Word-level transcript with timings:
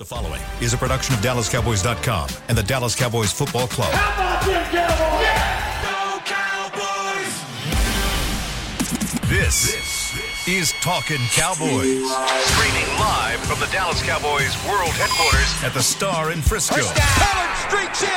The 0.00 0.06
following 0.06 0.40
is 0.62 0.72
a 0.72 0.78
production 0.78 1.12
of 1.14 1.20
DallasCowboys.com 1.20 2.30
and 2.48 2.56
the 2.56 2.62
Dallas 2.62 2.96
Cowboys 2.96 3.36
Football 3.36 3.68
Club. 3.68 3.92
How 3.92 4.40
about 4.40 4.48
them 4.48 4.64
Cowboys? 6.24 7.36
This, 9.28 9.76
is 10.48 10.72
Talking 10.80 11.20
Cowboys. 11.36 12.00
Streaming 12.48 12.88
live 12.96 13.44
from 13.44 13.60
the 13.60 13.68
Dallas 13.68 14.00
Cowboys 14.00 14.56
World 14.64 14.96
Headquarters 14.96 15.52
at 15.60 15.76
the 15.76 15.84
Star 15.84 16.32
in 16.32 16.40
Frisco. 16.40 16.80
Pollard 16.80 17.52
streaks 17.68 18.00
in. 18.00 18.08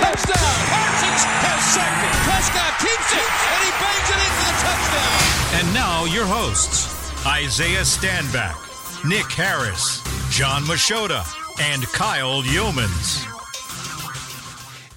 Touchdown. 0.00 0.56
Parsons 0.72 1.22
has 1.44 1.60
sacked 1.76 2.08
it. 2.08 2.16
Prescott 2.24 2.72
keeps 2.80 3.12
it, 3.12 3.28
and 3.52 3.60
he 3.68 3.72
bangs 3.76 4.08
it 4.16 4.20
into 4.24 4.44
the 4.48 4.56
touchdown. 4.64 5.60
And 5.60 5.68
now 5.76 6.08
your 6.08 6.24
hosts, 6.24 6.88
Isaiah 7.26 7.84
Stanback, 7.84 8.67
Nick 9.06 9.30
Harris, 9.30 10.02
John 10.30 10.62
Machota, 10.64 11.24
and 11.60 11.84
Kyle 11.92 12.42
Youmans. 12.42 13.24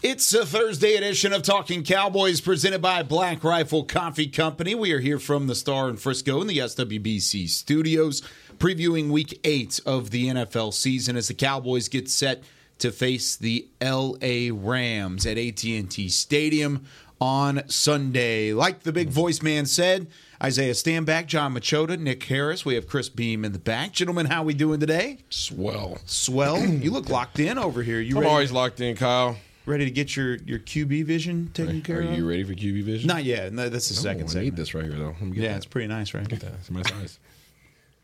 It's 0.01 0.33
a 0.33 0.43
Thursday 0.43 0.95
edition 0.95 1.33
of 1.33 1.43
Talking 1.43 1.83
Cowboys 1.83 2.41
presented 2.41 2.81
by 2.81 3.03
Black 3.03 3.43
Rifle 3.43 3.83
Coffee 3.83 4.25
Company. 4.25 4.73
We 4.73 4.91
are 4.93 4.99
here 4.99 5.19
from 5.19 5.45
the 5.45 5.53
Star 5.53 5.87
in 5.87 5.97
Frisco 5.97 6.41
in 6.41 6.47
the 6.47 6.57
SWBC 6.57 7.47
studios, 7.47 8.23
previewing 8.57 9.11
week 9.11 9.39
eight 9.43 9.79
of 9.85 10.09
the 10.09 10.29
NFL 10.29 10.73
season 10.73 11.15
as 11.15 11.27
the 11.27 11.35
Cowboys 11.35 11.87
get 11.87 12.09
set 12.09 12.41
to 12.79 12.91
face 12.91 13.35
the 13.35 13.67
LA 13.79 14.49
Rams 14.51 15.27
at 15.27 15.37
AT&T 15.37 16.09
Stadium 16.09 16.85
on 17.19 17.61
Sunday. 17.69 18.51
Like 18.51 18.81
the 18.81 18.91
big 18.91 19.09
voice 19.09 19.43
man 19.43 19.67
said, 19.67 20.07
Isaiah 20.41 20.73
Stanback, 20.73 21.27
John 21.27 21.53
Machota, 21.53 21.99
Nick 21.99 22.23
Harris. 22.23 22.65
We 22.65 22.73
have 22.75 22.87
Chris 22.87 23.09
Beam 23.09 23.45
in 23.45 23.51
the 23.51 23.59
back. 23.59 23.91
Gentlemen, 23.91 24.25
how 24.25 24.41
we 24.43 24.55
doing 24.55 24.79
today? 24.79 25.19
Swell. 25.29 25.99
Swell. 26.05 26.59
you 26.65 26.89
look 26.89 27.09
locked 27.09 27.39
in 27.39 27.59
over 27.59 27.83
here. 27.83 27.99
You 27.99 28.15
I'm 28.15 28.21
ready? 28.21 28.31
always 28.31 28.51
locked 28.51 28.81
in, 28.81 28.95
Kyle. 28.95 29.37
ready 29.67 29.85
to 29.85 29.91
get 29.91 30.15
your 30.15 30.37
your 30.37 30.57
QB 30.57 31.05
vision 31.05 31.51
taken 31.53 31.81
care 31.83 31.99
Are 31.99 32.01
of? 32.03 32.17
you 32.17 32.27
ready 32.27 32.43
for 32.43 32.53
QB 32.53 32.83
vision? 32.83 33.07
Not 33.07 33.23
yet. 33.23 33.53
No, 33.53 33.69
that's 33.69 33.89
the 33.89 33.99
Oh, 33.99 34.01
second 34.01 34.23
I 34.23 34.27
segment. 34.27 34.45
need 34.45 34.55
this 34.55 34.73
right 34.73 34.83
here, 34.85 34.93
though. 34.97 35.09
Let 35.09 35.21
me 35.21 35.31
get 35.35 35.43
Yeah, 35.43 35.49
that. 35.49 35.57
it's 35.57 35.65
pretty 35.67 35.87
nice, 35.87 36.13
right? 36.15 36.27
Get 36.27 36.39
that. 36.39 36.53
It's 36.53 36.71
my 36.71 36.81
size. 36.81 37.19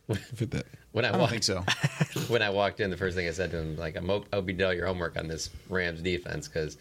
Fit 0.35 0.51
that. 0.51 0.67
When 0.91 1.05
I, 1.05 1.09
I 1.09 1.11
don't 1.13 1.21
walked, 1.21 1.31
think 1.31 1.43
so. 1.43 1.63
when 2.27 2.43
I 2.43 2.51
walked 2.51 2.79
in, 2.81 2.91
the 2.91 2.97
first 2.97 3.17
thing 3.17 3.27
I 3.27 3.31
said 3.31 3.49
to 3.51 3.57
him, 3.57 3.75
like, 3.77 3.95
I'm, 3.97 4.09
I'll 4.31 4.41
be 4.43 4.53
done 4.53 4.75
your 4.77 4.85
homework 4.85 5.17
on 5.17 5.27
this 5.27 5.49
Rams 5.69 6.01
defense 6.01 6.47
because 6.47 6.77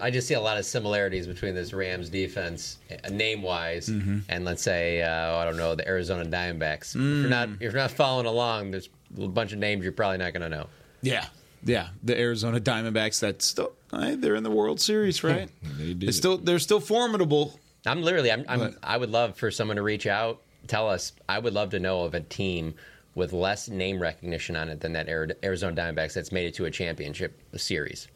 I 0.00 0.10
just 0.10 0.28
see 0.28 0.34
a 0.34 0.40
lot 0.40 0.58
of 0.58 0.64
similarities 0.64 1.26
between 1.26 1.54
this 1.56 1.72
Rams 1.72 2.08
defense, 2.08 2.78
name 3.10 3.42
wise, 3.42 3.88
Mm-hmm. 3.88 4.18
and 4.28 4.44
let's 4.44 4.62
say, 4.62 5.02
uh, 5.02 5.36
I 5.36 5.44
don't 5.44 5.56
know, 5.56 5.74
the 5.74 5.86
Arizona 5.88 6.24
Diamondbacks. 6.24 6.94
If 6.94 7.00
you're 7.00 7.28
not 7.28 7.48
Mm. 7.48 7.54
if 7.56 7.60
you're 7.62 7.72
not 7.74 7.90
following 7.90 8.26
along, 8.26 8.70
there's 8.70 8.88
a 9.20 9.26
bunch 9.26 9.52
of 9.52 9.58
names 9.58 9.82
you're 9.82 9.92
probably 9.92 10.18
not 10.18 10.32
going 10.32 10.42
to 10.42 10.48
know. 10.56 10.66
Yeah, 11.02 11.26
yeah. 11.64 11.88
The 12.04 12.16
Arizona 12.18 12.60
Diamondbacks. 12.60 13.18
That's 13.20 13.44
still 13.44 13.72
eh, 13.92 14.14
they're 14.18 14.36
in 14.36 14.44
the 14.44 14.50
World 14.52 14.80
Series, 14.80 15.24
right? 15.24 15.48
They 15.78 15.94
They're 15.94 16.12
still 16.12 16.38
they're 16.38 16.58
still 16.60 16.80
formidable. 16.80 17.58
I'm 17.84 18.02
literally, 18.02 18.30
I'm, 18.30 18.44
I'm 18.48 18.58
But- 18.60 18.74
I 18.84 18.96
would 18.96 19.10
love 19.10 19.36
for 19.36 19.50
someone 19.50 19.76
to 19.76 19.82
reach 19.82 20.06
out, 20.06 20.40
tell 20.68 20.88
us. 20.88 21.12
I 21.28 21.40
would 21.40 21.54
love 21.54 21.70
to 21.70 21.80
know 21.80 22.02
of 22.04 22.14
a 22.14 22.20
team 22.20 22.74
with 23.16 23.32
less 23.32 23.68
name 23.68 24.00
recognition 24.00 24.54
on 24.54 24.68
it 24.68 24.80
than 24.80 24.92
that 24.92 25.08
Arizona 25.08 25.74
Diamondbacks 25.74 26.14
that's 26.14 26.30
made 26.30 26.46
it 26.46 26.54
to 26.54 26.66
a 26.66 26.70
championship 26.70 27.36
series. 27.56 28.06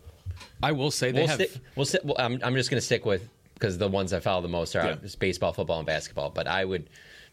I 0.62 0.72
will 0.72 0.90
say 0.90 1.10
they 1.12 1.20
we'll 1.20 1.28
have. 1.28 1.36
stick. 1.36 1.52
We'll 1.76 1.86
sit. 1.86 2.04
Well, 2.04 2.16
I'm, 2.18 2.40
I'm 2.42 2.54
just 2.54 2.70
going 2.70 2.78
to 2.80 2.84
stick 2.84 3.04
with 3.06 3.28
because 3.54 3.78
the 3.78 3.88
ones 3.88 4.12
I 4.12 4.20
follow 4.20 4.42
the 4.42 4.48
most 4.48 4.74
are 4.76 4.84
Yeah. 4.84 4.96
baseball, 5.18 5.52
football, 5.52 5.78
and 5.78 5.86
basketball. 5.86 6.30
But 6.30 6.46
I 6.46 6.64
would, 6.64 6.88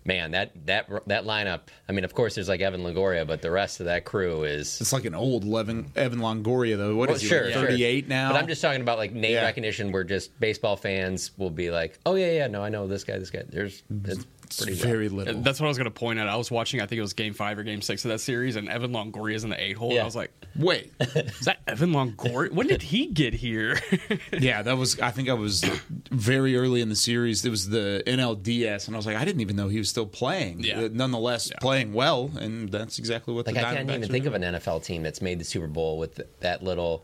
man, 0.06 0.31
that 0.31 0.51
that 0.66 0.90
that 1.07 1.23
lineup. 1.25 1.62
I 1.90 1.91
mean, 1.94 2.03
of 2.06 2.13
course, 2.13 2.35
there's 2.35 2.47
like 2.50 2.62
Evan 2.62 2.81
Longoria, 2.81 3.25
but 3.28 3.41
the 3.41 3.51
rest 3.51 3.79
of 3.79 3.85
that 3.88 4.06
crew 4.06 4.44
is. 4.44 4.79
It's 4.81 4.94
like 4.94 5.06
an 5.06 5.16
old 5.16 5.45
Evan 5.45 5.91
Evan 5.95 6.19
Longoria 6.19 6.78
though. 6.78 6.95
What 6.95 7.09
is 7.09 7.16
Well, 7.16 7.19
he? 7.22 7.28
sure, 7.28 7.45
like, 7.45 7.53
sure. 7.53 7.66
38 7.67 8.07
now. 8.07 8.31
But 8.31 8.38
I'm 8.41 8.47
just 8.47 8.62
talking 8.62 8.81
about 8.81 8.97
like 8.97 9.12
name 9.13 9.34
Yeah. 9.34 9.44
recognition, 9.44 9.91
where 9.91 10.03
just 10.03 10.38
baseball 10.40 10.75
fans 10.75 11.31
will 11.38 11.50
be 11.50 11.72
like, 11.72 12.00
"Oh 12.06 12.16
yeah, 12.16 12.31
yeah, 12.31 12.47
no, 12.47 12.63
I 12.63 12.69
know 12.69 12.88
this 12.88 13.03
guy, 13.03 13.17
this 13.17 13.29
guy." 13.29 13.44
There's 13.47 13.84
it's 14.06 14.17
It's 14.17 14.25
pretty 14.49 14.73
very 14.73 15.07
rough. 15.07 15.17
little. 15.17 15.41
That's 15.41 15.59
what 15.59 15.67
I 15.67 15.69
was 15.69 15.77
going 15.77 15.85
to 15.85 15.91
point 15.91 16.19
out. 16.19 16.27
I 16.27 16.35
was 16.35 16.49
watching. 16.51 16.81
I 16.81 16.85
think 16.85 16.99
it 16.99 17.01
was 17.01 17.13
Game 17.13 17.33
Five 17.33 17.57
or 17.59 17.63
Game 17.63 17.81
Six 17.81 18.03
of 18.05 18.09
that 18.09 18.19
series, 18.19 18.55
and 18.55 18.69
Evan 18.69 18.91
Longoria's 18.91 19.43
in 19.43 19.49
the 19.49 19.61
eight 19.61 19.75
hole. 19.77 19.89
And 19.89 19.95
Yeah. 19.95 20.01
I 20.01 20.05
was 20.05 20.15
like, 20.15 20.31
Wait, 20.55 20.91
"Is 20.99 21.39
that 21.45 21.59
Evan 21.67 21.91
Longoria? 21.91 22.51
when 22.51 22.67
did 22.67 22.81
he 22.81 23.07
get 23.07 23.33
here?" 23.33 23.79
yeah, 24.39 24.61
that 24.61 24.77
was. 24.77 24.99
I 24.99 25.11
think 25.11 25.29
I 25.29 25.33
was 25.33 25.63
very 26.11 26.55
early 26.55 26.81
in 26.81 26.89
the 26.89 26.95
series. 26.95 27.43
It 27.43 27.49
was 27.49 27.69
the 27.69 28.03
NLDS, 28.05 28.87
and 28.87 28.95
I 28.95 28.97
was 28.97 29.05
like, 29.05 29.15
I 29.17 29.25
didn't 29.25 29.41
even 29.41 29.55
know 29.55 29.67
he 29.67 29.77
was 29.79 29.89
still 29.89 30.05
playing. 30.05 30.63
Yeah. 30.63 30.87
Nonetheless, 30.91 31.51
playing 31.61 31.93
well, 31.93 32.31
and 32.39 32.69
that's 32.69 32.99
exactly 32.99 33.33
what 33.33 33.45
Like 33.47 33.55
the 33.55 33.61
I 33.67 33.73
can't 33.75 33.89
even 33.89 34.03
are 34.03 34.07
think 34.07 34.25
of 34.25 34.33
an 34.33 34.43
NFL 34.43 34.83
team 34.83 35.03
that's 35.03 35.21
made 35.21 35.39
the 35.39 35.45
Super 35.45 35.67
Bowl 35.67 35.97
with 35.97 36.21
that 36.41 36.63
little 36.63 37.03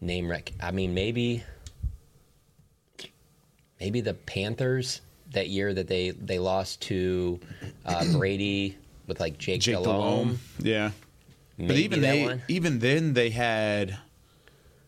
name 0.00 0.30
rec. 0.30 0.52
I 0.62 0.70
mean, 0.70 0.94
maybe, 0.94 1.42
maybe 3.80 4.00
the 4.00 4.14
Panthers 4.14 5.00
that 5.32 5.48
year 5.48 5.72
that 5.74 5.86
they 5.88 6.10
they 6.10 6.38
lost 6.38 6.80
to 6.82 7.38
uh, 7.84 8.04
Brady 8.12 8.76
with 9.06 9.20
like 9.20 9.38
Jake, 9.38 9.60
Jake 9.60 9.74
Delhomme. 9.74 10.00
Delhomme. 10.00 10.38
Yeah. 10.60 10.90
But 11.58 11.76
even 11.76 12.00
they, 12.02 12.24
one. 12.24 12.42
even 12.48 12.78
then, 12.78 13.14
they 13.14 13.30
had 13.30 13.98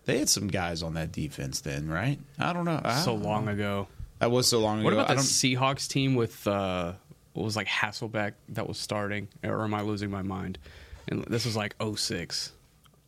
they 0.04 0.18
had 0.18 0.28
some 0.28 0.46
guys 0.48 0.82
on 0.82 0.94
that 0.94 1.10
defense. 1.12 1.60
Then, 1.60 1.88
right? 1.88 2.18
I 2.38 2.52
don't 2.52 2.64
know. 2.64 2.80
I 2.84 3.00
so 3.00 3.12
don't 3.14 3.22
long 3.24 3.44
know. 3.46 3.52
ago. 3.52 3.88
That 4.20 4.30
was 4.30 4.46
so 4.48 4.60
long 4.60 4.82
What 4.84 4.92
ago. 4.92 4.98
What 4.98 5.04
about 5.06 5.10
I 5.10 5.14
the 5.14 5.20
don't. 5.20 5.26
Seahawks 5.76 5.88
team 5.88 6.14
with 6.14 6.46
uh, 6.46 6.92
what 7.32 7.42
was 7.44 7.56
like 7.56 7.66
Hasselbeck 7.66 8.34
that 8.50 8.68
was 8.68 8.78
starting, 8.78 9.28
or 9.42 9.64
am 9.64 9.74
I 9.74 9.80
losing 9.82 10.10
my 10.10 10.22
mind? 10.22 10.58
And 11.08 11.24
this 11.24 11.44
was 11.44 11.56
like 11.56 11.74
06. 11.96 12.52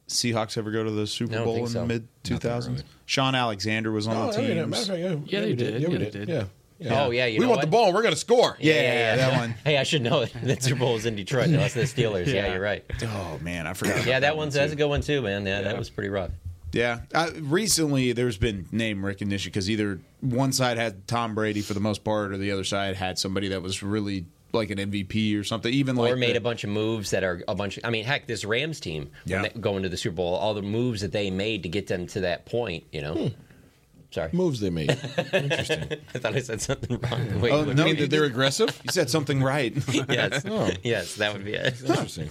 Seahawks 0.09 0.59
ever 0.59 0.71
go 0.71 0.83
to 0.83 0.91
the 0.91 1.07
Super 1.07 1.45
Bowl 1.45 1.59
in 1.59 1.67
so. 1.69 1.81
the 1.83 1.87
mid 1.87 2.09
two 2.25 2.39
thousands? 2.39 2.81
really. 2.83 2.95
Shaun 3.07 3.35
Alexander 3.35 3.93
was 3.93 4.07
on 4.09 4.17
Oh, 4.17 4.33
the 4.33 4.39
team. 4.39 4.49
matter 4.49 4.63
of 4.63 4.75
fact, 4.75 4.89
yeah, 4.99 5.17
Yeah, 5.27 5.41
they 5.43 5.47
we 5.51 5.55
did. 5.55 5.83
Yeah, 5.83 5.89
we 5.89 5.93
Yeah, 5.95 5.99
they 6.01 6.05
did. 6.11 6.27
did. 6.27 6.47
Yeah. 6.83 7.05
Oh 7.05 7.11
yeah, 7.11 7.27
you 7.27 7.39
we 7.39 7.45
know 7.45 7.51
want 7.51 7.59
what? 7.59 7.65
the 7.67 7.71
ball. 7.71 7.87
and 7.87 7.95
We're 7.95 8.03
going 8.03 8.15
to 8.15 8.21
score. 8.21 8.57
Yeah, 8.61 8.75
yeah, 8.75 9.17
that 9.17 9.39
one. 9.39 9.55
Hey, 9.65 9.79
I 9.79 9.83
should 9.85 10.03
know 10.03 10.25
that 10.43 10.63
Super 10.63 10.81
Bowl 10.81 10.95
was 10.95 11.07
in 11.07 11.15
Detroit. 11.17 11.49
They 11.49 11.57
lost 11.57 11.75
to 11.75 11.81
the 11.81 11.85
Steelers. 11.87 12.27
yeah. 12.27 12.35
Yeah. 12.47 12.53
you're 12.55 12.63
right. 12.63 12.85
Oh 13.03 13.39
man, 13.41 13.67
I 13.67 13.73
forgot. 13.75 14.05
Yeah, 14.07 14.21
that 14.21 14.37
one's 14.37 14.55
one, 14.55 14.63
that's 14.63 14.73
a 14.73 14.77
good 14.77 14.89
one 14.89 15.01
too, 15.01 15.23
man. 15.23 15.47
Yeah, 15.47 15.63
that 15.63 15.79
was 15.79 15.91
pretty 15.91 16.09
rough. 16.11 16.31
Yeah, 16.73 17.01
uh, 17.15 17.31
recently 17.41 18.13
there's 18.13 18.39
been 18.39 18.67
name 18.73 19.05
recognition 19.05 19.51
because 19.51 19.69
either 19.69 20.01
one 20.21 20.53
side 20.53 20.79
had 20.79 21.07
Tom 21.07 21.35
Brady 21.35 21.61
for 21.61 21.75
the 21.75 21.81
most 21.81 22.03
part, 22.03 22.33
or 22.33 22.39
the 22.39 22.51
other 22.51 22.65
side 22.65 22.97
had 22.97 23.19
somebody 23.19 23.49
that 23.49 23.61
was 23.61 23.83
really 23.83 24.25
like 24.55 24.71
an 24.71 24.79
MVP 24.79 25.39
or 25.39 25.45
something. 25.45 25.73
Even 25.73 25.97
like 25.97 26.13
or 26.13 26.17
made 26.17 26.33
the- 26.35 26.39
a 26.39 26.41
bunch 26.41 26.65
of 26.65 26.71
moves 26.71 27.11
that 27.11 27.25
are 27.25 27.43
a 27.47 27.55
bunch. 27.55 27.77
Of, 27.77 27.85
I 27.85 27.91
mean, 27.91 28.05
heck, 28.07 28.27
this 28.27 28.45
Rams 28.47 28.81
team 28.81 29.11
Yeah. 29.27 29.43
when 29.43 29.51
they 29.55 29.61
go 29.61 29.77
into 29.77 29.91
the 29.91 29.97
Super 29.99 30.17
Bowl, 30.17 30.35
all 30.35 30.55
the 30.55 30.63
moves 30.63 31.03
that 31.03 31.13
they 31.13 31.31
made 31.31 31.63
to 31.65 31.69
get 31.69 31.87
them 31.89 32.07
to 32.09 32.21
that 32.21 32.47
point. 32.47 32.85
You 32.91 33.03
know, 33.03 33.31
sorry, 34.13 34.31
Moves 34.33 34.61
they 34.61 34.71
made. 34.71 34.91
Interesting. 35.33 35.83
I 36.15 36.19
thought 36.19 36.35
I 36.35 36.41
said 36.41 36.61
something 36.61 36.99
wrong. 37.01 37.29
Oh, 37.35 37.39
Wait, 37.41 37.53
Oh, 37.53 37.65
no, 37.65 37.83
I 37.83 37.87
mean 37.87 37.97
you 37.97 38.03
that 38.03 38.11
they're 38.11 38.25
aggressive. 38.25 38.69
You 38.85 38.91
said 38.93 39.11
something 39.11 39.43
right. 39.43 39.75
yes, 40.09 40.45
Oh. 40.49 40.71
yes, 40.83 41.17
that 41.17 41.33
would 41.33 41.45
be 41.45 41.55
it. 41.55 41.81
Interesting. 41.83 42.31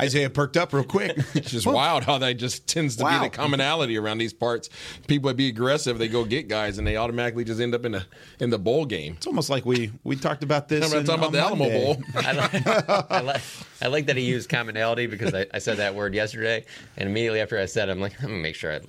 Isaiah 0.00 0.30
perked 0.30 0.56
up 0.56 0.72
real 0.72 0.84
quick. 0.84 1.16
It's 1.34 1.50
just 1.50 1.66
wild 1.66 2.04
how 2.04 2.18
that 2.18 2.34
just 2.34 2.66
tends 2.66 2.96
to 2.96 3.04
Wow. 3.04 3.22
be 3.22 3.28
the 3.28 3.36
commonality 3.36 3.96
around 3.98 4.18
these 4.18 4.32
parts. 4.32 4.68
People 5.06 5.28
would 5.28 5.36
be 5.36 5.48
aggressive, 5.48 5.98
they 5.98 6.08
go 6.08 6.24
get 6.24 6.48
guys, 6.48 6.78
and 6.78 6.86
they 6.86 6.96
automatically 6.96 7.44
just 7.44 7.60
end 7.60 7.74
up 7.74 7.84
in 7.84 7.92
the 7.92 8.04
in 8.40 8.50
the 8.50 8.58
bowl 8.58 8.84
game. 8.86 9.14
It's 9.16 9.26
almost 9.26 9.50
like 9.50 9.64
we 9.66 9.92
we 10.04 10.16
talked 10.16 10.42
about 10.42 10.68
this. 10.68 10.92
I'm 10.92 11.00
in- 11.00 11.04
talking 11.04 11.24
about 11.24 11.26
on 11.26 11.32
the 11.32 11.40
Alamo 11.40 11.64
Monday. 11.64 11.84
Bowl. 11.84 12.02
I 12.16 12.32
like, 12.32 12.66
I 13.10 13.20
like, 13.20 13.42
I 13.82 13.86
like 13.88 14.06
that 14.06 14.16
he 14.16 14.22
used 14.24 14.48
commonality 14.48 15.06
because 15.06 15.34
I, 15.34 15.46
I 15.52 15.58
said 15.58 15.76
that 15.78 15.94
word 15.94 16.14
yesterday, 16.14 16.64
and 16.96 17.08
immediately 17.08 17.40
after 17.40 17.58
I 17.58 17.66
said, 17.66 17.88
it, 17.88 17.92
I'm 17.92 18.00
like, 18.00 18.14
I'm 18.22 18.28
gonna 18.30 18.40
make 18.42 18.54
sure 18.54 18.72
I. 18.72 18.80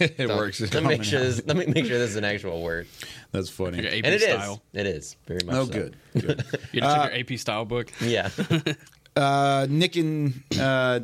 it 0.00 0.28
works. 0.28 0.60
Let 0.60 0.82
me 0.82 0.88
make 0.88 1.04
sure 1.04 1.20
this. 1.20 1.40
Let 1.46 1.56
me 1.56 1.66
make 1.74 1.84
sure 1.84 1.98
this 1.98 2.10
is 2.10 2.16
an 2.16 2.24
actual 2.24 2.62
word, 2.62 2.86
That's 3.32 3.50
funny. 3.50 3.78
Your 3.82 3.88
AP 3.88 3.94
and 4.04 4.06
it 4.06 4.22
is. 4.22 4.22
style. 4.22 4.62
It 4.72 4.86
is 4.86 5.16
very 5.26 5.40
much. 5.44 5.54
Oh, 5.54 5.64
so. 5.66 5.72
good. 5.72 5.96
good. 6.14 6.44
You 6.72 6.80
had 6.80 6.88
to 6.88 6.94
check 7.02 7.12
your 7.12 7.34
AP 7.34 7.38
style 7.38 7.64
book. 7.64 7.92
Yeah. 8.00 8.30
Uh, 9.16 9.66
Nick 9.68 9.96
and 9.96 10.44
uh, 10.60 11.00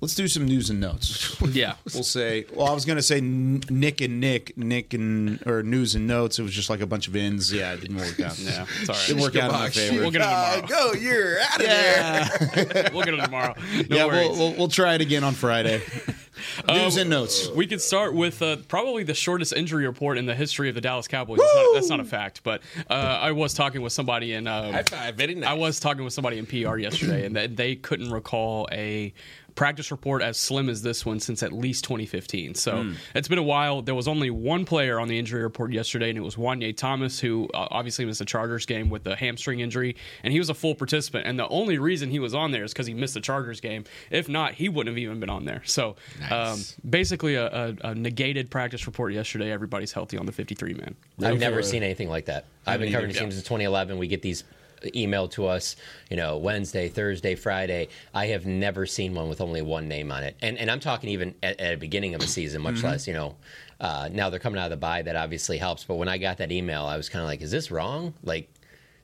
let's 0.00 0.14
do 0.14 0.28
some 0.28 0.44
news 0.44 0.70
and 0.70 0.80
notes. 0.80 1.36
Yeah. 1.48 1.74
We'll 1.94 2.02
say. 2.02 2.44
Well, 2.52 2.66
I 2.66 2.74
was 2.74 2.84
gonna 2.84 3.00
say 3.02 3.20
Nick 3.20 4.00
and 4.00 4.20
Nick, 4.20 4.56
Nick 4.56 4.92
and 4.92 5.42
or 5.46 5.62
news 5.62 5.94
and 5.94 6.06
notes. 6.06 6.38
It 6.38 6.42
was 6.42 6.52
just 6.52 6.68
like 6.68 6.80
a 6.80 6.86
bunch 6.86 7.08
of 7.08 7.16
ins. 7.16 7.52
Yeah, 7.52 7.72
it 7.72 7.80
didn't 7.80 7.96
work 7.96 8.20
out. 8.20 8.38
Yeah, 8.38 8.66
it's 8.80 8.88
all 8.88 8.94
right. 8.94 9.06
Didn't 9.06 9.22
work 9.22 9.36
out 9.36 9.50
in 9.50 9.56
my 9.56 9.70
favor. 9.70 10.00
We'll 10.02 10.10
get 10.10 10.20
it 10.20 10.24
tomorrow. 10.24 10.66
go, 10.66 10.92
you're 10.92 11.40
out 11.40 11.60
of 11.60 11.66
there. 11.66 12.90
We'll 12.92 13.04
get 13.04 13.14
it 13.14 13.22
tomorrow. 13.22 13.54
No 13.88 13.96
yeah, 13.96 14.04
we'll, 14.06 14.32
we'll 14.36 14.54
we'll 14.54 14.68
try 14.68 14.94
it 14.94 15.00
again 15.00 15.24
on 15.24 15.32
Friday. 15.34 15.80
news 16.68 16.96
and 16.96 17.10
notes. 17.10 17.48
We 17.50 17.66
could 17.66 17.80
start 17.80 18.14
with 18.14 18.42
uh, 18.42 18.56
probably 18.68 19.04
the 19.04 19.14
shortest 19.14 19.52
injury 19.52 19.86
report 19.86 20.18
in 20.18 20.26
the 20.26 20.34
history 20.34 20.68
of 20.68 20.74
the 20.74 20.80
Dallas 20.80 21.08
Cowboys. 21.08 21.38
That's 21.38 21.54
not, 21.54 21.74
that's 21.74 21.88
not 21.88 22.00
a 22.00 22.04
fact, 22.04 22.42
but 22.42 22.62
uh, 22.90 22.92
I 22.92 23.32
was 23.32 23.54
talking 23.54 23.82
with 23.82 23.92
somebody 23.92 24.34
in. 24.34 24.46
Uh, 24.46 24.72
High 24.72 24.82
five, 24.82 25.14
very 25.16 25.34
nice. 25.34 25.48
I 25.48 25.54
was 25.54 25.80
talking 25.80 26.04
with 26.04 26.12
somebody 26.12 26.38
in 26.38 26.46
PR 26.46 26.76
yesterday, 26.76 27.26
and 27.26 27.34
they 27.56 27.76
couldn't 27.76 28.10
recall 28.10 28.68
a 28.70 29.12
practice 29.58 29.90
report 29.90 30.22
as 30.22 30.36
slim 30.38 30.68
as 30.68 30.82
this 30.82 31.04
one 31.04 31.18
since 31.18 31.42
at 31.42 31.52
least 31.52 31.82
2015. 31.82 32.54
So 32.54 32.82
Hmm. 32.84 32.92
it's 33.14 33.26
been 33.26 33.38
a 33.38 33.42
while. 33.42 33.82
There 33.82 33.94
was 33.96 34.06
only 34.06 34.30
one 34.30 34.64
player 34.64 35.00
on 35.00 35.08
the 35.08 35.18
injury 35.18 35.42
report 35.42 35.72
yesterday, 35.72 36.10
and 36.10 36.16
it 36.16 36.20
was 36.20 36.36
Juanyeh 36.36 36.76
Thomas, 36.76 37.18
who 37.18 37.48
uh, 37.52 37.66
obviously 37.72 38.04
missed 38.04 38.20
the 38.20 38.24
Chargers 38.24 38.66
game 38.66 38.88
with 38.88 39.04
a 39.08 39.16
hamstring 39.16 39.58
injury, 39.58 39.96
and 40.22 40.32
he 40.32 40.38
was 40.38 40.48
a 40.48 40.54
full 40.54 40.76
participant. 40.76 41.26
And 41.26 41.36
the 41.38 41.48
only 41.48 41.76
reason 41.78 42.08
he 42.08 42.20
was 42.20 42.34
on 42.34 42.52
there 42.52 42.62
is 42.62 42.72
because 42.72 42.86
he 42.86 42.94
missed 42.94 43.14
the 43.14 43.20
Chargers 43.20 43.60
game. 43.60 43.82
If 44.10 44.28
not, 44.28 44.54
he 44.54 44.68
wouldn't 44.68 44.94
have 44.94 44.98
even 45.02 45.18
been 45.18 45.28
on 45.30 45.44
there. 45.44 45.62
So 45.64 45.96
um, 46.30 46.60
basically, 46.88 47.34
a, 47.34 47.46
a, 47.48 47.74
a 47.82 47.94
negated 47.96 48.50
practice 48.50 48.86
report 48.86 49.12
yesterday. 49.12 49.50
Everybody's 49.50 49.90
healthy 49.92 50.18
on 50.18 50.26
the 50.26 50.32
53 50.32 50.74
man. 50.74 50.94
I've 51.20 51.40
never 51.40 51.64
seen 51.64 51.82
anything 51.82 52.08
like 52.08 52.26
that. 52.26 52.44
I've 52.64 52.78
been 52.78 52.92
covering 52.92 53.10
the 53.12 53.16
either. 53.18 53.24
team 53.26 53.32
since 53.32 53.42
2011. 53.42 53.98
We 53.98 54.06
get 54.06 54.22
these 54.22 54.44
emailed 54.82 55.30
to 55.32 55.46
us, 55.46 55.76
you 56.10 56.16
know, 56.16 56.36
Wednesday, 56.38 56.88
Thursday, 56.88 57.34
Friday. 57.34 57.88
I 58.14 58.26
have 58.28 58.46
never 58.46 58.86
seen 58.86 59.14
one 59.14 59.28
with 59.28 59.40
only 59.40 59.62
one 59.62 59.88
name 59.88 60.10
on 60.12 60.22
it, 60.24 60.36
and 60.42 60.58
and 60.58 60.70
I'm 60.70 60.80
talking 60.80 61.10
even 61.10 61.34
at, 61.42 61.58
at 61.60 61.70
the 61.70 61.76
beginning 61.76 62.14
of 62.14 62.22
a 62.22 62.26
season, 62.26 62.62
much 62.62 62.82
less, 62.82 63.06
you 63.06 63.14
know. 63.14 63.36
Uh, 63.80 64.08
now 64.12 64.28
they're 64.28 64.40
coming 64.40 64.58
out 64.58 64.64
of 64.66 64.70
the 64.70 64.76
bye, 64.76 65.02
that 65.02 65.14
obviously 65.14 65.56
helps. 65.56 65.84
But 65.84 65.94
when 65.96 66.08
I 66.08 66.18
got 66.18 66.38
that 66.38 66.50
email, 66.50 66.84
I 66.84 66.96
was 66.96 67.08
kind 67.08 67.22
of 67.22 67.28
like, 67.28 67.42
"Is 67.42 67.50
this 67.52 67.70
wrong?" 67.70 68.12
Like, 68.24 68.48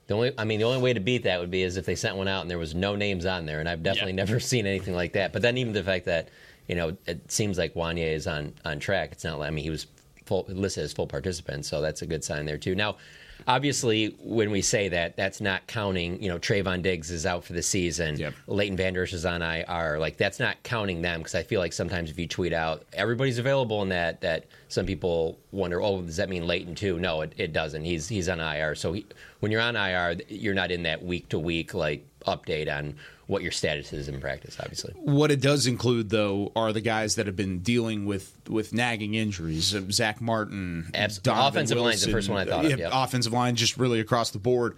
the 0.08 0.14
only, 0.14 0.32
I 0.36 0.44
mean, 0.44 0.58
the 0.58 0.66
only 0.66 0.82
way 0.82 0.92
to 0.92 1.00
beat 1.00 1.22
that 1.24 1.38
would 1.40 1.50
be 1.50 1.62
is 1.62 1.76
if 1.76 1.86
they 1.86 1.94
sent 1.94 2.16
one 2.16 2.26
out 2.28 2.42
and 2.42 2.50
there 2.50 2.58
was 2.58 2.74
no 2.74 2.96
names 2.96 3.24
on 3.24 3.46
there, 3.46 3.60
and 3.60 3.68
I've 3.68 3.82
definitely 3.82 4.12
Yeah. 4.12 4.16
never 4.24 4.40
seen 4.52 4.66
anything 4.66 4.94
like 4.94 5.12
that. 5.12 5.32
But 5.32 5.42
then 5.42 5.56
even 5.58 5.72
the 5.72 5.84
fact 5.84 6.06
that, 6.06 6.28
you 6.68 6.74
know, 6.74 6.96
it 7.06 7.30
seems 7.30 7.56
like 7.56 7.74
Juanyeh 7.74 8.14
is 8.14 8.26
on 8.26 8.52
on 8.64 8.80
track. 8.80 9.12
It's 9.12 9.22
not 9.24 9.38
like 9.38 9.48
I 9.48 9.50
mean 9.50 9.64
he 9.64 9.70
was 9.70 9.86
full, 10.26 10.44
listed 10.48 10.82
as 10.84 10.92
full 10.92 11.06
participant, 11.06 11.66
so 11.66 11.80
that's 11.80 12.02
a 12.02 12.06
good 12.06 12.24
sign 12.24 12.44
there 12.46 12.58
too. 12.58 12.74
Now, 12.74 12.96
obviously, 13.46 14.16
when 14.20 14.50
we 14.50 14.62
say 14.62 14.88
that, 14.88 15.16
that's 15.16 15.40
not 15.40 15.66
counting. 15.66 16.22
You 16.22 16.28
know, 16.28 16.38
Trevon 16.38 16.82
Diggs 16.82 17.10
is 17.10 17.26
out 17.26 17.44
for 17.44 17.52
the 17.52 17.62
season. 17.62 18.16
Yep. 18.16 18.34
Leighton 18.46 18.76
Vander 18.76 19.02
Esch 19.02 19.12
is 19.12 19.24
on 19.24 19.42
IR. 19.42 19.98
Like 19.98 20.16
that's 20.16 20.40
not 20.40 20.62
counting 20.62 21.02
them 21.02 21.20
because 21.20 21.34
I 21.34 21.42
feel 21.42 21.60
like 21.60 21.72
sometimes 21.72 22.10
if 22.10 22.18
you 22.18 22.26
tweet 22.26 22.52
out 22.52 22.84
everybody's 22.92 23.38
available 23.38 23.82
in 23.82 23.88
that, 23.90 24.20
that 24.20 24.46
some 24.68 24.86
people 24.86 25.38
wonder, 25.52 25.80
oh, 25.80 26.02
does 26.02 26.16
that 26.16 26.28
mean 26.28 26.46
Leighton 26.46 26.74
too? 26.74 26.98
No, 26.98 27.22
it, 27.22 27.32
it 27.36 27.52
doesn't. 27.52 27.84
He's 27.84 28.08
he's 28.08 28.28
on 28.28 28.40
IR. 28.40 28.74
So 28.74 28.92
he, 28.92 29.06
when 29.40 29.52
you're 29.52 29.60
on 29.60 29.76
IR, 29.76 30.16
you're 30.28 30.54
not 30.54 30.70
in 30.70 30.82
that 30.84 31.02
week 31.02 31.28
to 31.30 31.38
week 31.38 31.74
like 31.74 32.06
update 32.26 32.74
on 32.74 32.96
what 33.26 33.42
your 33.42 33.52
status 33.52 33.92
is 33.92 34.08
in 34.08 34.20
practice. 34.20 34.56
Obviously, 34.60 34.92
What 34.96 35.30
it 35.30 35.40
does 35.40 35.66
include, 35.66 36.10
though, 36.10 36.52
are 36.54 36.72
the 36.72 36.80
guys 36.80 37.14
that 37.16 37.26
have 37.26 37.36
been 37.36 37.60
dealing 37.60 38.04
with 38.06 38.36
with 38.48 38.72
nagging 38.72 39.14
injuries. 39.14 39.74
Uh, 39.74 39.82
Zack 39.90 40.20
Martin, 40.20 40.90
Abs- 40.94 41.20
offensive 41.26 41.78
line's 41.78 42.04
the 42.04 42.12
first 42.12 42.28
one 42.28 42.38
I 42.38 42.44
thought 42.50 42.66
of, 42.66 42.78
yep. 42.78 42.90
offensive 42.92 43.32
line 43.32 43.56
just 43.56 43.78
really 43.78 44.00
across 44.00 44.30
the 44.30 44.38
board. 44.38 44.76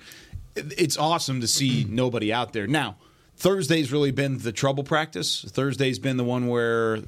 It's 0.55 0.97
awesome 0.97 1.41
to 1.43 1.47
see 1.47 1.85
nobody 1.89 2.33
out 2.33 2.53
there 2.53 2.67
now. 2.67 2.97
Thursday's 3.39 3.93
really 3.93 4.13
been 4.13 4.39
the 4.39 4.51
trouble 4.53 4.83
practice. 4.83 5.45
Thursday's 5.49 5.99
been 5.99 6.17
the 6.17 6.25
one 6.25 6.49
where 6.49 6.99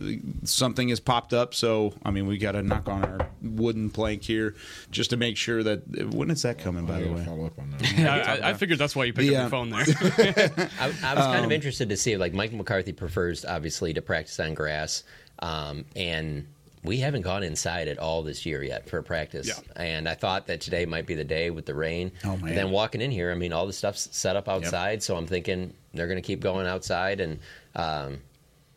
something 0.44 0.90
has 0.90 1.00
popped 1.00 1.32
up. 1.32 1.54
So, 1.54 1.94
I 2.04 2.10
mean, 2.10 2.26
we 2.26 2.36
got 2.36 2.52
to 2.52 2.62
knock 2.62 2.86
on 2.86 3.02
our 3.02 3.28
wooden 3.40 3.88
plank 3.88 4.22
here 4.22 4.54
just 4.90 5.10
to 5.10 5.16
make 5.16 5.38
sure 5.38 5.62
that. 5.62 6.12
When 6.12 6.30
is 6.30 6.42
that 6.42 6.58
coming, 6.58 6.84
by 6.84 7.00
the 7.00 7.10
way? 7.12 7.24
follow 7.24 7.46
up 7.46 7.58
on 7.58 7.70
that. 7.70 7.92
Yeah, 7.98 8.14
I, 8.42 8.50
I 8.50 8.54
figured 8.54 8.78
that's 8.78 8.94
why 8.94 9.04
you 9.04 9.12
picked 9.14 9.28
The, 9.30 9.36
up 9.36 9.42
your 9.42 9.50
phone 9.50 9.70
there. 9.70 9.80
I, 10.80 10.84
I 11.02 11.14
was 11.14 11.24
kind 11.24 11.44
of 11.44 11.52
interested 11.52 11.88
to 11.88 11.96
see 11.96 12.16
like 12.18 12.34
Mike 12.34 12.52
McCarthy 12.52 12.92
prefers 12.92 13.44
obviously 13.46 13.94
to 13.94 14.02
practice 14.02 14.38
on 14.38 14.52
grass, 14.54 15.04
um, 15.38 15.86
and 15.96 16.46
we 16.84 16.98
haven't 16.98 17.22
gone 17.22 17.42
inside 17.42 17.88
at 17.88 17.98
all 17.98 18.22
this 18.22 18.46
year 18.46 18.62
yet 18.62 18.88
for 18.88 19.02
practice. 19.02 19.48
Yeah. 19.48 19.54
And 19.82 20.08
I 20.08 20.14
thought 20.14 20.46
that 20.46 20.60
today 20.60 20.86
might 20.86 21.06
be 21.06 21.14
the 21.14 21.24
day 21.24 21.50
with 21.50 21.66
the 21.66 21.74
rain. 21.74 22.12
Oh, 22.24 22.36
man. 22.36 22.48
And 22.48 22.56
then 22.56 22.70
walking 22.70 23.00
in 23.00 23.10
here, 23.10 23.32
I 23.32 23.34
mean, 23.34 23.52
all 23.52 23.66
the 23.66 23.72
stuff's 23.72 24.08
set 24.12 24.36
up 24.36 24.48
outside, 24.48 25.02
so 25.02 25.16
I'm 25.16 25.26
thinking 25.26 25.74
they're 25.94 26.06
going 26.06 26.20
to 26.20 26.26
keep 26.26 26.40
going 26.40 26.66
outside, 26.66 27.20
and 27.20 27.38
um, 27.74 28.18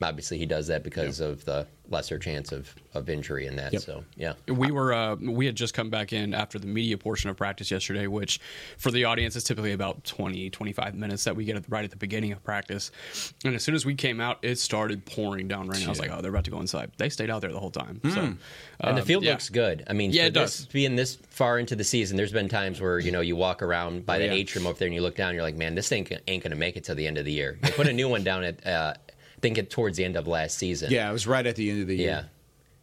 obviously 0.03 0.37
he 0.37 0.45
does 0.45 0.67
that 0.67 0.83
because 0.83 1.19
of 1.19 1.45
the 1.45 1.67
lesser 1.89 2.17
chance 2.17 2.51
of, 2.53 2.73
of 2.93 3.09
injury 3.09 3.47
in 3.47 3.57
that. 3.57 3.73
Yep. 3.73 3.81
So 3.81 4.03
yeah. 4.15 4.33
we 4.47 4.71
were 4.71 4.93
uh, 4.93 5.15
we 5.15 5.45
had 5.45 5.55
just 5.55 5.73
come 5.73 5.89
back 5.89 6.13
in 6.13 6.33
after 6.33 6.57
the 6.57 6.67
media 6.67 6.97
portion 6.97 7.29
of 7.29 7.35
practice 7.35 7.69
yesterday 7.69 8.07
which 8.07 8.39
for 8.77 8.91
the 8.91 9.05
audience 9.05 9.35
is 9.35 9.43
typically 9.43 9.73
about 9.73 10.03
20 10.05 10.49
25 10.49 10.95
minutes 10.95 11.25
that 11.25 11.35
we 11.35 11.43
get 11.43 11.57
at, 11.57 11.69
right 11.69 11.83
at 11.83 11.91
the 11.91 11.97
beginning 11.97 12.31
of 12.31 12.41
practice 12.43 12.91
and 13.43 13.55
as 13.55 13.63
soon 13.63 13.75
as 13.75 13.85
we 13.85 13.93
came 13.93 14.21
out 14.21 14.39
it 14.41 14.57
started 14.57 15.05
pouring 15.05 15.47
down 15.47 15.67
rain 15.67 15.85
i 15.85 15.89
was 15.89 15.99
like 15.99 16.09
oh 16.11 16.21
they're 16.21 16.31
about 16.31 16.45
to 16.45 16.51
go 16.51 16.59
inside 16.59 16.91
they 16.97 17.09
stayed 17.09 17.29
out 17.29 17.41
there 17.41 17.51
the 17.51 17.59
whole 17.59 17.71
time 17.71 17.99
so 18.09 18.21
Hmm. 18.21 18.33
And 18.87 18.97
the 18.97 19.01
um, 19.01 19.07
field 19.07 19.23
yeah. 19.23 19.31
looks 19.31 19.49
good. 19.49 19.83
I 19.87 19.93
mean, 19.93 20.11
Yeah, 20.11 20.23
for 20.23 20.27
it 20.27 20.33
this, 20.33 20.57
does. 20.57 20.65
being 20.67 20.95
this 20.95 21.15
far 21.29 21.59
into 21.59 21.75
the 21.75 21.83
season, 21.83 22.17
there's 22.17 22.31
been 22.31 22.49
times 22.49 22.81
where 22.81 22.97
you 22.97 23.11
know 23.11 23.21
you 23.21 23.35
walk 23.35 23.61
around 23.61 24.05
by 24.05 24.17
the 24.17 24.25
yeah. 24.25 24.33
atrium 24.33 24.65
up 24.65 24.77
there 24.77 24.87
and 24.87 24.95
you 24.95 25.01
look 25.01 25.15
down, 25.15 25.35
you're 25.35 25.43
like, 25.43 25.55
man, 25.55 25.75
this 25.75 25.87
thing 25.87 26.07
ain't 26.27 26.43
going 26.43 26.51
to 26.51 26.57
make 26.57 26.77
it 26.77 26.83
till 26.83 26.95
the 26.95 27.05
end 27.05 27.17
of 27.17 27.25
the 27.25 27.31
year. 27.31 27.59
They 27.61 27.71
put 27.71 27.87
a 27.87 27.93
new 27.93 28.09
one 28.09 28.23
down 28.23 28.43
at, 28.43 28.65
uh, 28.65 28.93
I 28.95 29.10
think, 29.41 29.57
it 29.57 29.69
towards 29.69 29.97
the 29.97 30.03
end 30.03 30.15
of 30.15 30.27
last 30.27 30.57
season. 30.57 30.91
Yeah, 30.91 31.09
it 31.09 31.13
was 31.13 31.27
right 31.27 31.45
at 31.45 31.55
the 31.55 31.69
end 31.69 31.81
of 31.81 31.87
the 31.87 31.95
year. 31.97 32.07
yeah. 32.07 32.23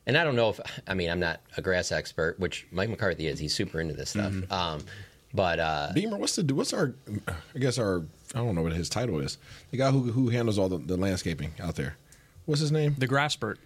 And 0.06 0.16
I 0.16 0.24
don't 0.24 0.36
know 0.36 0.48
if 0.48 0.58
I 0.86 0.94
mean 0.94 1.10
I'm 1.10 1.20
not 1.20 1.40
a 1.58 1.62
grass 1.62 1.92
expert, 1.92 2.40
which 2.40 2.66
Mike 2.72 2.88
McCarthy 2.88 3.26
is. 3.26 3.38
He's 3.38 3.54
super 3.54 3.78
into 3.78 3.92
this 3.92 4.10
stuff. 4.10 4.32
Mm-hmm. 4.32 4.50
Um, 4.50 4.80
but 5.34 5.60
uh, 5.60 5.90
Beamer, 5.92 6.16
what's 6.16 6.36
the 6.36 6.54
what's 6.54 6.72
our? 6.72 6.94
I 7.54 7.58
guess 7.58 7.78
our 7.78 8.02
I 8.34 8.38
don't 8.38 8.54
know 8.54 8.62
what 8.62 8.72
his 8.72 8.88
title 8.88 9.20
is. 9.20 9.36
The 9.70 9.76
guy 9.76 9.90
who 9.90 10.10
who 10.10 10.30
handles 10.30 10.58
all 10.58 10.70
the, 10.70 10.78
the 10.78 10.96
landscaping 10.96 11.52
out 11.60 11.76
there. 11.76 11.96
What's 12.46 12.62
his 12.62 12.72
name? 12.72 12.94
the 12.96 13.06
grass 13.06 13.34
spurt 13.34 13.58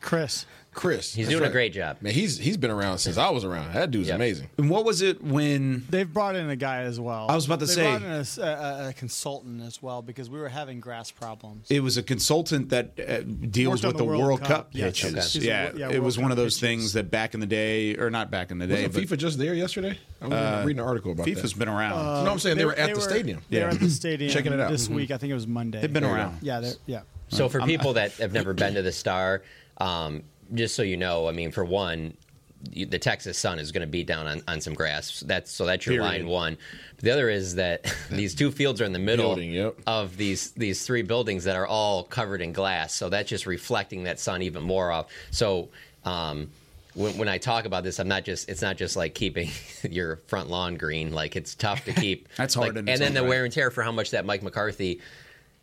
Chris. 0.00 0.46
Chris. 0.74 1.12
he's 1.14 1.26
That's 1.26 1.36
doing 1.38 1.48
a 1.48 1.52
great 1.52 1.72
job. 1.72 1.96
Man, 2.00 2.12
he's 2.12 2.38
he's 2.38 2.56
been 2.56 2.70
around 2.70 2.98
since 2.98 3.16
I 3.18 3.30
was 3.30 3.42
around. 3.44 3.74
That 3.74 3.90
dude's 3.90 4.08
Yep. 4.08 4.14
amazing. 4.16 4.48
And 4.58 4.70
what 4.70 4.84
was 4.84 5.02
it 5.02 5.22
when 5.22 5.84
They've 5.90 6.10
brought 6.12 6.36
in 6.36 6.48
a 6.50 6.54
guy 6.56 6.82
as 6.82 7.00
well. 7.00 7.26
I 7.28 7.34
was 7.34 7.46
about 7.46 7.58
to 7.60 7.66
they 7.66 7.72
say- 7.74 7.82
brought 7.82 8.02
in 8.02 8.10
a 8.12 8.18
s- 8.20 8.38
a, 8.38 8.42
a- 8.42 8.88
a 8.90 8.92
consultant 8.92 9.60
as 9.62 9.82
well 9.82 10.02
because 10.02 10.30
we 10.30 10.38
were 10.38 10.48
having 10.48 10.78
grass 10.78 11.10
problems. 11.10 11.66
it 11.70 11.80
was 11.80 11.96
a 11.96 12.02
consultant 12.02 12.68
that 12.68 12.92
uh, 13.00 13.22
deals 13.50 13.82
with 13.82 13.92
the, 13.94 13.98
the 13.98 14.04
World, 14.04 14.22
World 14.22 14.40
Cup, 14.40 14.48
Cup, 14.48 14.68
yes. 14.72 14.84
pitches. 15.00 15.12
Okay. 15.14 15.20
He's 15.22 15.36
a 15.36 15.46
Yeah, 15.46 15.70
yeah, 15.76 15.90
it 15.90 16.02
was 16.02 16.16
World 16.16 16.24
one 16.26 16.30
of 16.32 16.36
those 16.36 16.54
pitches. 16.56 16.60
things 16.60 16.92
that 16.92 17.10
back 17.10 17.34
in 17.34 17.40
the 17.40 17.46
day, 17.46 17.96
or 17.96 18.10
not 18.10 18.30
back 18.30 18.50
in 18.52 18.58
the 18.58 18.66
day, 18.66 18.86
Wasn't 18.86 19.08
FIFA 19.08 19.18
just 19.18 19.38
there 19.38 19.54
yesterday? 19.54 19.98
I 20.22 20.26
was 20.28 20.66
reading 20.66 20.80
an 20.80 20.86
article 20.86 21.12
about 21.12 21.26
FIFA's 21.26 21.52
that. 21.54 21.58
been 21.58 21.68
around. 21.68 21.98
you 21.98 22.04
know 22.04 22.22
what 22.24 22.30
I'm 22.32 22.38
saying? 22.38 22.56
They, 22.58 22.64
were 22.64 22.74
at 22.74 22.94
the 22.94 23.00
stadium. 23.00 23.42
They 23.50 23.58
were 23.60 23.68
Yeah. 23.68 23.74
at 23.74 23.80
the 23.80 23.90
stadium. 23.90 24.30
Checking 24.30 24.52
it 24.52 24.60
out. 24.60 24.70
this 24.70 24.88
Mhm. 24.88 24.94
week. 24.94 25.10
I 25.10 25.16
think 25.18 25.30
it 25.30 25.34
was 25.34 25.46
Monday. 25.46 25.80
They've 25.80 25.92
been 25.92 26.04
around. 26.04 26.38
Yeah, 26.42 26.70
yeah. 26.86 27.00
So 27.28 27.48
for 27.48 27.60
people 27.62 27.94
that 27.94 28.12
have 28.14 28.32
never 28.32 28.54
been 28.54 28.74
to 28.74 28.82
the 28.82 28.92
Star, 28.92 29.42
um, 29.78 30.22
just 30.54 30.74
so 30.74 30.82
you 30.82 30.96
know, 30.96 31.28
I 31.28 31.32
mean, 31.32 31.52
for 31.52 31.64
one, 31.64 32.16
the 32.72 32.98
Texas 32.98 33.38
Sun 33.38 33.58
is 33.58 33.70
going 33.70 33.82
to 33.82 33.86
beat 33.86 34.06
down 34.06 34.26
on, 34.26 34.42
on 34.48 34.60
some 34.60 34.74
grass. 34.74 35.20
That's 35.20 35.50
so 35.50 35.64
that's 35.64 35.86
your 35.86 36.02
Period. 36.02 36.22
line 36.22 36.26
one. 36.26 36.58
The 36.98 37.10
other 37.10 37.28
is 37.28 37.54
that 37.54 37.94
these 38.10 38.34
two 38.34 38.50
fields 38.50 38.80
are 38.80 38.84
in 38.84 38.92
the 38.92 38.98
middle 38.98 39.26
Building, 39.26 39.52
yep. 39.52 39.76
of 39.86 40.16
these 40.16 40.50
these 40.52 40.84
three 40.84 41.02
buildings 41.02 41.44
that 41.44 41.56
are 41.56 41.66
all 41.66 42.04
covered 42.04 42.40
in 42.40 42.52
glass. 42.52 42.94
So 42.94 43.08
that's 43.08 43.28
just 43.28 43.46
reflecting 43.46 44.04
that 44.04 44.18
sun 44.20 44.42
even 44.42 44.62
more 44.62 44.90
off. 44.90 45.06
So. 45.30 45.68
Um, 46.04 46.50
when, 46.94 47.16
when 47.18 47.28
I 47.28 47.38
talk 47.38 47.64
about 47.64 47.84
this, 47.84 48.00
I'm 48.00 48.08
not 48.08 48.24
just 48.24 48.48
it's 48.48 48.62
not 48.62 48.76
just 48.76 48.96
like 48.96 49.14
keeping 49.14 49.50
your 49.88 50.16
front 50.26 50.48
lawn 50.48 50.74
green. 50.76 51.12
Like 51.12 51.36
it's 51.36 51.54
tough 51.54 51.84
to 51.84 51.92
keep. 51.92 52.28
That's 52.36 52.54
hard 52.54 52.74
like- 52.74 52.88
and 52.88 53.00
then 53.00 53.14
the 53.14 53.20
right. 53.20 53.28
wear 53.28 53.44
and 53.44 53.52
tear 53.52 53.70
for 53.70 53.82
how 53.82 53.92
much 53.92 54.10
that 54.12 54.24
Mike 54.24 54.42
McCarthy 54.42 55.00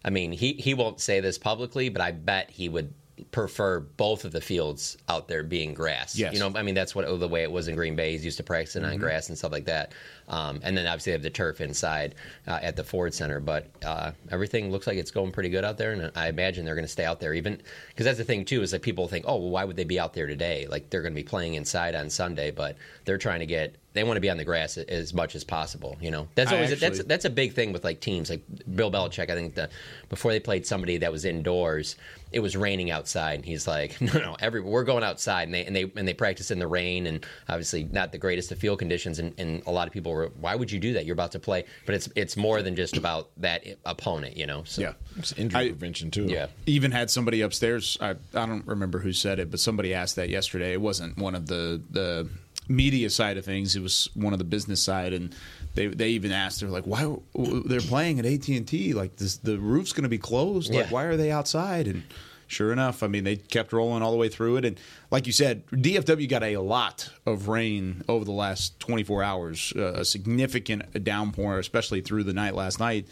I 0.05 0.11
mean, 0.11 0.31
he, 0.31 0.53
he 0.53 0.75
won't 0.75 1.01
say 1.01 1.19
this 1.19 1.39
publicly, 1.39 1.89
but 1.89 1.99
I 1.99 2.11
bet 2.11 2.51
he 2.51 2.69
would 2.69 2.93
prefer 3.31 3.79
both 3.79 4.25
of 4.25 4.31
the 4.31 4.41
fields 4.41 4.97
out 5.07 5.27
there 5.27 5.41
being 5.43 5.73
grass. 5.73 6.17
Yes. 6.17 6.33
You 6.33 6.39
know, 6.39 6.51
I 6.55 6.63
mean, 6.63 6.75
that's 6.75 6.93
what 6.93 7.07
the 7.19 7.27
way 7.27 7.43
it 7.43 7.51
was 7.51 7.67
in 7.67 7.75
Green 7.75 7.95
Bay. 7.95 8.11
He's 8.11 8.25
used 8.25 8.37
to 8.37 8.43
practicing 8.43 8.83
Mm-hmm. 8.83 8.93
on 8.93 8.97
grass 8.99 9.29
and 9.29 9.37
stuff 9.37 9.51
like 9.51 9.65
that. 9.65 9.93
Um, 10.27 10.59
and 10.63 10.77
then 10.77 10.85
obviously 10.85 11.11
they 11.11 11.15
have 11.15 11.23
the 11.23 11.29
turf 11.29 11.61
inside 11.61 12.15
uh, 12.47 12.59
at 12.61 12.75
the 12.75 12.83
Ford 12.83 13.13
Center. 13.13 13.39
But 13.39 13.67
uh, 13.85 14.11
everything 14.31 14.71
looks 14.71 14.85
like 14.87 14.97
it's 14.97 15.11
going 15.11 15.31
pretty 15.31 15.49
good 15.49 15.63
out 15.63 15.77
there. 15.77 15.93
And 15.93 16.11
I 16.15 16.27
imagine 16.27 16.65
they're 16.65 16.75
going 16.75 16.85
to 16.85 16.91
stay 16.91 17.05
out 17.05 17.19
there 17.19 17.33
even 17.33 17.61
because 17.89 18.05
that's 18.05 18.17
the 18.17 18.23
thing, 18.25 18.43
too, 18.43 18.61
is 18.61 18.71
that 18.71 18.81
people 18.81 19.07
think, 19.07 19.25
oh, 19.27 19.37
well, 19.37 19.49
why 19.49 19.63
would 19.63 19.75
they 19.77 19.85
be 19.85 19.99
out 19.99 20.13
there 20.13 20.27
today? 20.27 20.67
Like 20.69 20.89
they're 20.89 21.01
going 21.01 21.13
to 21.13 21.21
be 21.21 21.27
playing 21.27 21.53
inside 21.53 21.95
on 21.95 22.09
Sunday, 22.09 22.51
but 22.51 22.75
they're 23.05 23.17
trying 23.17 23.39
to 23.39 23.45
get. 23.45 23.75
They 23.95 24.03
want 24.03 24.17
to 24.17 24.21
be 24.21 24.29
on 24.29 24.35
the 24.37 24.43
grass 24.43 24.77
as 24.77 25.13
much 25.13 25.35
as 25.35 25.43
possible, 25.45 25.97
you 26.01 26.11
know. 26.11 26.27
That's 26.35 26.51
I 26.51 26.55
always 26.55 26.79
that's 26.79 27.03
that's 27.05 27.23
a 27.25 27.29
big 27.29 27.53
thing 27.53 27.71
with 27.73 27.83
like 27.85 28.01
teams 28.01 28.29
like 28.29 28.43
Bill 28.75 28.91
Belichick. 28.91 29.29
I 29.29 29.35
think 29.35 29.55
the 29.55 29.69
before 30.09 30.31
they 30.31 30.39
played 30.41 30.67
somebody 30.67 30.97
that 30.97 31.11
was 31.11 31.23
indoors, 31.23 31.95
it 32.31 32.41
was 32.41 32.57
raining 32.57 32.91
outside. 32.91 33.35
And 33.35 33.45
he's 33.45 33.67
like, 33.67 33.99
no, 34.01 34.11
no, 34.13 34.37
every 34.39 34.59
we're 34.59 34.83
going 34.83 35.03
outside, 35.03 35.43
and 35.47 35.55
they 35.55 35.65
and 35.65 35.73
they 35.73 35.91
and 35.95 36.05
they 36.05 36.13
practice 36.13 36.51
in 36.51 36.59
the 36.59 36.67
rain, 36.67 37.07
and 37.07 37.25
obviously 37.47 37.85
not 37.85 38.11
the 38.11 38.17
greatest 38.17 38.51
of 38.51 38.59
field 38.59 38.79
conditions. 38.79 39.17
And, 39.17 39.33
and 39.39 39.63
a 39.65 39.71
lot 39.71 39.87
of 39.87 39.93
people 39.93 40.11
were, 40.11 40.27
why 40.39 40.55
would 40.55 40.71
you 40.71 40.79
do 40.79 40.93
that? 40.93 41.05
You're 41.05 41.13
about 41.13 41.31
to 41.31 41.39
play, 41.39 41.63
but 41.85 41.95
it's 41.95 42.09
it's 42.15 42.35
more 42.35 42.61
than 42.61 42.75
just 42.75 42.97
about 42.97 43.29
that 43.37 43.63
opponent, 43.85 44.35
you 44.35 44.45
know. 44.45 44.63
So, 44.65 44.81
yeah. 44.81 44.93
It's 45.17 45.31
injury 45.33 45.61
I- 45.61 45.69
prevention 45.69 46.11
too. 46.11 46.25
yeah. 46.25 46.47
even 46.65 46.91
had 46.91 47.09
somebody 47.09 47.39
upstairs. 47.39 47.97
I, 48.01 48.11
I 48.11 48.45
don't 48.45 48.67
remember 48.67 48.99
who 48.99 49.13
said 49.13 49.39
it, 49.39 49.49
but 49.49 49.61
somebody 49.61 49.93
asked 49.93 50.17
that 50.17 50.27
yesterday. 50.29 50.73
It 50.73 50.81
wasn't 50.81 51.17
one 51.17 51.33
of 51.33 51.47
the 51.47 51.81
the 51.89 52.27
media 52.67 53.09
side 53.09 53.37
of 53.37 53.45
things. 53.45 53.75
It 53.75 53.81
was 53.81 54.09
one 54.13 54.33
of 54.33 54.39
the 54.39 54.45
business 54.45 54.81
side, 54.81 55.13
and 55.13 55.35
they 55.75 55.87
they 55.87 56.09
even 56.09 56.31
asked. 56.31 56.59
They're 56.61 56.69
like, 56.69 56.85
why 56.85 57.15
they're 57.35 57.81
playing 57.81 58.19
at 58.19 58.25
AT 58.25 58.47
and 58.49 58.67
T? 58.67 58.93
Like 58.93 59.15
this, 59.17 59.37
the 59.37 59.57
roof's 59.57 59.93
going 59.93 60.03
to 60.03 60.09
be 60.09 60.17
closed. 60.17 60.73
Like 60.73 60.85
Yeah. 60.85 60.89
why 60.91 61.03
are 61.03 61.17
they 61.17 61.31
outside? 61.31 61.87
And 61.87 62.03
sure 62.47 62.71
enough, 62.71 63.01
I 63.03 63.07
mean 63.07 63.23
they 63.23 63.35
kept 63.37 63.73
rolling 63.73 64.01
all 64.03 64.11
the 64.11 64.17
way 64.17 64.29
through 64.29 64.57
it. 64.57 64.65
And 64.65 64.79
like 65.11 65.27
you 65.27 65.33
said, 65.33 65.65
DFW 65.67 66.27
got 66.29 66.43
a 66.43 66.57
lot 66.57 67.09
of 67.25 67.47
rain 67.47 68.03
over 68.07 68.23
the 68.25 68.31
last 68.31 68.79
24 68.79 69.23
hours, 69.23 69.73
uh, 69.75 69.93
a 69.93 70.05
significant 70.05 71.03
downpour, 71.03 71.59
especially 71.59 72.01
through 72.01 72.23
the 72.23 72.33
night 72.33 72.55
last 72.55 72.79
night. 72.79 73.07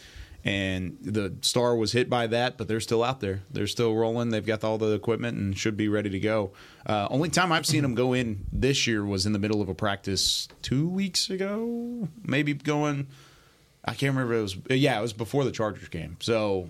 And 0.46 0.98
the 1.02 1.34
star 1.42 1.76
was 1.76 1.94
hit 1.94 2.10
by 2.10 2.28
that, 2.28 2.58
but 2.58 2.68
they're 2.68 2.82
still 2.82 3.04
out 3.04 3.22
there. 3.22 3.44
They're 3.50 3.68
still 3.68 3.96
rolling. 3.96 4.30
They've 4.30 4.46
got 4.46 4.64
all 4.64 4.78
the 4.78 4.92
equipment 4.94 5.38
and 5.38 5.58
should 5.58 5.78
be 5.78 5.88
ready 5.88 6.10
to 6.10 6.20
go. 6.20 6.52
Uh, 6.86 7.08
only 7.10 7.30
time 7.30 7.52
I've 7.52 7.66
seen 7.66 7.82
them 7.82 7.96
go 7.96 8.14
in 8.14 8.46
this 8.52 8.86
year 8.86 9.06
was 9.06 9.26
in 9.26 9.32
the 9.32 9.40
middle 9.40 9.62
of 9.62 9.70
a 9.70 9.76
practice 9.76 10.50
two 10.62 10.88
weeks 10.88 11.30
ago, 11.30 12.10
maybe 12.24 12.54
going. 12.54 13.08
I 13.86 13.94
can't 13.94 14.14
remember. 14.16 14.36
It 14.36 14.42
was 14.42 14.58
yeah, 14.70 15.00
it 15.00 15.02
was 15.02 15.14
before 15.14 15.46
the 15.46 15.52
Chargers 15.52 15.88
game. 15.90 16.18
So 16.20 16.70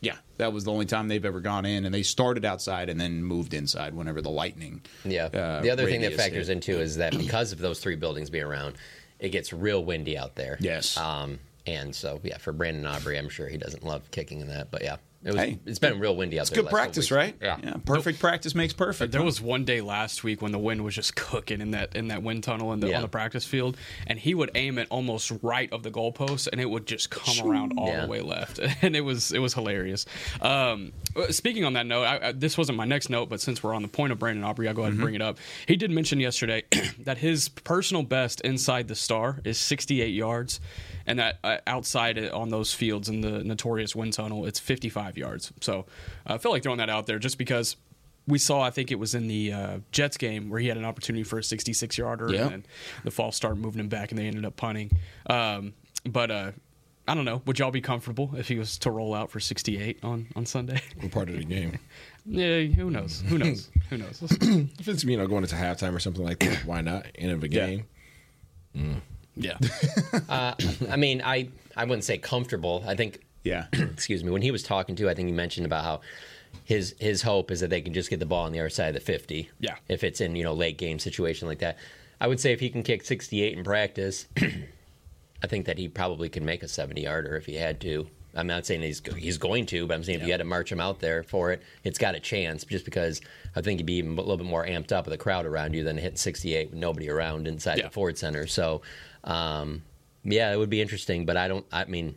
yeah, 0.00 0.16
that 0.36 0.52
was 0.52 0.64
the 0.64 0.72
only 0.72 0.86
time 0.86 1.08
they've 1.08 1.24
ever 1.24 1.40
gone 1.40 1.64
in, 1.64 1.86
and 1.86 1.94
they 1.94 2.02
started 2.02 2.44
outside 2.44 2.90
and 2.90 3.00
then 3.00 3.24
moved 3.24 3.54
inside 3.54 3.94
whenever 3.94 4.20
the 4.20 4.30
lightning. 4.30 4.82
Yeah. 5.04 5.26
uh, 5.26 5.62
the 5.62 5.70
other 5.70 5.86
thing 5.86 6.02
that 6.02 6.14
factors 6.14 6.48
hit. 6.48 6.56
into 6.56 6.78
is 6.78 6.96
that 6.96 7.16
because 7.18 7.52
of 7.52 7.58
those 7.58 7.80
three 7.80 7.96
buildings 7.96 8.28
being 8.28 8.44
around, 8.44 8.76
it 9.18 9.30
gets 9.30 9.52
real 9.52 9.82
windy 9.82 10.18
out 10.18 10.34
there. 10.34 10.58
Yes. 10.60 10.98
Um, 10.98 11.38
and 11.66 11.94
so 11.94 12.20
yeah, 12.22 12.38
for 12.38 12.52
Brandon 12.52 12.86
Aubrey, 12.86 13.18
I'm 13.18 13.28
sure 13.28 13.48
he 13.48 13.56
doesn't 13.58 13.84
love 13.84 14.10
kicking 14.10 14.40
in 14.40 14.48
that, 14.48 14.70
but 14.70 14.82
yeah, 14.82 14.96
it 15.24 15.28
was. 15.32 15.36
Hey, 15.36 15.58
it's 15.64 15.78
been 15.78 15.98
real 16.00 16.14
windy 16.14 16.38
out 16.38 16.42
It's 16.42 16.50
there. 16.50 16.56
good 16.62 16.64
last 16.66 16.72
practice, 16.72 17.04
weeks. 17.06 17.12
right? 17.12 17.34
Yeah. 17.40 17.56
perfect 17.86 18.20
practice 18.20 18.54
makes 18.54 18.74
perfect. 18.74 19.10
There 19.12 19.22
huh? 19.22 19.24
was 19.24 19.40
one 19.40 19.64
day 19.64 19.80
last 19.80 20.22
week 20.22 20.42
when 20.42 20.52
the 20.52 20.58
wind 20.58 20.84
was 20.84 20.94
just 20.94 21.16
cooking 21.16 21.62
in 21.62 21.70
that 21.70 21.96
in 21.96 22.08
that 22.08 22.22
wind 22.22 22.44
tunnel 22.44 22.74
in 22.74 22.80
the, 22.80 22.88
Yeah. 22.88 22.96
on 22.96 23.02
the 23.02 23.08
practice 23.08 23.46
field, 23.46 23.78
and 24.06 24.18
he 24.18 24.34
would 24.34 24.50
aim 24.54 24.76
it 24.78 24.86
almost 24.90 25.32
right 25.40 25.72
of 25.72 25.82
the 25.82 25.90
goalpost, 25.90 26.48
and 26.52 26.60
it 26.60 26.68
would 26.68 26.86
just 26.86 27.08
come 27.08 27.48
around 27.50 27.72
all 27.78 27.88
Yeah. 27.88 28.02
the 28.02 28.08
way 28.08 28.20
left, 28.20 28.60
and 28.82 28.94
it 28.94 29.00
was 29.00 29.32
it 29.32 29.38
was 29.38 29.54
hilarious. 29.54 30.04
Um, 30.42 30.92
uh, 31.16 31.32
speaking 31.32 31.64
on 31.64 31.72
that 31.72 31.86
note, 31.86 32.02
I, 32.04 32.28
I, 32.28 32.32
this 32.32 32.58
wasn't 32.58 32.76
my 32.76 32.84
next 32.84 33.08
note, 33.08 33.30
but 33.30 33.40
since 33.40 33.62
we're 33.62 33.72
on 33.72 33.80
the 33.80 33.88
point 33.88 34.12
of 34.12 34.18
Brandon 34.18 34.44
Aubrey, 34.44 34.68
I'll 34.68 34.74
go 34.74 34.82
ahead 34.82 34.92
and 34.92 35.00
bring 35.00 35.14
it 35.14 35.22
up. 35.22 35.38
He 35.66 35.76
did 35.76 35.90
mention 35.90 36.20
yesterday 36.20 36.64
that 36.98 37.16
his 37.16 37.48
personal 37.48 38.02
best 38.02 38.42
inside 38.42 38.88
the 38.88 38.94
star 38.94 39.40
is 39.44 39.56
68 39.56 40.08
yards, 40.08 40.60
and 41.06 41.18
that 41.18 41.38
uh, 41.44 41.58
outside 41.66 42.18
on 42.30 42.48
those 42.50 42.72
fields 42.72 43.08
in 43.08 43.20
the 43.20 43.42
notorious 43.44 43.94
wind 43.94 44.12
tunnel, 44.14 44.46
it's 44.46 44.58
55 44.58 45.16
yards. 45.18 45.52
So 45.60 45.86
I 46.26 46.38
feel 46.38 46.52
like 46.52 46.62
throwing 46.62 46.78
that 46.78 46.90
out 46.90 47.06
there 47.06 47.18
just 47.18 47.38
because 47.38 47.76
we 48.26 48.38
saw, 48.38 48.62
I 48.62 48.70
think 48.70 48.90
it 48.90 48.98
was 48.98 49.14
in 49.14 49.28
the 49.28 49.52
uh, 49.52 49.78
Jets 49.92 50.16
game 50.16 50.48
where 50.48 50.58
he 50.60 50.68
had 50.68 50.78
an 50.78 50.84
opportunity 50.84 51.24
for 51.24 51.38
a 51.38 51.44
66 51.44 51.98
yarder, 51.98 52.32
Yeah. 52.32 52.48
and 52.48 52.66
the 53.04 53.10
false 53.10 53.36
start 53.36 53.58
moving 53.58 53.80
him 53.80 53.88
back, 53.88 54.12
and 54.12 54.18
they 54.18 54.26
ended 54.26 54.44
up 54.46 54.56
punting. 54.56 54.92
Um, 55.28 55.74
but 56.06 56.30
uh, 56.30 56.52
I 57.06 57.14
don't 57.14 57.26
know. 57.26 57.42
Would 57.44 57.58
y'all 57.58 57.70
be 57.70 57.82
comfortable 57.82 58.30
if 58.34 58.48
he 58.48 58.58
was 58.58 58.78
to 58.78 58.90
roll 58.90 59.12
out 59.14 59.30
for 59.30 59.40
68 59.40 59.98
on 60.02 60.26
on 60.36 60.46
Sunday? 60.46 60.80
We're 61.02 61.10
part 61.10 61.28
of 61.28 61.36
the 61.36 61.44
game. 61.44 61.78
yeah, 62.26 62.62
who 62.62 62.90
knows? 62.90 63.22
Who 63.28 63.36
knows? 63.36 63.68
Who 63.90 63.98
knows? 63.98 64.22
If 64.78 64.88
it's 64.88 65.04
you 65.04 65.18
know 65.18 65.26
going 65.26 65.42
into 65.44 65.56
halftime 65.56 65.94
or 65.94 65.98
something 66.00 66.24
like 66.24 66.38
that, 66.38 66.64
why 66.64 66.80
not? 66.80 67.04
End 67.16 67.30
of 67.32 67.44
a 67.44 67.50
Yeah. 67.50 67.66
game. 68.74 69.02
Yeah, 69.36 69.58
uh, 70.28 70.54
I 70.90 70.96
mean, 70.96 71.22
I 71.24 71.48
I 71.76 71.84
wouldn't 71.84 72.04
say 72.04 72.18
comfortable. 72.18 72.84
I 72.86 72.94
think 72.94 73.20
yeah. 73.42 73.66
excuse 73.72 74.22
me, 74.24 74.30
when 74.30 74.42
he 74.42 74.50
was 74.50 74.62
talking 74.62 74.96
to, 74.96 75.08
I 75.10 75.14
think 75.14 75.26
he 75.26 75.32
mentioned 75.32 75.66
about 75.66 75.84
how 75.84 76.00
his 76.64 76.94
his 77.00 77.22
hope 77.22 77.50
is 77.50 77.60
that 77.60 77.70
they 77.70 77.80
can 77.80 77.92
just 77.92 78.10
get 78.10 78.20
the 78.20 78.26
ball 78.26 78.44
on 78.46 78.52
the 78.52 78.60
other 78.60 78.70
side 78.70 78.88
of 78.88 78.94
the 78.94 79.00
fifty. 79.00 79.50
Yeah. 79.60 79.76
If 79.88 80.04
it's 80.04 80.20
in 80.20 80.36
you 80.36 80.44
know 80.44 80.54
late 80.54 80.78
game 80.78 80.98
situation 80.98 81.48
like 81.48 81.58
that, 81.58 81.78
I 82.20 82.26
would 82.26 82.40
say 82.40 82.52
if 82.52 82.60
he 82.60 82.70
can 82.70 82.82
kick 82.82 83.04
sixty 83.04 83.42
eight 83.42 83.56
in 83.58 83.64
practice, 83.64 84.26
I 85.42 85.46
think 85.46 85.66
that 85.66 85.78
he 85.78 85.88
probably 85.88 86.28
can 86.28 86.44
make 86.44 86.62
a 86.62 86.68
seventy 86.68 87.02
yarder 87.02 87.36
if 87.36 87.46
he 87.46 87.54
had 87.56 87.80
to. 87.82 88.06
I'm 88.36 88.48
not 88.48 88.66
saying 88.66 88.82
he's 88.82 89.00
he's 89.16 89.38
going 89.38 89.66
to, 89.66 89.86
but 89.86 89.94
I'm 89.94 90.02
saying 90.02 90.20
if 90.20 90.26
you 90.26 90.32
had 90.32 90.38
to 90.38 90.44
march 90.44 90.72
him 90.72 90.80
out 90.80 90.98
there 90.98 91.22
for 91.22 91.52
it, 91.52 91.62
it's 91.84 91.98
got 91.98 92.16
a 92.16 92.20
chance. 92.20 92.64
Just 92.64 92.84
because 92.84 93.20
I 93.54 93.60
think 93.60 93.78
he'd 93.78 93.86
be 93.86 93.94
even 93.94 94.12
a 94.12 94.20
little 94.20 94.36
bit 94.36 94.46
more 94.46 94.66
amped 94.66 94.90
up 94.90 95.04
with 95.04 95.14
a 95.14 95.18
crowd 95.18 95.46
around 95.46 95.74
you 95.74 95.84
than 95.84 95.96
hitting 95.96 96.16
68 96.16 96.70
with 96.70 96.78
nobody 96.78 97.08
around 97.08 97.46
inside 97.46 97.78
Yeah. 97.78 97.84
the 97.84 97.90
Ford 97.90 98.18
Center. 98.18 98.48
So, 98.48 98.82
um, 99.24 99.82
yeah, 100.24 100.52
it 100.52 100.56
would 100.56 100.70
be 100.70 100.80
interesting. 100.80 101.26
But 101.26 101.36
I 101.36 101.48
don't. 101.48 101.64
I 101.72 101.84
mean, 101.84 102.14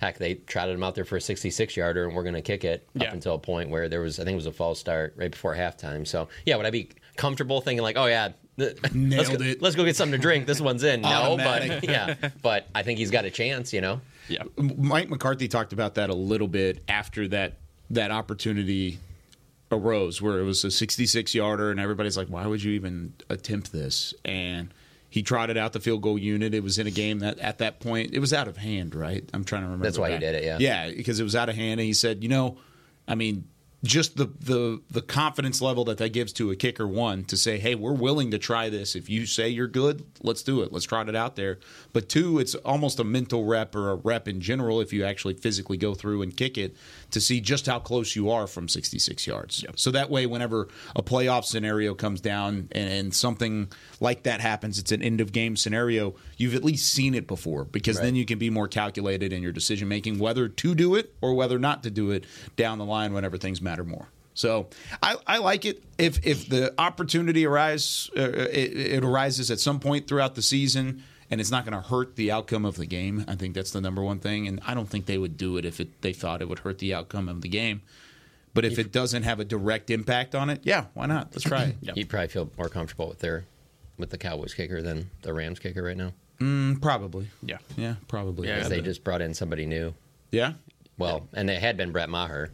heck, 0.00 0.18
they 0.18 0.34
trotted 0.34 0.74
him 0.74 0.82
out 0.82 0.94
there 0.94 1.04
for 1.04 1.16
a 1.16 1.20
66 1.20 1.76
yarder, 1.76 2.04
and 2.06 2.14
we're 2.16 2.22
going 2.24 2.34
to 2.34 2.42
kick 2.42 2.64
it 2.64 2.86
Yeah. 2.94 3.08
up 3.08 3.14
until 3.14 3.34
a 3.34 3.38
point 3.38 3.70
where 3.70 3.88
there 3.88 4.00
was, 4.00 4.18
I 4.18 4.24
think 4.24 4.32
it 4.34 4.36
was 4.36 4.46
a 4.46 4.52
false 4.52 4.78
start 4.80 5.14
right 5.16 5.30
before 5.30 5.54
halftime. 5.54 6.06
So, 6.06 6.28
yeah, 6.46 6.56
would 6.56 6.66
I 6.66 6.70
be 6.70 6.88
comfortable 7.16 7.60
thinking 7.60 7.82
like, 7.82 7.96
oh 7.96 8.06
yeah, 8.06 8.30
th- 8.58 8.76
let's 8.82 8.94
Nailed 8.94 9.38
go, 9.38 9.44
it. 9.44 9.62
let's 9.62 9.76
go 9.76 9.84
get 9.84 9.94
something 9.96 10.18
to 10.18 10.22
drink. 10.22 10.46
This 10.46 10.60
one's 10.60 10.82
in. 10.82 11.02
No, 11.02 11.36
but 11.36 11.84
yeah, 11.88 12.14
but 12.42 12.66
I 12.74 12.82
think 12.82 12.98
he's 12.98 13.10
got 13.12 13.24
a 13.24 13.30
chance. 13.30 13.72
You 13.72 13.80
know. 13.82 14.00
yeah. 14.28 14.42
Mike 14.56 15.08
McCarthy 15.08 15.46
talked 15.48 15.72
about 15.72 15.94
that 15.94 16.10
a 16.10 16.14
little 16.14 16.48
bit 16.48 16.82
after 16.88 17.28
that 17.28 17.54
that 17.90 18.10
opportunity 18.10 18.98
arose, 19.70 20.20
where 20.22 20.38
it 20.40 20.44
was 20.44 20.64
a 20.64 20.70
66 20.70 21.34
yarder, 21.34 21.70
and 21.70 21.78
everybody's 21.80 22.16
like, 22.16 22.28
"Why 22.28 22.46
would 22.46 22.62
you 22.62 22.72
even 22.72 23.12
attempt 23.30 23.72
this?" 23.72 24.12
And 24.24 24.72
he 25.14 25.22
trotted 25.22 25.56
out 25.56 25.72
the 25.72 25.78
field 25.78 26.02
goal 26.02 26.18
unit. 26.18 26.54
It 26.54 26.64
was 26.64 26.76
in 26.76 26.88
a 26.88 26.90
game 26.90 27.20
that 27.20 27.38
at 27.38 27.58
that 27.58 27.78
point 27.78 28.14
it 28.14 28.18
was 28.18 28.32
out 28.32 28.48
of 28.48 28.56
hand, 28.56 28.96
right? 28.96 29.22
I'm 29.32 29.44
trying 29.44 29.62
to 29.62 29.66
remember. 29.66 29.84
That's 29.84 29.96
why 29.96 30.10
he 30.10 30.18
did 30.18 30.34
it, 30.34 30.42
yeah. 30.42 30.56
yeah, 30.58 30.90
because 30.90 31.20
it 31.20 31.22
was 31.22 31.36
out 31.36 31.48
of 31.48 31.54
hand, 31.54 31.78
and 31.78 31.86
he 31.86 31.92
said, 31.92 32.24
"You 32.24 32.28
know, 32.28 32.58
I 33.06 33.14
mean." 33.14 33.48
Just 33.84 34.16
the, 34.16 34.32
the 34.40 34.80
the 34.90 35.02
confidence 35.02 35.60
level 35.60 35.84
that 35.84 35.98
that 35.98 36.14
gives 36.14 36.32
to 36.34 36.50
a 36.50 36.56
kicker 36.56 36.88
one 36.88 37.24
to 37.24 37.36
say, 37.36 37.58
hey, 37.58 37.74
we're 37.74 37.92
willing 37.92 38.30
to 38.30 38.38
try 38.38 38.70
this. 38.70 38.96
If 38.96 39.10
you 39.10 39.26
say 39.26 39.50
you're 39.50 39.66
good, 39.66 40.06
let's 40.22 40.42
do 40.42 40.62
it. 40.62 40.72
Let's 40.72 40.86
trot 40.86 41.10
it 41.10 41.14
out 41.14 41.36
there. 41.36 41.58
But 41.92 42.08
two, 42.08 42.38
it's 42.38 42.54
almost 42.54 42.98
a 42.98 43.04
mental 43.04 43.44
rep 43.44 43.74
or 43.74 43.90
a 43.90 43.96
rep 43.96 44.26
in 44.26 44.40
general 44.40 44.80
if 44.80 44.94
you 44.94 45.04
actually 45.04 45.34
physically 45.34 45.76
go 45.76 45.92
through 45.92 46.22
and 46.22 46.34
kick 46.34 46.56
it 46.56 46.74
to 47.14 47.20
see 47.20 47.40
just 47.40 47.66
how 47.66 47.78
close 47.78 48.14
you 48.14 48.30
are 48.30 48.46
from 48.46 48.68
66 48.68 49.26
yards. 49.26 49.64
So 49.76 49.90
that 49.92 50.10
way, 50.10 50.26
whenever 50.26 50.68
a 50.94 51.02
playoff 51.02 51.44
scenario 51.44 51.94
comes 51.94 52.20
down 52.20 52.68
and, 52.72 52.90
and 52.90 53.14
something 53.14 53.70
like 54.00 54.24
that 54.24 54.40
happens, 54.40 54.78
it's 54.78 54.92
an 54.92 55.00
end 55.00 55.20
of 55.20 55.32
game 55.32 55.56
scenario. 55.56 56.14
You've 56.36 56.54
at 56.54 56.64
least 56.64 56.92
seen 56.92 57.14
it 57.14 57.26
before 57.26 57.64
because 57.64 58.00
then 58.00 58.16
you 58.16 58.26
can 58.26 58.38
be 58.38 58.50
more 58.50 58.68
calculated 58.68 59.32
in 59.32 59.42
your 59.42 59.52
decision 59.52 59.88
making 59.88 60.18
whether 60.18 60.48
to 60.48 60.74
do 60.74 60.96
it 60.96 61.14
or 61.20 61.34
whether 61.34 61.58
not 61.58 61.84
to 61.84 61.90
do 61.90 62.10
it 62.10 62.24
down 62.56 62.78
the 62.78 62.84
line 62.84 63.14
whenever 63.14 63.38
things 63.38 63.62
matter 63.62 63.84
more. 63.84 64.08
So 64.34 64.66
I, 65.00 65.16
I 65.26 65.38
like 65.38 65.64
it 65.64 65.82
if 65.96 66.26
if 66.26 66.48
the 66.48 66.74
opportunity 66.76 67.46
arise 67.46 68.10
uh, 68.16 68.22
it, 68.22 68.76
it 68.76 69.04
arises 69.04 69.52
at 69.52 69.60
some 69.60 69.78
point 69.78 70.08
throughout 70.08 70.34
the 70.34 70.42
season 70.42 71.04
and 71.30 71.40
it's 71.40 71.50
not 71.50 71.64
going 71.64 71.80
to 71.80 71.88
hurt 71.88 72.16
the 72.16 72.30
outcome 72.30 72.64
of 72.64 72.76
the 72.76 72.86
game. 72.86 73.24
I 73.28 73.34
think 73.34 73.54
that's 73.54 73.70
the 73.70 73.80
number 73.80 74.02
one 74.02 74.18
thing, 74.18 74.46
and 74.48 74.60
I 74.66 74.74
don't 74.74 74.88
think 74.88 75.06
they 75.06 75.18
would 75.18 75.36
do 75.36 75.56
it 75.56 75.64
if 75.64 75.80
it, 75.80 76.02
they 76.02 76.12
thought 76.12 76.42
it 76.42 76.48
would 76.48 76.60
hurt 76.60 76.78
the 76.78 76.94
outcome 76.94 77.28
of 77.28 77.40
the 77.40 77.48
game. 77.48 77.82
But 78.52 78.64
if 78.64 78.78
it 78.78 78.92
doesn't 78.92 79.24
have 79.24 79.40
a 79.40 79.44
direct 79.44 79.90
impact 79.90 80.34
on 80.36 80.48
it, 80.48 80.60
yeah, 80.62 80.84
why 80.94 81.06
not? 81.06 81.30
Let's 81.32 81.42
try 81.42 81.64
it. 81.64 81.76
You'd 81.96 82.08
probably 82.08 82.28
feel 82.28 82.50
more 82.56 82.68
comfortable 82.68 83.08
with 83.08 83.18
their 83.18 83.44
with 83.98 84.10
the 84.10 84.18
Cowboys 84.18 84.54
kicker 84.54 84.80
than 84.80 85.10
the 85.22 85.32
Rams 85.34 85.58
kicker 85.58 85.82
right 85.82 85.96
now. 85.96 86.12
Mm, 86.38 86.80
probably. 86.80 87.28
Yeah. 87.42 87.58
Yeah, 87.76 87.94
probably. 88.06 88.46
Yeah, 88.48 88.68
they 88.68 88.80
just 88.80 89.02
brought 89.02 89.22
in 89.22 89.34
somebody 89.34 89.66
new. 89.66 89.94
yeah. 90.30 90.52
Well, 90.98 91.26
and 91.32 91.48
they 91.48 91.56
had 91.56 91.76
been 91.76 91.90
Brett 91.90 92.08
Maher, 92.08 92.50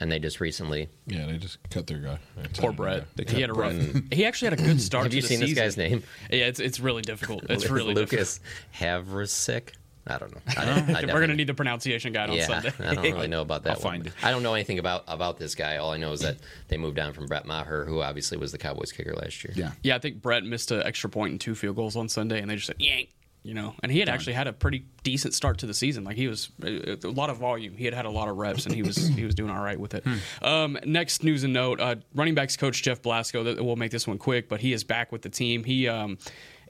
and 0.00 0.10
they 0.10 0.18
just 0.18 0.40
recently. 0.40 0.88
Yeah, 1.06 1.26
they 1.26 1.38
just 1.38 1.58
cut 1.70 1.86
their 1.86 1.98
guy. 1.98 2.18
Poor 2.58 2.72
Brett. 2.72 3.04
They 3.16 3.24
He 3.32 3.40
had 3.40 3.50
a 3.50 3.54
cut 3.54 3.60
rough. 3.62 3.74
He 4.12 4.24
actually 4.26 4.50
had 4.50 4.60
a 4.60 4.62
good 4.62 4.80
start. 4.80 5.04
Have 5.04 5.10
to 5.12 5.16
you 5.16 5.22
the 5.22 5.28
seen 5.28 5.40
this 5.40 5.48
season. 5.50 5.64
guy's 5.64 5.76
name? 5.76 6.02
Yeah, 6.30 6.46
it's 6.46 6.60
it's 6.60 6.80
really 6.80 7.02
difficult. 7.02 7.44
It's 7.48 7.68
really 7.70 7.94
Lucas 7.94 8.40
Havrisik. 8.78 9.70
I 10.06 10.18
don't 10.18 10.34
know. 10.34 10.40
I, 10.54 10.64
uh, 10.66 10.98
I. 10.98 11.04
We're 11.06 11.20
gonna 11.20 11.34
need 11.34 11.46
the 11.46 11.54
pronunciation 11.54 12.12
guide 12.12 12.28
on 12.28 12.36
Yeah, 12.36 12.46
Sunday. 12.46 12.72
I 12.80 12.94
don't 12.94 13.04
really 13.04 13.26
know 13.28 13.40
about 13.40 13.62
that 13.64 13.78
I'll 13.78 13.82
one. 13.82 13.92
find 13.94 14.06
it. 14.08 14.12
I 14.22 14.30
don't 14.32 14.42
know 14.42 14.52
anything 14.52 14.78
about 14.78 15.04
about 15.08 15.38
this 15.38 15.54
guy. 15.54 15.78
All 15.78 15.92
I 15.92 15.96
know 15.96 16.12
is 16.12 16.20
that 16.20 16.36
they 16.68 16.76
moved 16.76 16.98
on 16.98 17.14
from 17.14 17.26
Brett 17.26 17.46
Maher, 17.46 17.86
who 17.86 18.02
obviously 18.02 18.36
was 18.36 18.52
the 18.52 18.58
Cowboys 18.58 18.92
kicker 18.92 19.14
last 19.14 19.42
year. 19.44 19.54
Yeah. 19.56 19.70
Yeah, 19.82 19.96
I 19.96 19.98
think 20.00 20.20
Brett 20.20 20.44
missed 20.44 20.70
an 20.72 20.82
extra 20.82 21.08
point 21.08 21.30
and 21.30 21.40
two 21.40 21.54
field 21.54 21.76
goals 21.76 21.96
on 21.96 22.10
Sunday, 22.10 22.40
and 22.42 22.50
they 22.50 22.56
just 22.56 22.66
said 22.66 22.76
yank. 22.78 23.08
You 23.46 23.52
know, 23.52 23.74
and 23.82 23.92
he 23.92 23.98
had 24.00 24.08
actually 24.08 24.32
had 24.32 24.46
a 24.46 24.54
pretty 24.54 24.86
decent 25.02 25.34
start 25.34 25.58
to 25.58 25.66
the 25.66 25.74
season. 25.74 26.02
Like 26.02 26.16
he 26.16 26.28
was 26.28 26.48
a 26.62 26.96
a 27.04 27.10
lot 27.10 27.28
of 27.28 27.36
volume. 27.36 27.76
He 27.76 27.84
had 27.84 27.92
had 27.92 28.06
a 28.06 28.10
lot 28.10 28.28
of 28.28 28.38
reps, 28.38 28.64
and 28.64 28.74
he 28.74 28.82
was 28.82 28.96
he 29.08 29.22
was 29.26 29.34
doing 29.34 29.50
all 29.50 29.62
right 29.62 29.78
with 29.78 29.92
it. 29.94 30.02
Um, 30.40 30.78
next 30.86 31.22
news 31.22 31.44
and 31.44 31.52
note: 31.52 31.78
uh, 31.78 31.96
running 32.14 32.34
backs 32.34 32.56
coach 32.56 32.82
Jeff 32.82 33.02
Blasko. 33.02 33.62
We'll 33.62 33.76
make 33.76 33.90
this 33.90 34.06
one 34.06 34.16
quick, 34.16 34.48
but 34.48 34.60
he 34.62 34.72
is 34.72 34.82
back 34.82 35.12
with 35.12 35.20
the 35.20 35.28
team. 35.28 35.62
He 35.64 35.86
um, 35.88 36.16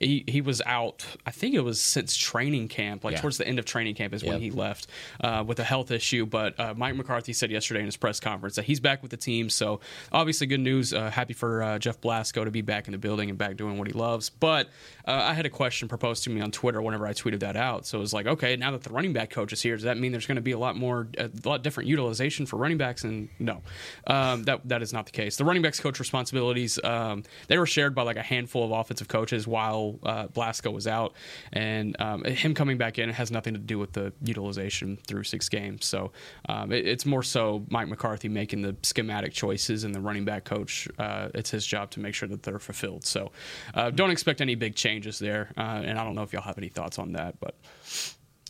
he 0.01 0.25
he 0.27 0.41
was 0.41 0.61
out. 0.67 1.07
I 1.25 1.31
think 1.31 1.55
it 1.55 1.61
was 1.61 1.81
since 1.81 2.17
training 2.17 2.67
camp, 2.67 3.05
like 3.05 3.13
Yeah. 3.15 3.21
towards 3.21 3.39
the 3.39 3.47
end 3.47 3.61
of 3.61 3.65
training 3.67 3.95
camp 3.95 4.13
is 4.13 4.25
when 4.25 4.41
he 4.41 4.51
left 4.51 4.89
uh, 5.21 5.45
with 5.47 5.61
a 5.61 5.65
health 5.65 5.93
issue. 5.93 6.27
But 6.27 6.59
uh, 6.59 6.75
Mike 6.77 6.97
McCarthy 6.97 7.33
said 7.33 7.53
yesterday 7.53 7.81
in 7.81 7.87
his 7.87 7.97
press 7.97 8.19
conference 8.19 8.57
that 8.57 8.65
he's 8.65 8.81
back 8.81 9.01
with 9.01 9.13
the 9.13 9.17
team. 9.17 9.49
So 9.49 9.79
obviously, 10.11 10.49
good 10.49 10.59
news. 10.59 10.93
Uh, 10.93 11.09
happy 11.11 11.35
for 11.35 11.63
uh, 11.63 11.79
Jeff 11.79 12.01
Blasko 12.01 12.45
to 12.45 12.51
be 12.51 12.63
back 12.63 12.89
in 12.89 12.93
the 12.93 12.99
building 12.99 13.29
and 13.31 13.39
back 13.39 13.57
doing 13.57 13.79
what 13.79 13.87
he 13.87 13.93
loves. 13.93 14.29
But 14.29 14.69
uh, 15.07 15.13
I 15.13 15.35
had 15.35 15.47
a 15.47 15.51
question 15.51 15.89
proposed 15.89 16.25
to 16.25 16.31
me 16.31 16.41
on 16.41 16.51
Twitter 16.51 16.81
whenever 16.81 17.07
I 17.07 17.13
tweeted 17.13 17.41
that 17.41 17.57
out. 17.57 17.87
So 17.87 17.99
it 17.99 18.01
was 18.01 18.13
like, 18.13 18.27
okay, 18.27 18.57
now 18.57 18.71
that 18.71 18.83
the 18.83 18.91
running 18.91 19.13
back 19.13 19.31
coach 19.31 19.53
is 19.53 19.63
here, 19.63 19.77
does 19.77 19.85
that 19.85 19.99
mean 19.99 20.13
there's 20.13 20.27
going 20.27 20.37
to 20.37 20.43
be 20.43 20.53
a 20.53 20.59
lot 20.59 20.77
more, 20.77 21.09
a 21.19 21.31
lot 21.45 21.63
different 21.63 21.89
utilization 21.89 22.47
for 22.47 22.57
running 22.57 22.79
backs? 22.79 23.05
And 23.05 23.29
no, 23.39 23.63
um, 24.07 24.45
that 24.45 24.67
that 24.69 24.83
is 24.83 24.93
not 24.93 25.07
the 25.07 25.13
case. 25.13 25.37
The 25.37 25.45
running 25.45 25.63
backs 25.63 25.81
coach 25.81 25.99
responsibilities 25.99 26.79
um, 26.83 27.25
they 27.49 27.59
were 27.59 27.67
shared 27.67 27.95
by 27.95 28.03
like 28.03 28.17
a 28.17 28.23
handful 28.23 28.65
of 28.65 28.71
offensive 28.71 29.09
coaches 29.09 29.47
while 29.47 29.99
uh, 30.03 30.27
Blasko 30.29 30.73
was 30.73 30.87
out, 30.87 31.15
and 31.53 32.01
um, 32.01 32.25
him 32.25 32.55
coming 32.55 32.79
back 32.79 32.99
in 32.99 33.09
has 33.11 33.31
nothing 33.31 33.55
to 33.55 33.61
do 33.61 33.79
with 33.79 33.93
the 33.93 34.13
utilization 34.23 34.99
through 35.07 35.25
six 35.25 35.49
games. 35.49 35.85
So 35.85 36.13
um, 36.49 36.73
it, 36.73 36.87
it's 36.87 37.07
more 37.07 37.23
so 37.23 37.65
Mike 37.69 37.89
McCarthy 37.89 38.29
making 38.29 38.63
the 38.63 38.77
schematic 38.83 39.33
choices, 39.33 39.85
and 39.85 39.95
the 39.95 40.01
running 40.01 40.25
back 40.25 40.45
coach. 40.45 40.89
Uh, 40.99 41.29
it's 41.35 41.51
his 41.51 41.67
job 41.67 41.91
to 41.93 42.01
make 42.01 42.15
sure 42.15 42.29
that 42.29 42.43
they're 42.43 42.59
fulfilled. 42.59 43.05
So 43.05 43.33
uh, 43.75 43.91
don't 43.91 44.11
expect 44.11 44.41
any 44.41 44.55
big 44.55 44.75
changes 44.95 45.19
there. 45.19 45.51
Uh, 45.57 45.83
and 45.85 45.99
I 45.99 46.05
don't 46.05 46.15
know 46.15 46.23
if 46.23 46.33
y'all 46.33 46.43
have 46.43 46.59
any 46.59 46.69
thoughts 46.69 46.99
on 46.99 47.13
that, 47.13 47.39
but 47.41 47.55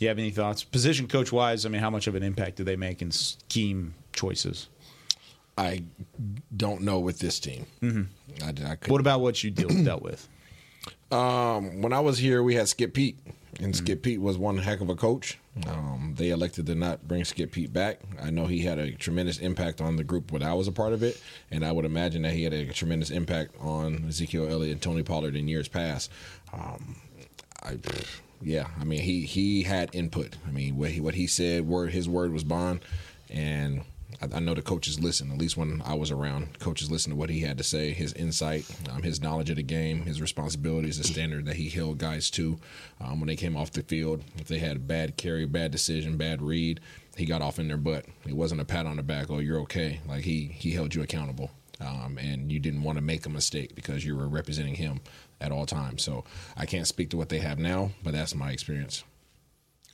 You 0.00 0.08
have 0.08 0.18
any 0.18 0.30
thoughts? 0.30 0.62
Position 0.64 1.08
coach 1.08 1.32
wise, 1.32 1.64
I 1.64 1.68
mean, 1.68 1.80
how 1.80 1.90
much 1.90 2.06
of 2.06 2.14
an 2.14 2.22
impact 2.22 2.56
do 2.56 2.64
they 2.64 2.76
make 2.76 3.00
in 3.02 3.10
scheme 3.10 3.94
choices? 4.12 4.68
I 5.56 5.84
don't 6.56 6.82
know 6.82 6.98
with 6.98 7.18
this 7.20 7.38
team. 7.40 7.66
Mm-hmm. 7.80 8.44
I, 8.66 8.72
I 8.72 8.76
What 8.88 9.00
about 9.00 9.20
what 9.20 9.42
you 9.44 9.50
deal, 9.50 9.68
dealt 9.84 10.02
with? 10.02 10.28
Um, 11.10 11.80
when 11.80 11.92
I 11.92 12.00
was 12.00 12.18
here, 12.18 12.42
we 12.42 12.56
had 12.56 12.68
Skip 12.68 12.92
Peete, 12.94 13.18
and 13.60 13.72
Mm-hmm. 13.72 13.72
Skip 13.72 14.02
Peete 14.02 14.20
was 14.20 14.36
one 14.36 14.58
heck 14.58 14.80
of 14.80 14.88
a 14.88 14.96
coach. 14.96 15.38
Um, 15.68 16.14
they 16.16 16.30
elected 16.30 16.66
to 16.66 16.74
not 16.74 17.06
bring 17.06 17.24
Skip 17.24 17.52
Peete 17.52 17.72
back. 17.72 18.00
I 18.20 18.30
know 18.30 18.46
he 18.46 18.60
had 18.60 18.78
a 18.78 18.90
tremendous 18.92 19.38
impact 19.38 19.80
on 19.80 19.96
the 19.96 20.02
group 20.02 20.32
when 20.32 20.42
I 20.42 20.52
was 20.54 20.66
a 20.66 20.72
part 20.72 20.92
of 20.92 21.02
it, 21.02 21.20
and 21.50 21.64
I 21.64 21.70
would 21.70 21.84
imagine 21.84 22.22
that 22.22 22.32
he 22.32 22.42
had 22.42 22.52
a 22.52 22.72
tremendous 22.72 23.10
impact 23.10 23.54
on 23.60 24.04
Ezekiel 24.08 24.48
Elliott 24.50 24.72
and 24.72 24.82
Tony 24.82 25.04
Pollard 25.04 25.36
in 25.36 25.46
years 25.46 25.68
past. 25.68 26.10
Um, 26.52 26.96
I, 27.62 27.78
yeah, 28.42 28.66
I 28.80 28.84
mean, 28.84 29.00
he 29.00 29.22
he 29.22 29.62
had 29.62 29.94
input. 29.94 30.36
I 30.46 30.50
mean, 30.50 30.76
what 30.76 30.90
he 30.90 31.00
what 31.00 31.14
he 31.14 31.26
said, 31.28 31.66
word 31.66 31.92
his 31.92 32.08
word 32.08 32.32
was 32.32 32.42
bond, 32.42 32.80
and 33.30 33.82
I, 34.20 34.36
I 34.36 34.40
know 34.40 34.54
the 34.54 34.62
coaches 34.62 35.00
listen. 35.00 35.30
At 35.30 35.38
least 35.38 35.56
when 35.56 35.82
I 35.84 35.94
was 35.94 36.10
around, 36.10 36.58
coaches 36.58 36.90
listened 36.90 37.12
to 37.12 37.16
what 37.16 37.30
he 37.30 37.40
had 37.40 37.58
to 37.58 37.64
say, 37.64 37.92
his 37.92 38.12
insight, 38.14 38.66
um, 38.90 39.02
his 39.02 39.20
knowledge 39.20 39.50
of 39.50 39.56
the 39.56 39.62
game, 39.62 40.06
his 40.06 40.20
responsibilities, 40.20 40.98
the 40.98 41.04
standard 41.04 41.46
that 41.46 41.56
he 41.56 41.68
held 41.68 41.98
guys 41.98 42.30
to 42.30 42.58
um, 43.00 43.20
when 43.20 43.28
they 43.28 43.36
came 43.36 43.56
off 43.56 43.72
the 43.72 43.82
field. 43.82 44.22
If 44.38 44.48
they 44.48 44.58
had 44.58 44.76
a 44.76 44.80
bad 44.80 45.16
carry, 45.16 45.46
bad 45.46 45.70
decision, 45.70 46.16
bad 46.16 46.42
read, 46.42 46.80
he 47.16 47.26
got 47.26 47.42
off 47.42 47.58
in 47.58 47.68
their 47.68 47.76
butt. 47.76 48.06
It 48.26 48.34
wasn't 48.34 48.60
a 48.60 48.64
pat 48.64 48.86
on 48.86 48.96
the 48.96 49.02
back. 49.02 49.30
Oh, 49.30 49.38
you're 49.38 49.60
okay. 49.60 50.00
Like 50.06 50.24
he 50.24 50.46
he 50.46 50.72
held 50.72 50.94
you 50.94 51.02
accountable. 51.02 51.50
Um, 51.80 52.18
and 52.18 52.52
you 52.52 52.60
didn't 52.60 52.84
want 52.84 52.98
to 52.98 53.02
make 53.02 53.26
a 53.26 53.28
mistake 53.28 53.74
because 53.74 54.04
you 54.04 54.16
were 54.16 54.28
representing 54.28 54.76
him 54.76 55.00
at 55.40 55.50
all 55.50 55.66
times. 55.66 56.04
So 56.04 56.24
I 56.56 56.66
can't 56.66 56.86
speak 56.86 57.10
to 57.10 57.16
what 57.16 57.28
they 57.30 57.40
have 57.40 57.58
now, 57.58 57.90
but 58.02 58.12
that's 58.12 58.34
my 58.34 58.52
experience. 58.52 59.02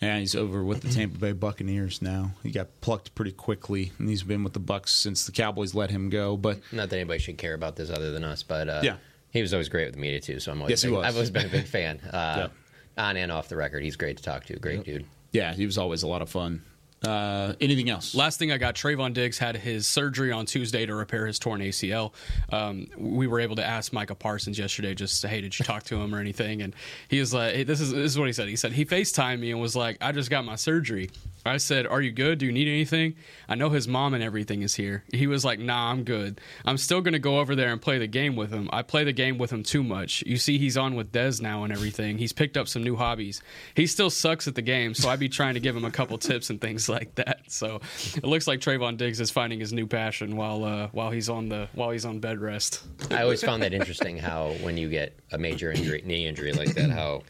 Yeah, 0.00 0.18
he's 0.18 0.34
over 0.34 0.64
with 0.64 0.80
the 0.80 0.88
Tampa 0.88 1.18
Bay 1.18 1.32
Buccaneers 1.32 2.00
now. 2.00 2.30
He 2.42 2.50
got 2.50 2.80
plucked 2.80 3.14
pretty 3.14 3.32
quickly, 3.32 3.92
and 3.98 4.08
he's 4.08 4.22
been 4.22 4.42
with 4.42 4.54
the 4.54 4.58
Bucks 4.60 4.92
since 4.92 5.26
the 5.26 5.32
Cowboys 5.32 5.74
let 5.74 5.90
him 5.90 6.08
go. 6.08 6.38
But 6.38 6.60
Not 6.72 6.88
that 6.88 6.96
anybody 6.96 7.18
should 7.18 7.36
care 7.36 7.52
about 7.52 7.76
this 7.76 7.90
other 7.90 8.10
than 8.10 8.24
us, 8.24 8.42
but 8.42 8.68
uh, 8.68 8.80
Yeah. 8.82 8.96
he 9.30 9.42
was 9.42 9.52
always 9.52 9.68
great 9.68 9.84
with 9.86 9.94
the 9.96 10.00
media 10.00 10.20
too. 10.20 10.40
So 10.40 10.52
I'm 10.52 10.60
always 10.62 10.70
Yes, 10.70 10.82
he 10.82 10.88
was. 10.90 11.04
I've 11.04 11.14
always 11.14 11.30
been 11.30 11.44
a 11.46 11.50
big 11.50 11.66
fan, 11.66 12.00
uh, 12.12 12.34
Yep. 12.38 12.52
on 12.96 13.16
and 13.18 13.30
off 13.30 13.48
the 13.50 13.56
record. 13.56 13.82
He's 13.82 13.96
great 13.96 14.16
to 14.16 14.22
talk 14.22 14.46
to. 14.46 14.58
Great 14.58 14.84
dude. 14.84 15.04
yeah, 15.32 15.52
he 15.52 15.66
was 15.66 15.76
always 15.76 16.02
a 16.02 16.08
lot 16.08 16.22
of 16.22 16.30
fun. 16.30 16.62
Uh, 17.04 17.54
anything 17.60 17.88
else? 17.88 18.14
Last 18.14 18.38
thing 18.38 18.52
I 18.52 18.58
got, 18.58 18.74
Trevon 18.74 19.14
Diggs 19.14 19.38
had 19.38 19.56
his 19.56 19.86
surgery 19.86 20.32
on 20.32 20.44
Tuesday 20.44 20.84
to 20.84 20.94
repair 20.94 21.26
his 21.26 21.38
torn 21.38 21.60
ACL. 21.60 22.12
Um, 22.50 22.88
we 22.98 23.26
were 23.26 23.40
able 23.40 23.56
to 23.56 23.64
ask 23.64 23.92
Micah 23.92 24.14
Parsons 24.14 24.58
yesterday, 24.58 24.94
just 24.94 25.24
hey, 25.24 25.40
did 25.40 25.58
you 25.58 25.64
talk 25.64 25.84
to 25.84 26.00
him 26.00 26.14
or 26.14 26.18
anything? 26.18 26.62
And 26.62 26.74
he 27.08 27.18
was 27.18 27.32
like, 27.32 27.54
hey, 27.54 27.62
this 27.64 27.80
is 27.80 27.90
this 27.90 28.12
is 28.12 28.18
what 28.18 28.26
he 28.26 28.32
said. 28.32 28.48
He 28.48 28.56
said 28.56 28.72
he 28.72 28.84
Facetimed 28.84 29.40
me 29.40 29.50
and 29.50 29.60
was 29.60 29.74
like, 29.74 29.96
I 30.00 30.12
just 30.12 30.30
got 30.30 30.44
my 30.44 30.56
surgery. 30.56 31.10
I 31.44 31.56
said, 31.56 31.86
Are 31.86 32.00
you 32.00 32.12
good? 32.12 32.38
Do 32.38 32.46
you 32.46 32.52
need 32.52 32.68
anything? 32.68 33.14
I 33.48 33.54
know 33.54 33.70
his 33.70 33.88
mom 33.88 34.14
and 34.14 34.22
everything 34.22 34.62
is 34.62 34.74
here. 34.74 35.04
He 35.12 35.26
was 35.26 35.44
like, 35.44 35.58
Nah, 35.58 35.90
I'm 35.90 36.04
good. 36.04 36.40
I'm 36.64 36.76
still 36.76 37.00
gonna 37.00 37.18
go 37.18 37.38
over 37.38 37.56
there 37.56 37.72
and 37.72 37.80
play 37.80 37.98
the 37.98 38.06
game 38.06 38.36
with 38.36 38.52
him. 38.52 38.68
I 38.72 38.82
play 38.82 39.04
the 39.04 39.12
game 39.12 39.38
with 39.38 39.50
him 39.50 39.62
too 39.62 39.82
much. 39.82 40.22
You 40.26 40.36
see, 40.36 40.58
he's 40.58 40.76
on 40.76 40.96
with 40.96 41.12
Dez 41.12 41.40
now 41.40 41.64
and 41.64 41.72
everything. 41.72 42.18
He's 42.18 42.32
picked 42.32 42.56
up 42.56 42.68
some 42.68 42.82
new 42.82 42.96
hobbies. 42.96 43.42
He 43.74 43.86
still 43.86 44.10
sucks 44.10 44.48
at 44.48 44.54
the 44.54 44.62
game, 44.62 44.92
so 44.92 45.08
I'd 45.08 45.18
be 45.18 45.28
trying 45.28 45.54
to 45.54 45.60
give 45.60 45.74
him 45.74 45.84
a 45.84 45.90
couple 45.90 46.18
tips 46.18 46.50
and 46.50 46.60
things 46.60 46.88
like 46.90 47.14
that. 47.14 47.40
So 47.48 47.80
it 48.16 48.24
looks 48.24 48.46
like 48.46 48.60
Trevon 48.60 48.96
Diggs 48.96 49.20
is 49.20 49.30
finding 49.30 49.60
his 49.60 49.72
new 49.72 49.86
passion 49.86 50.36
while 50.36 50.64
uh, 50.64 50.88
while 50.92 51.10
he's 51.10 51.28
on 51.28 51.48
the 51.48 51.68
while 51.74 51.90
he's 51.90 52.04
on 52.04 52.20
bed 52.20 52.40
rest. 52.40 52.82
I 53.10 53.22
always 53.22 53.42
found 53.42 53.62
that 53.62 53.72
interesting 53.72 54.18
how 54.18 54.50
when 54.62 54.76
you 54.76 54.88
get 54.88 55.18
a 55.32 55.38
major 55.38 55.72
injury, 55.72 56.02
knee 56.04 56.26
injury 56.26 56.52
like 56.52 56.74
that, 56.74 56.90
how 56.90 57.22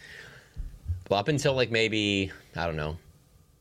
well 1.08 1.20
up 1.20 1.28
until 1.28 1.54
like 1.54 1.70
maybe 1.70 2.32
I 2.56 2.66
don't 2.66 2.76
know 2.76 2.96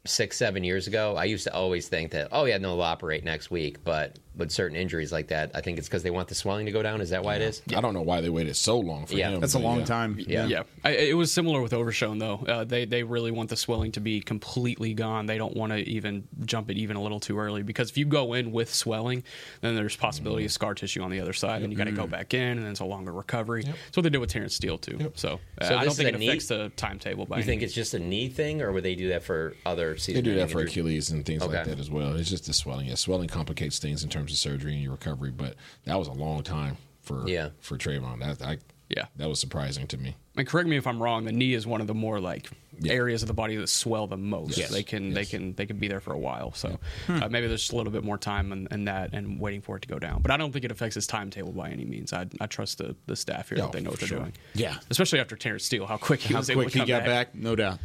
six 0.05 0.37
seven 0.37 0.63
years 0.63 0.87
ago, 0.87 1.15
I 1.15 1.25
used 1.25 1.43
to 1.43 1.53
always 1.53 1.87
think 1.87 2.11
that 2.11 2.29
oh 2.31 2.45
yeah 2.45 2.57
no 2.57 2.75
they'll 2.75 2.81
operate 2.81 3.23
next 3.23 3.51
week, 3.51 3.83
but 3.83 4.17
with 4.39 4.51
certain 4.51 4.75
injuries 4.77 5.11
like 5.11 5.27
that, 5.27 5.51
I 5.53 5.61
think 5.61 5.77
it's 5.77 5.87
because 5.87 6.03
they 6.03 6.09
want 6.11 6.27
the 6.29 6.35
swelling 6.35 6.65
to 6.65 6.71
go 6.71 6.81
down. 6.81 7.01
Is 7.01 7.09
that 7.11 7.23
why 7.23 7.35
it 7.35 7.41
is? 7.41 7.61
I 7.75 7.81
don't 7.81 7.93
know 7.93 8.01
why 8.01 8.21
they 8.21 8.29
waited 8.29 8.55
so 8.55 8.79
long 8.79 9.05
for 9.05 9.13
Yeah. 9.15 9.31
him. 9.31 9.39
That's 9.41 9.53
a 9.53 9.59
long 9.59 9.79
yeah. 9.79 9.85
time. 9.85 10.17
Yeah. 10.19 10.45
Yeah, 10.47 10.63
I, 10.83 10.91
it 10.91 11.17
was 11.17 11.31
similar 11.31 11.61
with 11.61 11.73
Overshown 11.73 12.17
though. 12.19 12.37
Uh, 12.47 12.63
they 12.63 12.85
they 12.85 13.03
really 13.03 13.31
want 13.31 13.49
the 13.49 13.55
swelling 13.57 13.91
to 13.93 13.99
be 13.99 14.21
completely 14.21 14.93
gone. 14.93 15.25
They 15.25 15.37
don't 15.37 15.55
want 15.55 15.71
to 15.73 15.77
even 15.87 16.27
jump 16.45 16.69
it 16.71 16.77
even 16.77 16.95
a 16.95 17.01
little 17.01 17.19
too 17.19 17.37
early 17.37 17.61
because 17.63 17.89
if 17.89 17.97
you 17.97 18.05
go 18.05 18.33
in 18.33 18.51
with 18.51 18.73
swelling, 18.73 19.23
then 19.61 19.75
there's 19.75 19.95
possibility 19.95 20.45
of 20.45 20.51
scar 20.51 20.73
tissue 20.73 21.01
on 21.01 21.11
the 21.11 21.19
other 21.19 21.33
side, 21.33 21.61
and 21.61 21.71
you 21.71 21.77
got 21.77 21.85
to 21.85 21.91
go 21.91 22.07
back 22.07 22.33
in, 22.33 22.57
and 22.57 22.63
then 22.63 22.71
it's 22.71 22.79
a 22.79 22.85
longer 22.85 23.11
recovery. 23.11 23.63
That's 23.63 23.97
what 23.97 24.03
they 24.03 24.09
did 24.09 24.19
with 24.19 24.29
Terence 24.31 24.55
Steele 24.55 24.77
too. 24.77 25.11
So, 25.15 25.39
uh, 25.59 25.65
So 25.67 25.75
I 25.75 25.79
don't 25.79 25.87
is 25.91 25.97
think 25.97 26.09
a 26.11 26.15
it 26.15 26.19
knee- 26.19 26.27
affects 26.29 26.47
the 26.47 26.71
timetable. 26.75 27.25
By 27.25 27.37
You 27.37 27.39
any 27.41 27.45
think 27.45 27.61
means. 27.61 27.69
it's 27.71 27.75
just 27.75 27.93
a 27.93 27.99
knee 27.99 28.29
thing, 28.29 28.61
or 28.61 28.71
would 28.71 28.83
they 28.83 28.95
do 28.95 29.09
that 29.09 29.23
for 29.23 29.55
other 29.65 29.95
They 29.95 30.21
do 30.21 30.35
that 30.35 30.49
for 30.49 30.59
injuries? 30.61 30.71
Achilles 30.71 31.09
and 31.11 31.25
things 31.25 31.41
like 31.41 31.65
that 31.65 31.79
as 31.79 31.89
well. 31.89 32.15
It's 32.15 32.29
just 32.29 32.45
the 32.45 32.53
swelling. 32.53 32.87
Yeah, 32.87 32.95
swelling 32.95 33.27
complicates 33.27 33.79
things 33.79 34.03
in 34.03 34.09
terms 34.09 34.28
of 34.31 34.37
surgery 34.37 34.73
and 34.73 34.81
your 34.83 34.91
recovery, 34.93 35.31
but 35.31 35.55
that 35.85 35.97
was 35.97 36.07
a 36.07 36.13
long 36.13 36.43
time 36.43 36.77
for 37.01 37.27
Yeah. 37.27 37.49
for 37.59 37.77
Trevon. 37.77 38.19
That 38.19 38.45
I 38.45 38.57
Yeah. 38.89 39.05
that 39.17 39.29
was 39.29 39.39
surprising 39.39 39.87
to 39.87 39.97
me. 39.97 40.15
and 40.37 40.47
correct 40.47 40.69
me 40.69 40.77
if 40.77 40.87
I'm 40.87 41.03
wrong. 41.03 41.25
The 41.25 41.33
knee 41.33 41.53
is 41.53 41.67
one 41.67 41.81
of 41.81 41.87
the 41.87 41.93
more 41.93 42.19
like 42.21 42.49
Yeah. 42.81 42.93
areas 42.93 43.21
of 43.23 43.27
the 43.27 43.33
body 43.33 43.57
that 43.57 43.67
swell 43.67 44.07
the 44.07 44.15
most. 44.15 44.57
Yes. 44.57 44.69
They 44.69 44.83
can 44.83 45.13
they 45.13 45.25
can 45.25 45.53
they 45.55 45.65
can 45.65 45.77
be 45.79 45.89
there 45.89 45.99
for 45.99 46.13
a 46.13 46.17
while. 46.17 46.53
So 46.53 46.79
uh, 47.09 47.27
maybe 47.27 47.47
there's 47.47 47.59
just 47.61 47.73
a 47.73 47.75
little 47.75 47.91
bit 47.91 48.05
more 48.05 48.17
time 48.17 48.53
in, 48.53 48.67
in 48.71 48.85
that 48.85 49.09
and 49.13 49.37
waiting 49.39 49.59
for 49.61 49.75
it 49.75 49.81
to 49.81 49.87
go 49.89 49.99
down. 49.99 50.21
But 50.21 50.31
I 50.31 50.37
don't 50.37 50.53
think 50.53 50.63
it 50.63 50.71
affects 50.71 50.95
his 50.95 51.05
timetable 51.07 51.51
by 51.51 51.69
any 51.71 51.83
means. 51.83 52.13
I, 52.13 52.27
I 52.39 52.45
trust 52.45 52.77
the, 52.77 52.95
the 53.05 53.17
staff 53.17 53.49
here 53.49 53.57
Yeah, 53.57 53.65
that 53.65 53.73
they 53.73 53.81
know 53.81 53.89
what 53.89 53.99
they're 53.99 54.07
sure. 54.07 54.19
doing. 54.19 54.33
Yeah. 54.55 54.77
especially 54.89 55.19
after 55.19 55.35
Terence 55.35 55.65
Steele, 55.65 55.85
how 55.87 55.97
quick 55.97 56.21
he 56.21 56.33
How 56.33 56.39
was 56.39 56.49
able 56.49 56.61
quick 56.61 56.71
to 56.73 56.79
he 56.79 56.85
come 56.85 56.87
got 56.87 57.05
back. 57.05 57.35
no 57.35 57.55
doubt. 57.57 57.79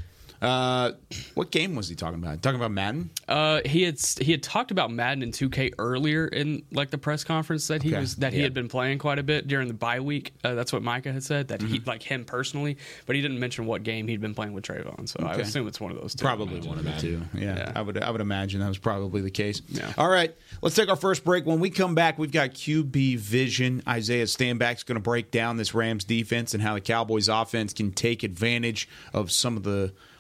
Uh, 0.45 0.93
what 1.35 1.51
game 1.51 1.75
was 1.75 1.89
he 1.89 1.95
talking 1.95 2.23
about? 2.23 2.43
Talking 2.43 2.61
about 2.61 2.71
Madden? 2.73 3.11
Uh, 3.27 3.61
he 3.65 3.83
had 3.83 3.99
he 4.21 4.33
had 4.33 4.43
talked 4.43 4.71
about 4.71 4.91
Madden 4.93 5.23
and 5.23 5.33
2K 5.33 5.73
earlier 5.79 6.27
in 6.27 6.63
like 6.71 6.91
the 6.91 6.99
press 6.99 7.25
conference 7.25 7.69
that 7.69 7.83
he 7.83 7.91
Okay. 7.93 8.01
was 8.01 8.17
that 8.17 8.33
he 8.33 8.39
Yeah. 8.41 8.45
had 8.45 8.55
been 8.55 8.69
playing 8.69 8.99
quite 8.99 9.19
a 9.19 9.23
bit 9.23 9.49
during 9.49 9.69
the 9.69 9.75
bye 9.75 10.01
week. 10.01 10.35
Uh, 10.45 10.55
that's 10.55 10.73
what 10.73 10.83
Micah 10.83 11.13
had 11.13 11.23
said 11.23 11.49
that 11.49 11.61
Mm-hmm. 11.61 11.73
he 11.73 11.81
like 11.87 12.03
him 12.03 12.25
personally, 12.25 12.77
but 13.07 13.17
he 13.17 13.23
didn't 13.23 13.41
mention 13.41 13.67
what 13.67 13.83
game 13.85 14.07
he'd 14.09 14.21
been 14.21 14.35
playing 14.35 14.53
with 14.53 14.65
Trevon. 14.65 15.09
So 15.09 15.25
I 15.25 15.35
assume 15.37 15.67
it's 15.67 15.81
one 15.81 15.93
of 15.93 16.01
those 16.01 16.15
two. 16.15 16.23
Probably 16.25 16.61
one 16.61 16.79
of 16.79 16.85
the 16.85 16.93
two. 17.01 17.23
Yeah, 17.35 17.57
Yeah. 17.57 17.73
I 17.75 17.81
would. 17.83 18.03
I 18.03 18.11
would 18.11 18.21
imagine 18.21 18.61
that 18.61 18.69
was 18.69 18.79
probably 18.79 19.23
the 19.23 19.31
case. 19.31 19.63
Yeah. 19.69 19.93
All 19.97 20.09
right, 20.11 20.35
let's 20.63 20.75
take 20.77 20.89
our 20.89 20.97
first 20.97 21.25
break. 21.25 21.47
When 21.47 21.61
we 21.61 21.71
come 21.71 21.95
back, 21.95 22.19
we've 22.19 22.33
got 22.33 22.51
QB 22.51 23.17
Vision. 23.19 23.83
Isaiah 23.89 24.25
Stanback's 24.25 24.83
going 24.83 24.97
to 24.97 25.01
break 25.03 25.31
down 25.31 25.57
this 25.57 25.75
Rams 25.75 26.05
defense 26.05 26.53
and 26.55 26.63
how 26.63 26.75
the 26.75 26.81
Cowboys 26.81 27.29
offense 27.29 27.73
can 27.73 27.93
take 27.93 28.23
advantage 28.23 28.89
of 29.13 29.31
some 29.31 29.57
of 29.57 29.63
the 29.63 29.93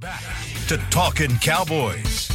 Back 0.00 0.22
to 0.68 0.76
Talking 0.90 1.36
Cowboys. 1.38 2.28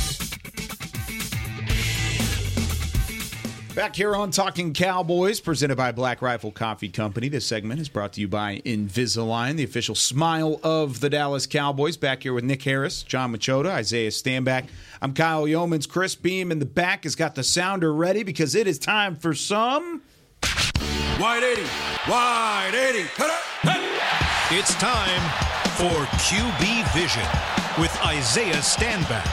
Back 3.74 3.96
here 3.96 4.14
on 4.18 4.32
Talking 4.32 4.74
Cowboys, 4.74 5.40
presented 5.40 5.78
by 5.78 5.94
Black 5.94 6.22
Rifle 6.22 6.52
Coffee 6.52 6.90
Company. 6.90 7.30
This 7.30 7.46
segment 7.46 7.80
is 7.80 7.88
brought 7.88 8.12
to 8.14 8.22
you 8.22 8.28
by 8.28 8.62
Invisalign, 8.66 9.56
the 9.56 9.64
official 9.64 9.96
smile 9.96 10.60
of 10.62 11.00
the 11.00 11.10
Dallas 11.10 11.48
Cowboys. 11.48 11.96
Back 11.96 12.24
here 12.24 12.34
with 12.34 12.44
Nick 12.44 12.64
Harris, 12.64 13.02
John 13.02 13.34
Machota, 13.34 13.70
Isaiah 13.70 14.10
Stanback. 14.10 14.66
I'm 15.02 15.14
Kyle 15.14 15.46
Youmans. 15.46 15.88
Chris 15.88 16.16
Beam 16.16 16.52
in 16.52 16.60
the 16.60 16.66
back 16.66 17.06
has 17.06 17.16
got 17.16 17.36
the 17.36 17.44
sounder 17.44 17.94
ready 17.94 18.24
because 18.24 18.56
it 18.56 18.68
is 18.68 18.78
time 18.78 19.16
for 19.16 19.34
some. 19.34 20.02
Wide 21.18 21.44
80. 21.44 21.62
Wide 22.10 22.74
80. 22.76 23.10
It's 24.52 24.76
time 24.76 25.53
for 25.76 26.06
QB 26.22 26.94
Vision 26.94 27.24
with 27.82 27.96
Isaiah 28.06 28.56
Stanback. 28.58 29.28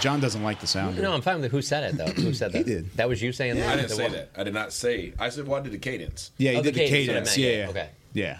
John 0.00 0.20
doesn't 0.20 0.42
like 0.42 0.60
the 0.60 0.66
sound. 0.66 0.98
No, 0.98 1.12
I'm 1.14 1.22
fine 1.22 1.36
with 1.36 1.46
it. 1.46 1.50
who 1.50 1.62
said 1.62 1.84
it 1.94 1.96
though. 1.96 2.12
Who 2.22 2.34
said 2.34 2.52
that? 2.52 2.58
He 2.58 2.64
did. 2.64 2.94
That 2.96 3.08
was 3.08 3.22
you 3.22 3.32
saying 3.32 3.56
that. 3.56 3.68
I 3.68 3.76
didn't 3.76 3.90
say 3.90 4.02
one- 4.02 4.12
that. 4.12 4.30
I 4.36 4.44
did 4.44 4.52
not 4.52 4.72
say. 4.72 5.14
I 5.18 5.30
said, 5.30 5.46
"What 5.46 5.64
did 5.64 5.72
the 5.72 5.78
cadence?" 5.78 6.30
Yeah, 6.36 6.52
he 6.52 6.56
Oh, 6.58 6.62
did 6.62 6.74
the 6.74 6.80
cadence, 6.86 7.06
cadence. 7.06 7.28
what 7.30 7.38
Yeah, 7.38 7.50
yeah. 7.58 7.68
okay. 7.70 7.88
Yeah. 8.12 8.38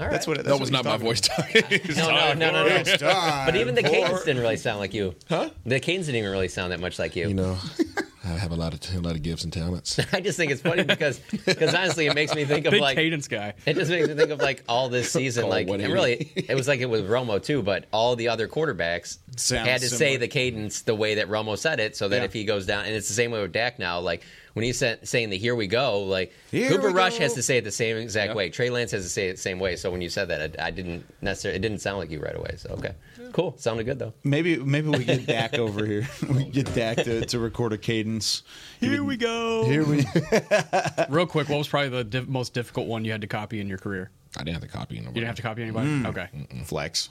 All 0.00 0.08
That's 0.08 0.26
right. 0.26 0.38
what. 0.38 0.44
That's 0.44 0.48
That 0.48 0.60
was 0.60 0.68
he's 0.70 0.72
not 0.72 0.84
my 0.86 0.96
voice. 0.96 1.20
about. 1.26 1.54
No, 1.96 2.34
no, 2.34 2.50
no, 2.50 2.66
no, 2.66 2.82
no. 2.82 3.42
But 3.46 3.56
even 3.56 3.74
the 3.74 3.82
cadence 3.82 4.24
didn't 4.24 4.40
really 4.42 4.56
sound 4.56 4.78
like 4.80 4.94
you. 4.94 5.14
Huh? 5.28 5.50
The 5.66 5.80
cadence 5.80 6.06
didn't 6.06 6.18
even 6.20 6.30
really 6.30 6.48
sound 6.48 6.72
that 6.72 6.80
much 6.80 6.98
like 6.98 7.14
you. 7.14 7.28
You 7.28 7.34
know, 7.34 7.58
I 8.24 8.28
have 8.28 8.52
a 8.52 8.56
lot 8.56 8.72
of 8.72 8.94
a 8.96 9.00
lot 9.00 9.16
of 9.16 9.22
gifts 9.22 9.42
and 9.42 9.52
talents. 9.52 9.98
I 10.12 10.20
just 10.20 10.36
think 10.36 10.52
it's 10.52 10.62
funny 10.62 10.84
because 10.84 11.18
because 11.44 11.74
honestly, 11.74 12.06
it 12.06 12.14
makes 12.14 12.34
me 12.34 12.44
think 12.44 12.66
of 12.66 12.70
Big 12.70 12.80
like 12.80 12.96
cadence 12.96 13.26
guy. 13.26 13.54
It 13.66 13.74
just 13.74 13.90
makes 13.90 14.06
me 14.08 14.14
think 14.14 14.30
of 14.30 14.38
like 14.40 14.62
all 14.68 14.88
this 14.88 15.10
season, 15.12 15.42
Call 15.42 15.50
like 15.50 15.68
and 15.68 15.82
really, 15.92 16.30
it 16.36 16.54
was 16.54 16.68
like 16.68 16.80
it 16.80 16.86
was 16.88 17.02
Romo 17.02 17.42
too. 17.42 17.62
But 17.62 17.86
all 17.92 18.14
the 18.14 18.28
other 18.28 18.46
quarterbacks 18.46 19.18
Sounds 19.36 19.68
had 19.68 19.80
to 19.80 19.88
say 19.88 20.16
the 20.18 20.28
cadence 20.28 20.82
the 20.82 20.94
way 20.94 21.16
that 21.16 21.28
Romo 21.28 21.58
said 21.58 21.80
it, 21.80 21.96
so 21.96 22.08
that 22.08 22.18
Yeah. 22.18 22.24
if 22.24 22.32
he 22.32 22.44
goes 22.44 22.64
down, 22.64 22.84
and 22.84 22.94
it's 22.94 23.08
the 23.08 23.14
same 23.14 23.32
way 23.32 23.42
with 23.42 23.52
Dak 23.52 23.78
now. 23.80 23.98
Like 24.00 24.22
when 24.54 24.64
he's 24.64 24.78
sa- 24.78 24.94
saying 25.02 25.30
the 25.30 25.38
"Here 25.38 25.54
we 25.54 25.66
go," 25.66 26.02
like 26.02 26.32
Here 26.50 26.68
Cooper 26.70 26.88
we 26.88 26.92
Rush 26.94 27.14
go. 27.18 27.22
has 27.24 27.34
to 27.34 27.42
say 27.42 27.58
it 27.58 27.64
the 27.64 27.70
same 27.70 27.96
exact 27.96 28.30
Yeah. 28.30 28.36
way. 28.36 28.50
Trey 28.50 28.70
Lance 28.70 28.90
has 28.92 29.02
to 29.04 29.08
say 29.08 29.28
it 29.28 29.32
the 29.36 29.42
same 29.42 29.58
way. 29.58 29.76
So 29.76 29.90
when 29.90 30.00
you 30.02 30.08
said 30.08 30.28
that, 30.28 30.60
I, 30.60 30.66
I 30.66 30.70
didn't 30.70 31.04
necessarily. 31.20 31.56
It 31.58 31.62
didn't 31.62 31.78
sound 31.80 31.98
like 31.98 32.10
you 32.10 32.20
right 32.20 32.36
away. 32.36 32.54
So 32.58 32.70
okay, 32.78 32.92
cool. 33.32 33.54
Sounded 33.58 33.84
good 33.84 33.98
though. 33.98 34.12
Maybe 34.24 34.56
maybe 34.58 34.88
we 34.88 35.04
get 35.04 35.26
Dak 35.26 35.54
over 35.54 35.84
here. 35.86 36.08
we 36.30 36.44
get 36.44 36.72
Dak 36.74 36.98
to, 36.98 37.24
to 37.26 37.38
record 37.38 37.72
a 37.72 37.78
cadence. 37.78 38.42
Here 38.80 39.02
we 39.02 39.16
go. 39.16 39.64
Here 39.64 39.84
we. 39.84 40.04
Real 41.08 41.26
quick, 41.26 41.48
what 41.48 41.58
was 41.58 41.68
probably 41.68 41.88
the 41.90 42.04
diff- 42.04 42.28
most 42.28 42.54
difficult 42.54 42.86
one 42.86 43.04
you 43.04 43.12
had 43.12 43.20
to 43.22 43.26
copy 43.26 43.60
in 43.60 43.68
your 43.68 43.78
career? 43.78 44.10
I 44.36 44.44
didn't 44.44 44.54
have 44.54 44.62
to 44.62 44.68
copy 44.68 44.96
anybody. 44.96 45.14
You 45.14 45.20
didn't 45.20 45.26
have 45.28 45.36
to 45.36 45.42
copy 45.42 45.62
anybody? 45.62 45.88
Mm. 45.88 46.06
Okay. 46.06 46.28
Flex. 46.64 47.10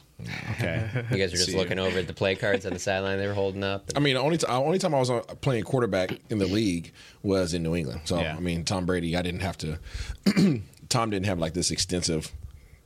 Okay. 0.51 0.87
You 1.11 1.17
guys 1.17 1.33
are 1.33 1.37
just 1.37 1.51
See 1.51 1.57
looking 1.57 1.77
over 1.79 1.99
at 1.99 2.07
the 2.07 2.13
play 2.13 2.35
cards 2.35 2.65
on 2.65 2.73
the 2.73 2.79
sideline 2.79 3.17
they 3.17 3.27
were 3.27 3.33
holding 3.33 3.63
up. 3.63 3.89
I 3.95 3.99
mean, 3.99 4.15
the 4.15 4.21
only 4.21 4.37
t- 4.37 4.47
only 4.47 4.79
time 4.79 4.93
I 4.95 4.99
was 4.99 5.09
on, 5.09 5.21
playing 5.41 5.63
quarterback 5.63 6.11
in 6.29 6.37
the 6.39 6.45
league 6.47 6.91
was 7.23 7.53
in 7.53 7.63
New 7.63 7.75
England. 7.75 8.01
So 8.05 8.19
Yeah. 8.19 8.35
I 8.35 8.39
mean, 8.39 8.63
Tom 8.63 8.85
Brady, 8.85 9.15
I 9.15 9.21
didn't 9.21 9.41
have 9.41 9.57
to. 9.59 9.79
Tom 10.89 11.09
didn't 11.09 11.25
have 11.25 11.39
like 11.39 11.53
this 11.53 11.71
extensive, 11.71 12.31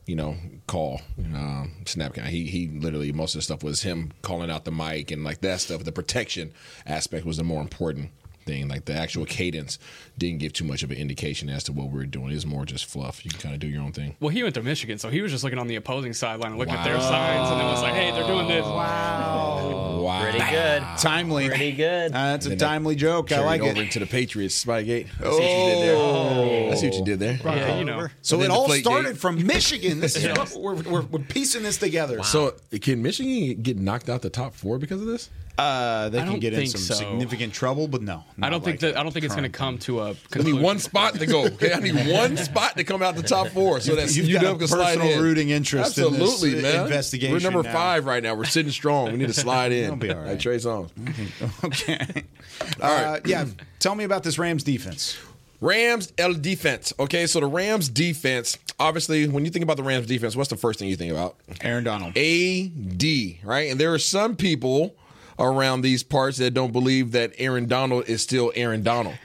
you 0.06 0.16
know, 0.16 0.36
call 0.68 1.02
um, 1.34 1.72
snap 1.86 2.14
count. 2.14 2.28
He 2.30 2.46
he 2.46 2.68
literally 2.68 3.12
most 3.12 3.36
of 3.36 3.40
the 3.40 3.44
stuff 3.44 3.64
was 3.64 3.84
him 3.84 4.12
calling 4.22 4.50
out 4.52 4.66
the 4.66 4.72
mic 4.72 5.12
and 5.12 5.24
like 5.24 5.42
that 5.42 5.60
stuff. 5.62 5.84
The 5.84 5.92
protection 5.92 6.52
aspect 6.86 7.26
was 7.26 7.38
the 7.38 7.44
more 7.44 7.62
important 7.62 8.12
thing. 8.46 8.68
Like 8.68 8.86
the 8.86 8.94
actual 8.94 9.26
cadence 9.26 9.78
didn't 10.18 10.40
give 10.40 10.54
too 10.54 10.64
much 10.64 10.84
of 10.84 10.92
an 10.92 10.98
indication 10.98 11.50
as 11.50 11.64
to 11.66 11.74
what 11.74 11.88
we 11.88 11.98
were 11.98 12.06
doing. 12.06 12.32
It 12.32 12.36
was 12.36 12.46
more 12.46 12.66
just 12.66 12.86
fluff. 12.86 13.26
You 13.26 13.32
can 13.32 13.40
kind 13.40 13.54
of 13.54 13.60
do 13.60 13.68
your 13.68 13.82
own 13.82 13.92
thing. 13.92 14.16
Well, 14.20 14.30
he 14.30 14.44
went 14.44 14.56
to 14.56 14.64
Michigan, 14.64 14.98
so 14.98 15.10
he 15.10 15.22
was 15.22 15.32
just 15.32 15.44
looking 15.44 15.60
on 15.60 15.68
the 15.68 15.76
opposing 15.76 16.14
sideline 16.14 16.52
and 16.52 16.60
looking 16.60 16.74
at 16.74 16.84
their 16.84 17.00
signs, 17.00 17.50
and 17.50 17.60
then 17.60 17.68
was 17.68 17.82
like, 17.82 17.94
"Hey, 17.94 18.12
they're 18.12 18.28
doing 18.28 18.48
this." 18.48 18.66
Wow. 18.66 20.02
Wow. 20.02 20.22
Pretty 20.22 20.40
good. 20.52 20.84
Timely. 21.00 21.48
Pretty 21.48 21.72
good. 21.72 22.12
Uh, 22.12 22.32
that's 22.32 22.46
a 22.46 22.56
timely 22.56 22.96
joke. 22.96 23.32
I 23.32 23.44
like 23.44 23.62
over 23.62 23.72
it. 23.72 23.78
into 23.78 24.00
the 24.00 24.06
Patriots 24.06 24.64
Spygate. 24.64 25.08
I 25.20 25.24
see 25.24 25.30
what 25.30 25.42
you 25.42 25.76
did 25.76 25.88
there. 25.88 26.72
I 26.72 26.76
see 26.76 26.88
what 26.88 26.96
you 26.98 27.06
did 27.06 27.20
there. 27.20 27.40
Yeah, 27.44 27.80
you 27.80 27.86
know. 27.86 28.08
So 28.22 28.42
it 28.42 28.50
all 28.50 28.70
started 28.70 29.14
Gate. 29.14 29.18
from 29.18 29.46
Michigan. 29.46 30.00
This 30.00 30.16
is 30.16 30.26
what 30.38 30.56
we're, 30.56 30.76
we're, 30.76 31.02
we're 31.02 31.20
piecing 31.20 31.64
this 31.64 31.78
together. 31.78 32.24
So 32.24 32.56
can 32.82 33.02
Michigan 33.02 33.62
get 33.62 33.78
knocked 33.78 34.10
out 34.10 34.22
the 34.22 34.30
top 34.30 34.54
four 34.54 34.78
because 34.78 35.02
of 35.02 35.08
this? 35.08 35.30
Uh, 35.58 36.10
they 36.10 36.18
I 36.20 36.24
can 36.24 36.32
don't 36.34 36.40
get 36.40 36.54
in 36.54 36.60
think 36.60 36.72
some 36.72 36.82
so. 36.82 36.94
significant 36.96 37.54
trouble, 37.54 37.88
but 37.88 38.02
no. 38.02 38.26
I 38.42 38.50
don't 38.50 38.64
think 38.64 38.82
that. 38.82 38.98
I 38.98 39.04
don't 39.04 39.12
think 39.14 39.24
it's 39.26 39.36
going 39.36 39.50
to 39.50 39.58
come 39.58 39.78
to 39.80 40.02
a. 40.02 40.16
I 40.34 40.40
need 40.40 40.62
one 40.62 40.80
spot 40.80 41.16
to 41.16 41.26
go. 41.26 41.46
Okay, 41.46 41.72
I 41.74 41.80
need 41.80 41.96
one 42.12 42.36
spot 42.36 42.76
to 42.76 42.84
come 42.84 43.02
out 43.02 43.16
the 43.16 43.24
top 43.24 43.48
four, 43.48 43.80
so 43.80 43.96
that 43.96 44.14
You've 44.14 44.34
got 44.34 44.44
a 44.44 44.48
UW 44.56 44.60
can 44.60 44.68
slide 44.68 44.98
personal 44.98 45.18
in. 45.18 45.24
rooting 45.24 45.50
interest 45.52 45.98
in 45.98 46.12
this, 46.12 46.22
Absolutely, 46.22 46.60
uh, 46.60 46.62
man. 46.62 46.86
investigation 46.86 47.34
We're 47.34 47.40
number 47.40 47.64
now. 47.64 47.72
five 47.74 48.06
right 48.06 48.22
now. 48.22 48.36
We're 48.36 48.44
sitting 48.46 48.72
strong. 48.72 49.12
We 49.14 49.18
need 49.18 49.28
to 49.28 49.34
slide 49.34 49.72
in. 49.72 49.86
It'll 49.86 49.96
be 49.96 50.12
all 50.12 50.18
right. 50.18 50.32
Like 50.32 50.40
Trey 50.40 50.58
Songz. 50.58 50.92
Okay. 51.64 52.24
All 52.82 52.90
right. 52.90 53.18
Uh, 53.18 53.20
yeah. 53.26 53.46
Tell 53.80 53.96
me 53.96 54.04
about 54.04 54.24
this 54.24 54.38
Rams 54.40 54.64
defense. 54.64 55.18
Rams 55.62 56.12
L 56.18 56.34
defense. 56.34 56.94
Okay, 57.00 57.28
so 57.28 57.40
the 57.40 57.48
Rams 57.48 57.90
defense. 57.90 58.58
Obviously, 58.80 59.28
when 59.28 59.46
you 59.46 59.52
think 59.52 59.64
about 59.64 59.78
the 59.78 59.84
Rams 59.84 60.06
defense, 60.06 60.36
what's 60.36 60.50
the 60.50 60.58
first 60.58 60.80
thing 60.80 60.88
you 60.90 60.96
think 60.96 61.12
about? 61.12 61.38
Aaron 61.62 61.84
Donald. 61.84 62.18
AD, 62.18 63.04
right? 63.44 63.70
And 63.72 63.80
there 63.80 63.94
are 63.94 64.00
some 64.00 64.36
people 64.36 64.96
around 65.40 65.82
these 65.82 66.04
parts 66.04 66.38
that 66.38 66.52
don't 66.54 66.72
believe 66.72 67.12
that 67.14 67.34
Aaron 67.38 67.68
Donald 67.68 68.08
is 68.10 68.22
still 68.22 68.52
Aaron 68.56 68.84
Donald. 68.84 69.16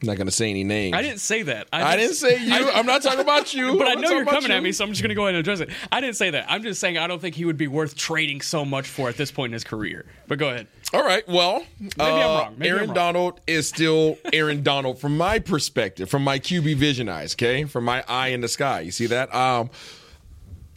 I'm 0.00 0.06
not 0.06 0.16
going 0.16 0.28
to 0.28 0.32
say 0.32 0.48
any 0.48 0.62
names. 0.62 0.94
I 0.94 1.02
didn't 1.02 1.18
say 1.18 1.42
that. 1.42 1.66
I 1.72 1.96
didn't 1.96 2.14
say 2.14 2.40
you. 2.40 2.70
I'm 2.70 2.86
not 2.86 3.02
talking 3.02 3.18
about 3.18 3.52
you. 3.52 3.76
But 3.78 3.88
I 3.88 3.92
I'm 3.94 4.00
know 4.00 4.10
you're 4.10 4.24
coming 4.24 4.50
you. 4.50 4.56
at 4.56 4.62
me, 4.62 4.70
so 4.70 4.84
I'm 4.84 4.90
just 4.90 5.02
going 5.02 5.08
to 5.08 5.16
go 5.16 5.22
ahead 5.22 5.34
and 5.34 5.40
address 5.40 5.58
it. 5.58 5.70
I 5.90 6.00
didn't 6.00 6.14
say 6.14 6.30
that. 6.30 6.46
I'm 6.48 6.62
just 6.62 6.80
saying 6.80 6.98
I 6.98 7.08
don't 7.08 7.20
think 7.20 7.34
he 7.34 7.44
would 7.44 7.56
be 7.56 7.66
worth 7.66 7.96
trading 7.96 8.40
so 8.40 8.64
much 8.64 8.86
for 8.86 9.08
at 9.08 9.16
this 9.16 9.32
point 9.32 9.50
in 9.50 9.54
his 9.54 9.64
career. 9.64 10.06
But 10.28 10.38
go 10.38 10.50
ahead. 10.50 10.68
All 10.94 11.04
right. 11.04 11.26
Well, 11.26 11.64
Maybe 11.80 11.92
I'm 11.98 12.12
uh, 12.14 12.18
wrong. 12.42 12.54
Maybe 12.58 12.68
Aaron 12.68 12.82
I'm 12.82 12.88
wrong. 12.90 12.94
Donald 12.94 13.40
is 13.48 13.68
still 13.68 14.18
Aaron 14.32 14.62
Donald 14.62 15.00
from 15.00 15.16
my 15.16 15.40
perspective, 15.40 16.08
from 16.08 16.22
my 16.22 16.38
QB 16.38 16.76
vision 16.76 17.08
eyes. 17.08 17.34
Okay, 17.34 17.64
from 17.64 17.84
my 17.84 18.04
eye 18.06 18.28
in 18.28 18.40
the 18.40 18.48
sky. 18.48 18.80
You 18.82 18.92
see 18.92 19.06
that? 19.06 19.34
Um, 19.34 19.68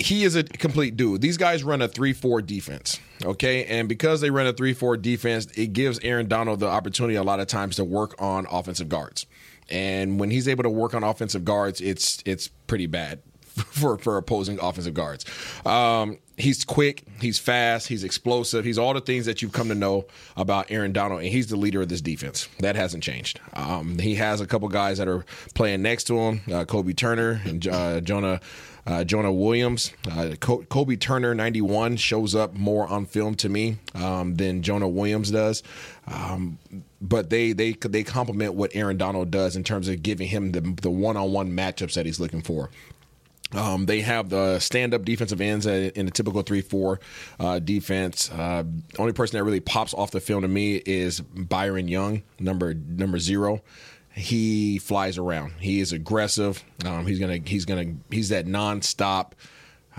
he 0.01 0.23
is 0.23 0.35
a 0.35 0.43
complete 0.43 0.97
dude. 0.97 1.21
These 1.21 1.37
guys 1.37 1.63
run 1.63 1.81
a 1.81 1.87
3 1.87 2.13
4 2.13 2.41
defense. 2.41 2.99
Okay. 3.23 3.65
And 3.65 3.87
because 3.87 4.21
they 4.21 4.29
run 4.29 4.47
a 4.47 4.53
3 4.53 4.73
4 4.73 4.97
defense, 4.97 5.47
it 5.55 5.73
gives 5.73 5.99
Aaron 5.99 6.27
Donald 6.27 6.59
the 6.59 6.67
opportunity 6.67 7.15
a 7.15 7.23
lot 7.23 7.39
of 7.39 7.47
times 7.47 7.75
to 7.77 7.83
work 7.83 8.15
on 8.19 8.47
offensive 8.49 8.89
guards. 8.89 9.25
And 9.69 10.19
when 10.19 10.31
he's 10.31 10.47
able 10.47 10.63
to 10.63 10.69
work 10.69 10.93
on 10.93 11.03
offensive 11.03 11.45
guards, 11.45 11.81
it's 11.81 12.21
it's 12.25 12.47
pretty 12.67 12.87
bad 12.87 13.21
for 13.55 13.97
for 13.97 14.17
opposing 14.17 14.59
offensive 14.61 14.93
guards. 14.93 15.25
Um, 15.65 16.17
he's 16.41 16.65
quick, 16.65 17.03
he's 17.19 17.39
fast, 17.39 17.87
he's 17.87 18.03
explosive, 18.03 18.65
he's 18.65 18.77
all 18.77 18.93
the 18.93 19.01
things 19.01 19.25
that 19.25 19.41
you've 19.41 19.53
come 19.53 19.69
to 19.69 19.75
know 19.75 20.05
about 20.35 20.69
Aaron 20.69 20.91
Donald, 20.91 21.21
and 21.21 21.29
he's 21.29 21.47
the 21.47 21.55
leader 21.55 21.81
of 21.81 21.89
this 21.89 22.01
defense. 22.01 22.47
That 22.59 22.75
hasn't 22.75 23.03
changed. 23.03 23.39
Um, 23.53 23.99
he 23.99 24.15
has 24.15 24.41
a 24.41 24.47
couple 24.47 24.67
guys 24.67 24.97
that 24.97 25.07
are 25.07 25.25
playing 25.53 25.81
next 25.81 26.05
to 26.05 26.17
him, 26.17 26.41
uh, 26.47 26.65
Kobie 26.65 26.97
Turner 26.97 27.41
and 27.45 27.65
uh, 27.67 28.01
Jonah. 28.01 28.41
Uh, 28.83 29.03
Jonah 29.03 29.31
Williams, 29.31 29.91
uh, 30.07 30.33
Kobie 30.39 30.99
Turner, 30.99 31.35
91, 31.35 31.97
shows 31.97 32.33
up 32.33 32.55
more 32.55 32.87
on 32.87 33.05
film 33.05 33.35
to 33.35 33.47
me 33.47 33.77
um, 33.93 34.33
than 34.37 34.63
Jonah 34.63 34.87
Williams 34.87 35.29
does. 35.29 35.61
Um, 36.07 36.57
but 36.99 37.29
they 37.29 37.53
they 37.53 37.73
they 37.73 38.03
complement 38.03 38.55
what 38.55 38.71
Aaron 38.73 38.97
Donald 38.97 39.29
does 39.29 39.55
in 39.55 39.63
terms 39.63 39.87
of 39.87 40.01
giving 40.01 40.27
him 40.27 40.51
the 40.51 40.61
the 40.61 40.89
one 40.89 41.15
on 41.15 41.31
one 41.31 41.51
matchups 41.51 41.93
that 41.93 42.07
he's 42.07 42.19
looking 42.19 42.41
for. 42.41 42.71
Um, 43.53 43.85
they 43.85 44.01
have 44.01 44.29
the 44.29 44.59
stand-up 44.59 45.03
defensive 45.03 45.41
ends 45.41 45.65
in 45.65 46.07
a 46.07 46.11
typical 46.11 46.41
three-four 46.41 46.99
uh, 47.39 47.59
defense. 47.59 48.31
Uh, 48.31 48.63
only 48.97 49.13
person 49.13 49.37
that 49.37 49.43
really 49.43 49.59
pops 49.59 49.93
off 49.93 50.11
the 50.11 50.21
film 50.21 50.43
to 50.43 50.47
me 50.47 50.75
is 50.77 51.21
Byron 51.21 51.87
Young, 51.87 52.23
number 52.39 52.73
number 52.73 53.19
zero. 53.19 53.61
He 54.13 54.77
flies 54.79 55.17
around. 55.17 55.53
He 55.59 55.79
is 55.79 55.91
aggressive. 55.93 56.63
Um, 56.85 57.05
he's 57.05 57.19
gonna 57.19 57.39
he's 57.45 57.65
gonna 57.65 57.93
he's 58.09 58.29
that 58.29 58.45
nonstop. 58.45 59.31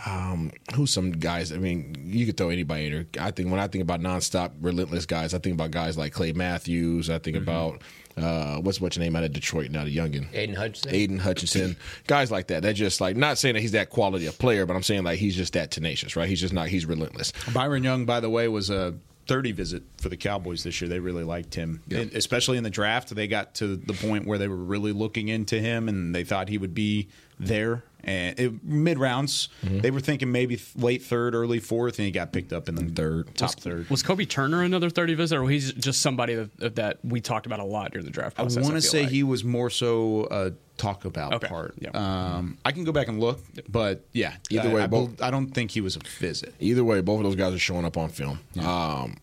Um, 0.06 0.52
who's 0.74 0.90
some 0.90 1.12
guys? 1.12 1.52
I 1.52 1.58
mean, 1.58 1.94
you 2.06 2.24
could 2.24 2.36
throw 2.36 2.48
anybody 2.48 2.86
in 2.86 2.92
there. 2.92 3.06
I 3.20 3.30
think 3.30 3.50
when 3.50 3.60
I 3.60 3.68
think 3.68 3.82
about 3.82 4.00
nonstop, 4.00 4.52
relentless 4.60 5.06
guys, 5.06 5.34
I 5.34 5.38
think 5.38 5.54
about 5.54 5.70
guys 5.70 5.98
like 5.98 6.12
Clay 6.12 6.32
Matthews. 6.32 7.10
I 7.10 7.18
think 7.18 7.36
mm-hmm. 7.36 7.48
about 7.48 7.82
uh, 8.16 8.58
what's 8.58 8.80
what's 8.80 8.96
your 8.96 9.04
name 9.04 9.16
out 9.16 9.24
of 9.24 9.32
Detroit 9.32 9.70
now, 9.70 9.84
the 9.84 9.96
youngin? 9.96 10.26
Aidan 10.34 10.54
Hutchinson. 10.54 10.94
Aidan 10.94 11.18
Hutchinson. 11.18 11.76
guys 12.06 12.30
like 12.30 12.48
that. 12.48 12.62
They're 12.62 12.72
just 12.72 13.00
like 13.00 13.16
not 13.16 13.38
saying 13.38 13.54
that 13.54 13.60
he's 13.60 13.72
that 13.72 13.90
quality 13.90 14.26
of 14.26 14.38
player, 14.38 14.66
but 14.66 14.74
I'm 14.76 14.82
saying 14.82 15.04
like 15.04 15.18
he's 15.18 15.36
just 15.36 15.54
that 15.54 15.70
tenacious, 15.70 16.16
right? 16.16 16.28
He's 16.28 16.40
just 16.40 16.52
not. 16.52 16.68
He's 16.68 16.86
relentless. 16.86 17.32
Byron 17.52 17.84
Young, 17.84 18.04
by 18.04 18.20
the 18.20 18.30
way, 18.30 18.48
was 18.48 18.70
a 18.70 18.94
30 19.26 19.52
visit 19.52 19.82
for 19.98 20.08
the 20.08 20.16
Cowboys 20.16 20.64
this 20.64 20.80
year. 20.80 20.88
They 20.88 20.98
really 20.98 21.24
liked 21.24 21.54
him, 21.54 21.82
yeah. 21.86 22.04
especially 22.14 22.58
in 22.58 22.64
the 22.64 22.70
draft. 22.70 23.14
They 23.14 23.28
got 23.28 23.54
to 23.56 23.76
the 23.76 23.92
point 23.92 24.26
where 24.26 24.38
they 24.38 24.48
were 24.48 24.56
really 24.56 24.92
looking 24.92 25.28
into 25.28 25.60
him, 25.60 25.88
and 25.88 26.14
they 26.14 26.24
thought 26.24 26.48
he 26.48 26.58
would 26.58 26.74
be 26.74 27.08
there. 27.38 27.84
And 28.04 28.60
mid 28.64 28.98
rounds, 28.98 29.48
mm-hmm. 29.64 29.78
they 29.78 29.92
were 29.92 30.00
thinking 30.00 30.32
maybe 30.32 30.60
late 30.74 31.02
third, 31.02 31.36
early 31.36 31.60
fourth, 31.60 31.98
and 31.98 32.06
he 32.06 32.10
got 32.10 32.32
picked 32.32 32.52
up 32.52 32.68
in 32.68 32.74
the 32.74 32.84
third, 32.86 33.32
top 33.36 33.54
was, 33.54 33.64
third. 33.64 33.90
Was 33.90 34.02
Kobie 34.02 34.28
Turner 34.28 34.62
another 34.62 34.90
30 34.90 35.14
visit, 35.14 35.38
or 35.38 35.48
he's 35.48 35.72
just 35.72 36.02
somebody 36.02 36.34
that, 36.34 36.74
that 36.74 36.98
we 37.04 37.20
talked 37.20 37.46
about 37.46 37.60
a 37.60 37.64
lot 37.64 37.92
during 37.92 38.04
the 38.04 38.10
draft 38.10 38.34
process? 38.34 38.58
I 38.58 38.62
want 38.62 38.74
to 38.74 38.82
say 38.82 39.02
like. 39.02 39.10
he 39.10 39.22
was 39.22 39.44
more 39.44 39.70
so 39.70 40.26
a 40.32 40.52
talk 40.76 41.04
about 41.04 41.34
okay. 41.34 41.48
part. 41.48 41.74
Yeah. 41.78 41.90
Um, 41.90 42.58
I 42.64 42.72
can 42.72 42.84
go 42.84 42.92
back 42.92 43.08
and 43.08 43.20
look, 43.20 43.40
but 43.68 44.04
yeah, 44.12 44.34
either 44.50 44.70
I, 44.70 44.74
way, 44.74 44.82
I, 44.82 44.86
both, 44.86 45.22
I 45.22 45.30
don't 45.30 45.48
think 45.48 45.70
he 45.70 45.80
was 45.80 45.96
a 45.96 46.00
visit. 46.18 46.54
Either 46.60 46.84
way, 46.84 47.00
both 47.00 47.18
of 47.18 47.24
those 47.24 47.36
guys 47.36 47.54
are 47.54 47.58
showing 47.58 47.84
up 47.84 47.96
on 47.96 48.08
film. 48.08 48.40
Yeah. 48.54 48.70
Um, 48.70 49.16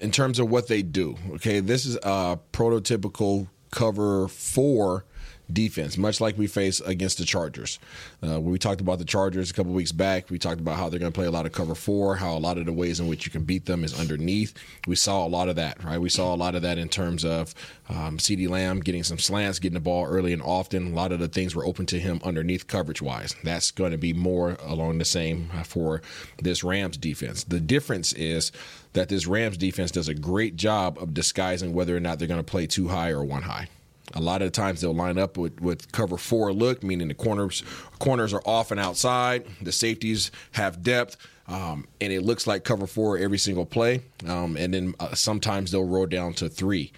in 0.00 0.10
terms 0.10 0.38
of 0.38 0.50
what 0.50 0.68
they 0.68 0.82
do. 0.82 1.16
Okay, 1.34 1.60
this 1.60 1.86
is 1.86 1.96
a 2.02 2.38
prototypical 2.52 3.48
cover 3.70 4.28
four 4.28 5.04
defense, 5.52 5.96
much 5.96 6.20
like 6.20 6.36
we 6.36 6.46
face 6.46 6.80
against 6.80 7.18
the 7.18 7.24
Chargers. 7.24 7.78
Uh, 8.26 8.40
we 8.40 8.58
talked 8.58 8.80
about 8.80 8.98
the 8.98 9.04
Chargers 9.04 9.50
a 9.50 9.54
couple 9.54 9.72
weeks 9.72 9.92
back, 9.92 10.30
we 10.30 10.38
talked 10.38 10.60
about 10.60 10.76
how 10.76 10.88
they're 10.88 10.98
going 10.98 11.12
to 11.12 11.16
play 11.16 11.26
a 11.26 11.30
lot 11.30 11.46
of 11.46 11.52
cover 11.52 11.74
four, 11.74 12.16
how 12.16 12.36
a 12.36 12.38
lot 12.38 12.58
of 12.58 12.66
the 12.66 12.72
ways 12.72 13.00
in 13.00 13.06
which 13.06 13.26
you 13.26 13.32
can 13.32 13.44
beat 13.44 13.66
them 13.66 13.84
is 13.84 13.98
underneath. 13.98 14.54
We 14.86 14.96
saw 14.96 15.26
a 15.26 15.28
lot 15.28 15.48
of 15.48 15.56
that, 15.56 15.82
right? 15.84 16.00
We 16.00 16.08
saw 16.08 16.34
a 16.34 16.36
lot 16.36 16.54
of 16.54 16.62
that 16.62 16.78
in 16.78 16.88
terms 16.88 17.24
of 17.24 17.54
um, 17.88 18.18
CeeDee 18.18 18.48
Lamb 18.48 18.80
getting 18.80 19.04
some 19.04 19.18
slants, 19.18 19.58
getting 19.58 19.74
the 19.74 19.80
ball 19.80 20.06
early 20.06 20.32
and 20.32 20.42
often. 20.42 20.92
A 20.92 20.96
lot 20.96 21.12
of 21.12 21.20
the 21.20 21.28
things 21.28 21.54
were 21.54 21.64
open 21.64 21.86
to 21.86 21.98
him 21.98 22.20
underneath 22.24 22.66
coverage 22.66 23.00
wise. 23.02 23.34
That's 23.44 23.70
going 23.70 23.92
to 23.92 23.98
be 23.98 24.12
more 24.12 24.56
along 24.62 24.98
the 24.98 25.04
same 25.04 25.50
for 25.64 26.02
this 26.38 26.64
Rams 26.64 26.96
defense. 26.96 27.44
The 27.44 27.60
difference 27.60 28.12
is 28.12 28.52
that 28.94 29.08
this 29.08 29.26
Rams 29.26 29.56
defense 29.56 29.90
does 29.90 30.08
a 30.08 30.14
great 30.14 30.56
job 30.56 30.98
of 30.98 31.14
disguising 31.14 31.72
whether 31.72 31.96
or 31.96 32.00
not 32.00 32.18
they're 32.18 32.28
going 32.28 32.40
to 32.40 32.44
play 32.44 32.66
too 32.66 32.88
high 32.88 33.10
or 33.10 33.22
one 33.22 33.42
high. 33.42 33.68
A 34.14 34.20
lot 34.20 34.40
of 34.40 34.46
the 34.46 34.52
times 34.52 34.80
they'll 34.80 34.94
line 34.94 35.18
up 35.18 35.36
with, 35.36 35.60
with 35.60 35.90
cover 35.92 36.16
four 36.16 36.52
look, 36.52 36.82
meaning 36.82 37.08
the 37.08 37.14
corners 37.14 37.64
corners 37.98 38.32
are 38.32 38.42
off 38.46 38.70
and 38.70 38.78
outside. 38.78 39.46
The 39.60 39.72
safeties 39.72 40.30
have 40.52 40.82
depth, 40.82 41.16
um, 41.48 41.86
and 42.00 42.12
it 42.12 42.22
looks 42.22 42.46
like 42.46 42.62
cover 42.62 42.86
four 42.86 43.18
every 43.18 43.38
single 43.38 43.66
play. 43.66 44.02
Um, 44.26 44.56
and 44.56 44.72
then 44.72 44.94
uh, 45.00 45.14
sometimes 45.14 45.72
they'll 45.72 45.88
roll 45.88 46.06
down 46.06 46.34
to 46.34 46.48
three. 46.48 46.92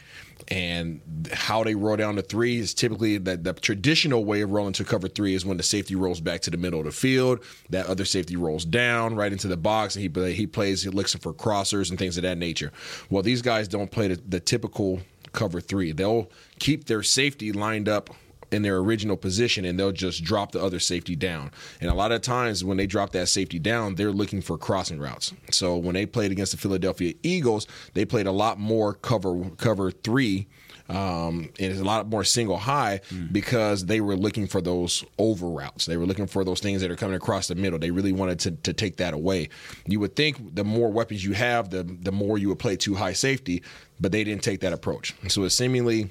And 0.50 1.28
how 1.32 1.62
they 1.64 1.74
roll 1.74 1.96
down 1.96 2.16
to 2.16 2.22
three 2.22 2.58
is 2.58 2.72
typically 2.72 3.18
that 3.18 3.44
the 3.44 3.52
traditional 3.52 4.24
way 4.24 4.40
of 4.40 4.50
rolling 4.50 4.72
to 4.74 4.84
cover 4.84 5.08
three 5.08 5.34
is 5.34 5.44
when 5.44 5.58
the 5.58 5.62
safety 5.62 5.94
rolls 5.94 6.20
back 6.20 6.40
to 6.42 6.50
the 6.50 6.56
middle 6.56 6.78
of 6.78 6.86
the 6.86 6.92
field. 6.92 7.44
That 7.70 7.86
other 7.86 8.04
safety 8.04 8.36
rolls 8.36 8.64
down 8.64 9.14
right 9.14 9.32
into 9.32 9.48
the 9.48 9.56
box, 9.56 9.96
and 9.96 10.02
he 10.02 10.32
he 10.32 10.46
plays, 10.46 10.82
he 10.82 10.90
looks 10.90 11.14
for 11.14 11.34
crossers 11.34 11.90
and 11.90 11.98
things 11.98 12.16
of 12.16 12.22
that 12.22 12.38
nature. 12.38 12.72
Well, 13.10 13.22
these 13.22 13.42
guys 13.42 13.68
don't 13.68 13.90
play 13.90 14.08
the, 14.08 14.20
the 14.26 14.40
typical 14.40 15.00
cover 15.32 15.60
three. 15.60 15.92
They'll 15.92 16.30
keep 16.58 16.84
their 16.84 17.02
safety 17.02 17.52
lined 17.52 17.88
up 17.88 18.10
in 18.50 18.62
their 18.62 18.78
original 18.78 19.16
position 19.16 19.64
and 19.64 19.78
they'll 19.78 19.92
just 19.92 20.24
drop 20.24 20.52
the 20.52 20.62
other 20.62 20.80
safety 20.80 21.14
down. 21.14 21.50
And 21.80 21.90
a 21.90 21.94
lot 21.94 22.12
of 22.12 22.22
times 22.22 22.64
when 22.64 22.76
they 22.76 22.86
drop 22.86 23.12
that 23.12 23.28
safety 23.28 23.58
down, 23.58 23.96
they're 23.96 24.12
looking 24.12 24.40
for 24.40 24.56
crossing 24.56 24.98
routes. 24.98 25.34
So 25.50 25.76
when 25.76 25.94
they 25.94 26.06
played 26.06 26.32
against 26.32 26.52
the 26.52 26.58
Philadelphia 26.58 27.14
Eagles, 27.22 27.66
they 27.94 28.04
played 28.04 28.26
a 28.26 28.32
lot 28.32 28.58
more 28.58 28.94
cover 28.94 29.50
cover 29.58 29.90
3 29.90 30.46
um, 30.88 31.50
and 31.58 31.70
it's 31.70 31.80
a 31.80 31.84
lot 31.84 32.08
more 32.08 32.24
single 32.24 32.56
high 32.56 33.00
mm. 33.10 33.30
because 33.30 33.84
they 33.86 34.00
were 34.00 34.16
looking 34.16 34.46
for 34.46 34.62
those 34.62 35.04
over 35.18 35.46
routes. 35.46 35.84
They 35.84 35.98
were 35.98 36.06
looking 36.06 36.26
for 36.26 36.44
those 36.44 36.60
things 36.60 36.80
that 36.80 36.90
are 36.90 36.96
coming 36.96 37.16
across 37.16 37.48
the 37.48 37.54
middle. 37.54 37.78
They 37.78 37.90
really 37.90 38.12
wanted 38.12 38.38
to, 38.40 38.52
to 38.52 38.72
take 38.72 38.96
that 38.96 39.12
away. 39.12 39.50
You 39.86 40.00
would 40.00 40.16
think 40.16 40.54
the 40.54 40.64
more 40.64 40.90
weapons 40.90 41.22
you 41.22 41.34
have, 41.34 41.70
the 41.70 41.82
the 41.82 42.12
more 42.12 42.38
you 42.38 42.48
would 42.48 42.58
play 42.58 42.76
too 42.76 42.94
high 42.94 43.12
safety, 43.12 43.62
but 44.00 44.12
they 44.12 44.24
didn't 44.24 44.42
take 44.42 44.60
that 44.60 44.72
approach. 44.72 45.14
So 45.28 45.44
it's 45.44 45.54
seemingly 45.54 46.10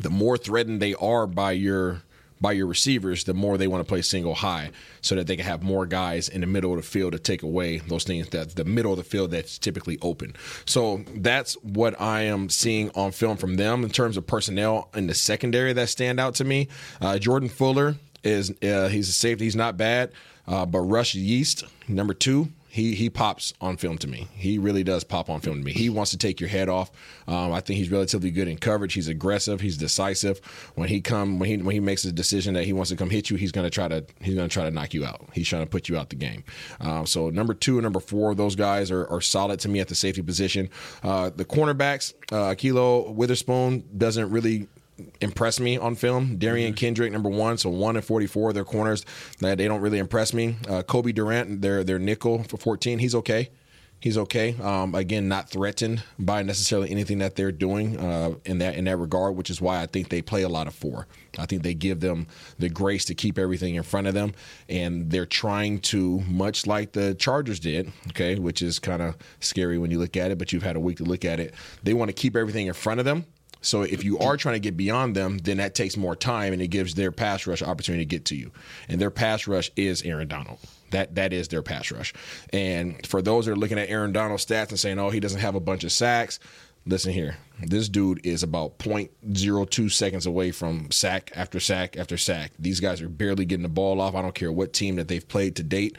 the 0.00 0.10
more 0.10 0.36
threatened 0.36 0.80
they 0.80 0.94
are 0.94 1.26
by 1.26 1.52
your 1.52 2.02
by 2.38 2.52
your 2.52 2.66
receivers, 2.66 3.24
the 3.24 3.34
more 3.34 3.56
they 3.56 3.66
want 3.66 3.80
to 3.80 3.88
play 3.88 4.02
single 4.02 4.34
high 4.34 4.70
so 5.00 5.14
that 5.14 5.26
they 5.26 5.36
can 5.36 5.46
have 5.46 5.62
more 5.62 5.86
guys 5.86 6.28
in 6.28 6.42
the 6.42 6.46
middle 6.46 6.72
of 6.72 6.76
the 6.76 6.82
field 6.82 7.12
to 7.12 7.18
take 7.18 7.42
away 7.42 7.78
those 7.78 8.04
things 8.04 8.28
that 8.28 8.54
the 8.56 8.64
middle 8.64 8.92
of 8.92 8.98
the 8.98 9.04
field 9.04 9.30
that's 9.30 9.58
typically 9.58 9.98
open. 10.02 10.34
So 10.66 11.02
that's 11.14 11.54
what 11.62 11.98
I 12.00 12.22
am 12.22 12.50
seeing 12.50 12.90
on 12.90 13.12
film 13.12 13.38
from 13.38 13.56
them 13.56 13.84
in 13.84 13.90
terms 13.90 14.16
of 14.16 14.26
personnel 14.26 14.90
in 14.94 15.06
the 15.06 15.14
secondary 15.14 15.72
that 15.72 15.88
stand 15.88 16.20
out 16.20 16.34
to 16.36 16.44
me. 16.44 16.68
Uh, 17.00 17.18
Jordan 17.18 17.48
Fuller 17.48 17.96
is 18.22 18.50
uh, 18.62 18.88
he's 18.88 19.08
a 19.08 19.12
safety. 19.12 19.44
He's 19.44 19.56
not 19.56 19.76
bad. 19.76 20.12
Uh, 20.46 20.66
but 20.66 20.80
Russ 20.80 21.14
Yeast, 21.14 21.64
number 21.88 22.14
two, 22.14 22.48
he 22.76 22.94
he 22.94 23.08
pops 23.08 23.54
on 23.58 23.78
film 23.78 23.96
to 23.96 24.06
me. 24.06 24.28
He 24.34 24.58
really 24.58 24.84
does 24.84 25.02
pop 25.02 25.30
on 25.30 25.40
film 25.40 25.60
to 25.60 25.64
me. 25.64 25.72
He 25.72 25.88
wants 25.88 26.10
to 26.10 26.18
take 26.18 26.40
your 26.40 26.50
head 26.50 26.68
off. 26.68 26.90
Um, 27.26 27.50
I 27.50 27.60
think 27.60 27.78
he's 27.78 27.90
relatively 27.90 28.30
good 28.30 28.48
in 28.48 28.58
coverage. 28.58 28.92
He's 28.92 29.08
aggressive. 29.08 29.62
He's 29.62 29.78
decisive. 29.78 30.40
When 30.74 30.86
he 30.90 31.00
come 31.00 31.38
when 31.38 31.48
he 31.48 31.56
when 31.56 31.72
he 31.72 31.80
makes 31.80 32.04
a 32.04 32.12
decision 32.12 32.52
that 32.52 32.64
he 32.64 32.74
wants 32.74 32.90
to 32.90 32.96
come 32.96 33.08
hit 33.08 33.30
you, 33.30 33.38
he's 33.38 33.50
gonna 33.50 33.70
try 33.70 33.88
to 33.88 34.04
he's 34.20 34.34
gonna 34.34 34.48
try 34.48 34.64
to 34.64 34.70
knock 34.70 34.92
you 34.92 35.06
out. 35.06 35.26
He's 35.32 35.48
trying 35.48 35.62
to 35.62 35.70
put 35.70 35.88
you 35.88 35.96
out 35.96 36.10
the 36.10 36.16
game. 36.16 36.44
Uh, 36.78 37.06
so 37.06 37.30
number 37.30 37.54
two 37.54 37.78
and 37.78 37.82
number 37.82 37.98
four, 37.98 38.34
those 38.34 38.54
guys 38.54 38.90
are, 38.90 39.06
are 39.06 39.22
solid 39.22 39.58
to 39.60 39.70
me 39.70 39.80
at 39.80 39.88
the 39.88 39.94
safety 39.94 40.20
position. 40.20 40.68
Uh, 41.02 41.30
the 41.34 41.46
cornerbacks, 41.46 42.12
uh, 42.30 42.54
Ahkello 42.54 43.14
Witherspoon 43.14 43.84
doesn't 43.96 44.28
really 44.28 44.68
impress 45.20 45.60
me 45.60 45.78
on 45.78 45.94
film. 45.94 46.36
Darian 46.38 46.72
mm-hmm. 46.72 46.78
Kendrick, 46.78 47.12
number 47.12 47.28
one, 47.28 47.58
so 47.58 47.70
one 47.70 47.96
and 47.96 48.04
forty-four. 48.04 48.52
Their 48.52 48.64
corners 48.64 49.04
that 49.40 49.58
they 49.58 49.68
don't 49.68 49.80
really 49.80 49.98
impress 49.98 50.32
me. 50.32 50.56
Uh, 50.68 50.82
Cobie 50.82 51.12
Durant, 51.12 51.62
their 51.62 51.84
their 51.84 51.98
nickel 51.98 52.44
for 52.44 52.56
fourteen. 52.56 52.98
He's 52.98 53.14
okay. 53.14 53.50
He's 53.98 54.18
okay. 54.18 54.54
Um, 54.60 54.94
again, 54.94 55.26
not 55.26 55.48
threatened 55.48 56.02
by 56.18 56.42
necessarily 56.42 56.90
anything 56.90 57.18
that 57.20 57.34
they're 57.34 57.50
doing 57.50 57.98
uh, 57.98 58.34
in 58.44 58.58
that 58.58 58.74
in 58.76 58.84
that 58.84 58.98
regard, 58.98 59.36
which 59.36 59.48
is 59.48 59.58
why 59.58 59.80
I 59.80 59.86
think 59.86 60.10
they 60.10 60.20
play 60.20 60.42
a 60.42 60.50
lot 60.50 60.66
of 60.66 60.74
four. 60.74 61.06
I 61.38 61.46
think 61.46 61.62
they 61.62 61.72
give 61.72 62.00
them 62.00 62.26
the 62.58 62.68
grace 62.68 63.06
to 63.06 63.14
keep 63.14 63.38
everything 63.38 63.74
in 63.74 63.82
front 63.82 64.06
of 64.06 64.12
them, 64.12 64.34
and 64.68 65.10
they're 65.10 65.26
trying 65.26 65.80
to, 65.80 66.20
much 66.20 66.66
like 66.66 66.92
the 66.92 67.14
Chargers 67.14 67.58
did, 67.58 67.90
okay, 68.08 68.38
which 68.38 68.60
is 68.60 68.78
kind 68.78 69.00
of 69.00 69.16
scary 69.40 69.78
when 69.78 69.90
you 69.90 69.98
look 69.98 70.16
at 70.16 70.30
it, 70.30 70.38
but 70.38 70.52
you've 70.52 70.62
had 70.62 70.76
a 70.76 70.80
week 70.80 70.98
to 70.98 71.04
look 71.04 71.24
at 71.24 71.40
it. 71.40 71.54
They 71.82 71.94
want 71.94 72.10
to 72.10 72.14
keep 72.14 72.36
everything 72.36 72.66
in 72.66 72.74
front 72.74 73.00
of 73.00 73.06
them 73.06 73.24
so 73.60 73.82
if 73.82 74.04
you 74.04 74.18
are 74.18 74.36
trying 74.36 74.54
to 74.54 74.60
get 74.60 74.76
beyond 74.76 75.16
them, 75.16 75.38
then 75.38 75.56
that 75.56 75.74
takes 75.74 75.96
more 75.96 76.14
time 76.14 76.52
and 76.52 76.62
it 76.62 76.68
gives 76.68 76.94
their 76.94 77.10
pass 77.10 77.46
rush 77.46 77.62
opportunity 77.62 78.04
to 78.04 78.08
get 78.08 78.26
to 78.26 78.36
you. 78.36 78.52
And 78.88 79.00
their 79.00 79.10
pass 79.10 79.46
rush 79.46 79.70
is 79.76 80.02
Aaron 80.02 80.28
Donald. 80.28 80.58
That 80.90 81.16
that 81.16 81.32
is 81.32 81.48
their 81.48 81.62
pass 81.62 81.90
rush. 81.90 82.14
And 82.52 83.04
for 83.06 83.20
those 83.20 83.46
that 83.46 83.52
are 83.52 83.56
looking 83.56 83.78
at 83.78 83.88
Aaron 83.88 84.12
Donald's 84.12 84.46
stats 84.46 84.68
and 84.68 84.78
saying, 84.78 84.98
"Oh, 84.98 85.10
he 85.10 85.18
doesn't 85.18 85.40
have 85.40 85.56
a 85.56 85.60
bunch 85.60 85.82
of 85.82 85.90
sacks," 85.90 86.38
listen 86.86 87.12
here. 87.12 87.38
This 87.60 87.88
dude 87.88 88.24
is 88.24 88.42
about 88.44 88.78
0.02 88.78 89.90
seconds 89.90 90.26
away 90.26 90.52
from 90.52 90.90
sack 90.92 91.32
after 91.34 91.58
sack 91.58 91.96
after 91.96 92.16
sack. 92.16 92.52
These 92.58 92.80
guys 92.80 93.02
are 93.02 93.08
barely 93.08 93.44
getting 93.44 93.64
the 93.64 93.68
ball 93.68 94.00
off. 94.00 94.14
I 94.14 94.22
don't 94.22 94.34
care 94.34 94.52
what 94.52 94.72
team 94.72 94.96
that 94.96 95.08
they've 95.08 95.26
played 95.26 95.56
to 95.56 95.64
date. 95.64 95.96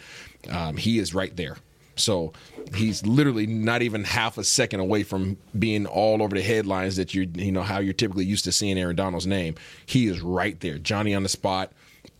Um, 0.49 0.77
he 0.77 0.99
is 0.99 1.13
right 1.13 1.35
there. 1.35 1.57
So 1.99 2.33
he's 2.75 3.05
literally 3.05 3.47
not 3.47 3.81
even 3.81 4.03
half 4.03 4.37
a 4.37 4.43
second 4.43 4.79
away 4.79 5.03
from 5.03 5.37
being 5.57 5.85
all 5.85 6.21
over 6.21 6.35
the 6.35 6.41
headlines 6.41 6.95
that 6.97 7.13
you 7.13 7.29
you 7.35 7.51
know 7.51 7.63
how 7.63 7.79
you're 7.79 7.93
typically 7.93 8.25
used 8.25 8.45
to 8.45 8.51
seeing 8.51 8.77
Aaron 8.77 8.95
Donald's 8.95 9.27
name. 9.27 9.55
He 9.85 10.07
is 10.07 10.21
right 10.21 10.59
there, 10.59 10.77
Johnny 10.77 11.13
on 11.13 11.23
the 11.23 11.29
spot, 11.29 11.71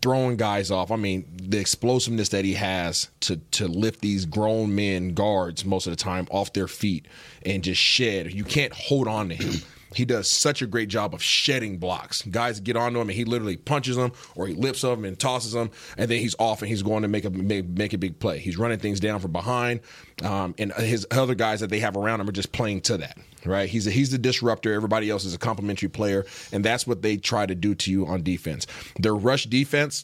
throwing 0.01 0.37
guys 0.37 0.71
off. 0.71 0.91
I 0.91 0.95
mean, 0.95 1.25
the 1.35 1.59
explosiveness 1.59 2.29
that 2.29 2.45
he 2.45 2.53
has 2.53 3.09
to 3.21 3.37
to 3.37 3.67
lift 3.67 4.01
these 4.01 4.25
grown 4.25 4.75
men 4.75 5.13
guards 5.13 5.65
most 5.65 5.87
of 5.87 5.91
the 5.91 5.97
time 5.97 6.27
off 6.31 6.53
their 6.53 6.67
feet 6.67 7.07
and 7.45 7.63
just 7.63 7.81
shed. 7.81 8.33
You 8.33 8.43
can't 8.43 8.73
hold 8.73 9.07
on 9.07 9.29
to 9.29 9.35
him. 9.35 9.61
He 9.93 10.05
does 10.05 10.29
such 10.29 10.61
a 10.61 10.67
great 10.67 10.89
job 10.89 11.13
of 11.13 11.23
shedding 11.23 11.77
blocks. 11.77 12.21
Guys 12.23 12.59
get 12.59 12.75
onto 12.75 12.99
him 12.99 13.09
and 13.09 13.15
he 13.15 13.25
literally 13.25 13.57
punches 13.57 13.95
them 13.95 14.11
or 14.35 14.47
he 14.47 14.53
lifts 14.53 14.81
them 14.81 15.05
and 15.05 15.17
tosses 15.17 15.53
them, 15.53 15.71
and 15.97 16.09
then 16.09 16.19
he's 16.19 16.35
off 16.39 16.61
and 16.61 16.69
he's 16.69 16.83
going 16.83 17.03
to 17.03 17.07
make 17.07 17.25
a 17.25 17.29
make, 17.29 17.67
make 17.67 17.93
a 17.93 17.97
big 17.97 18.19
play. 18.19 18.39
He's 18.39 18.57
running 18.57 18.79
things 18.79 18.99
down 18.99 19.19
from 19.19 19.31
behind, 19.31 19.81
um, 20.23 20.55
and 20.57 20.73
his 20.73 21.07
other 21.11 21.35
guys 21.35 21.59
that 21.61 21.69
they 21.69 21.79
have 21.79 21.95
around 21.95 22.21
him 22.21 22.29
are 22.29 22.33
just 22.33 22.51
playing 22.51 22.81
to 22.81 22.97
that. 22.97 23.17
Right? 23.45 23.69
He's 23.69 23.87
a, 23.87 23.91
he's 23.91 24.11
the 24.11 24.17
disruptor. 24.17 24.73
Everybody 24.73 25.09
else 25.09 25.23
is 25.23 25.33
a 25.33 25.37
complementary 25.37 25.89
player, 25.89 26.25
and 26.51 26.65
that's 26.65 26.85
what 26.85 27.01
they 27.01 27.17
try 27.17 27.45
to 27.45 27.55
do 27.55 27.75
to 27.75 27.91
you 27.91 28.05
on 28.05 28.23
defense. 28.23 28.67
Their 28.99 29.15
rush 29.15 29.45
defense. 29.45 30.03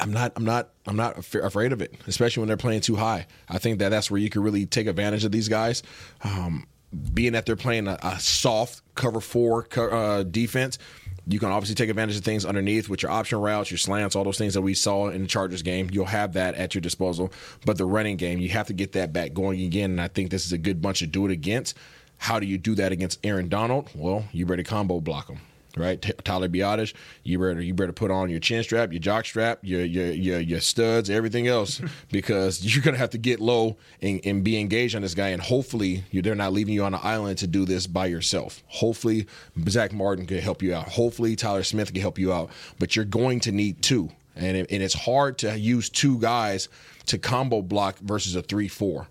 I'm 0.00 0.12
not. 0.12 0.32
I'm 0.36 0.44
not. 0.44 0.70
I'm 0.86 0.96
not 0.96 1.18
afraid 1.18 1.72
of 1.72 1.80
it, 1.80 1.94
especially 2.06 2.40
when 2.40 2.48
they're 2.48 2.56
playing 2.56 2.80
too 2.80 2.96
high. 2.96 3.26
I 3.48 3.58
think 3.58 3.78
that 3.78 3.90
that's 3.90 4.10
where 4.10 4.18
you 4.18 4.28
can 4.28 4.42
really 4.42 4.66
take 4.66 4.88
advantage 4.88 5.24
of 5.24 5.32
these 5.32 5.48
guys. 5.48 5.82
Um, 6.22 6.66
being 7.12 7.32
that 7.32 7.46
they're 7.46 7.56
playing 7.56 7.86
a, 7.88 7.98
a 8.02 8.18
soft 8.18 8.82
cover 8.94 9.20
four 9.20 9.66
uh, 9.76 10.22
defense, 10.22 10.78
you 11.26 11.38
can 11.38 11.50
obviously 11.50 11.74
take 11.74 11.90
advantage 11.90 12.16
of 12.16 12.24
things 12.24 12.46
underneath 12.46 12.88
with 12.88 13.02
your 13.02 13.10
option 13.10 13.38
routes, 13.38 13.70
your 13.70 13.78
slants, 13.78 14.16
all 14.16 14.24
those 14.24 14.38
things 14.38 14.54
that 14.54 14.62
we 14.62 14.72
saw 14.72 15.08
in 15.08 15.22
the 15.22 15.28
Chargers 15.28 15.62
game. 15.62 15.90
You'll 15.92 16.06
have 16.06 16.32
that 16.32 16.54
at 16.54 16.74
your 16.74 16.80
disposal. 16.80 17.30
But 17.66 17.76
the 17.76 17.84
running 17.84 18.16
game, 18.16 18.38
you 18.38 18.48
have 18.50 18.68
to 18.68 18.72
get 18.72 18.92
that 18.92 19.12
back 19.12 19.34
going 19.34 19.60
again. 19.60 19.90
And 19.90 20.00
I 20.00 20.08
think 20.08 20.30
this 20.30 20.46
is 20.46 20.52
a 20.52 20.58
good 20.58 20.80
bunch 20.80 21.00
to 21.00 21.06
do 21.06 21.26
it 21.26 21.30
against. 21.32 21.76
How 22.16 22.40
do 22.40 22.46
you 22.46 22.56
do 22.56 22.74
that 22.76 22.92
against 22.92 23.20
Aaron 23.24 23.48
Donald? 23.48 23.90
Well, 23.94 24.24
you 24.32 24.46
better 24.46 24.62
combo 24.62 25.00
block 25.00 25.28
him 25.28 25.40
right? 25.78 26.00
Tyler 26.24 26.48
Biadasz, 26.48 26.94
you 27.22 27.38
better 27.38 27.60
you 27.60 27.74
better 27.74 27.92
put 27.92 28.10
on 28.10 28.30
your 28.30 28.40
chin 28.40 28.62
strap, 28.62 28.92
your 28.92 29.00
jock 29.00 29.24
strap, 29.24 29.60
your 29.62 29.84
your 29.84 30.12
your, 30.12 30.40
your 30.40 30.60
studs, 30.60 31.10
everything 31.10 31.46
else, 31.46 31.80
because 32.12 32.64
you're 32.64 32.82
gonna 32.82 32.98
have 32.98 33.10
to 33.10 33.18
get 33.18 33.40
low 33.40 33.76
and, 34.02 34.20
and 34.24 34.44
be 34.44 34.58
engaged 34.58 34.94
on 34.94 35.02
this 35.02 35.14
guy. 35.14 35.28
And 35.28 35.42
hopefully, 35.42 36.04
you, 36.10 36.22
they're 36.22 36.34
not 36.34 36.52
leaving 36.52 36.74
you 36.74 36.84
on 36.84 36.94
an 36.94 37.00
island 37.02 37.38
to 37.38 37.46
do 37.46 37.64
this 37.64 37.86
by 37.86 38.06
yourself. 38.06 38.62
Hopefully, 38.66 39.26
Zack 39.68 39.92
Martin 39.92 40.26
can 40.26 40.38
help 40.38 40.62
you 40.62 40.74
out. 40.74 40.88
Hopefully, 40.88 41.36
Tyler 41.36 41.62
Smith 41.62 41.92
can 41.92 42.02
help 42.02 42.18
you 42.18 42.32
out. 42.32 42.50
But 42.78 42.96
you're 42.96 43.04
going 43.04 43.40
to 43.40 43.52
need 43.52 43.82
two, 43.82 44.10
and 44.36 44.56
it, 44.56 44.66
and 44.70 44.82
it's 44.82 44.94
hard 44.94 45.38
to 45.38 45.58
use 45.58 45.88
two 45.88 46.18
guys 46.18 46.68
to 47.06 47.18
combo 47.18 47.62
block 47.62 47.98
versus 48.00 48.34
a 48.36 48.42
three 48.42 48.68
four 48.68 49.08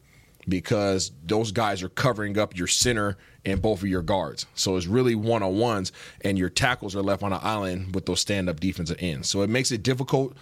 because 0.47 1.11
those 1.25 1.51
guys 1.51 1.83
are 1.83 1.89
covering 1.89 2.37
up 2.37 2.57
your 2.57 2.67
center 2.67 3.17
and 3.45 3.61
both 3.61 3.81
of 3.81 3.87
your 3.87 4.01
guards. 4.01 4.45
So 4.55 4.77
it's 4.77 4.87
really 4.87 5.15
one 5.15 5.43
on 5.43 5.57
ones, 5.57 5.91
and 6.21 6.37
your 6.37 6.49
tackles 6.49 6.95
are 6.95 7.01
left 7.01 7.23
on 7.23 7.33
an 7.33 7.39
island 7.41 7.95
with 7.95 8.05
those 8.05 8.21
stand 8.21 8.49
up 8.49 8.59
defensive 8.59 8.97
ends. 8.99 9.29
So 9.29 9.41
it 9.41 9.49
makes 9.49 9.71
it 9.71 9.83
difficult 9.83 10.35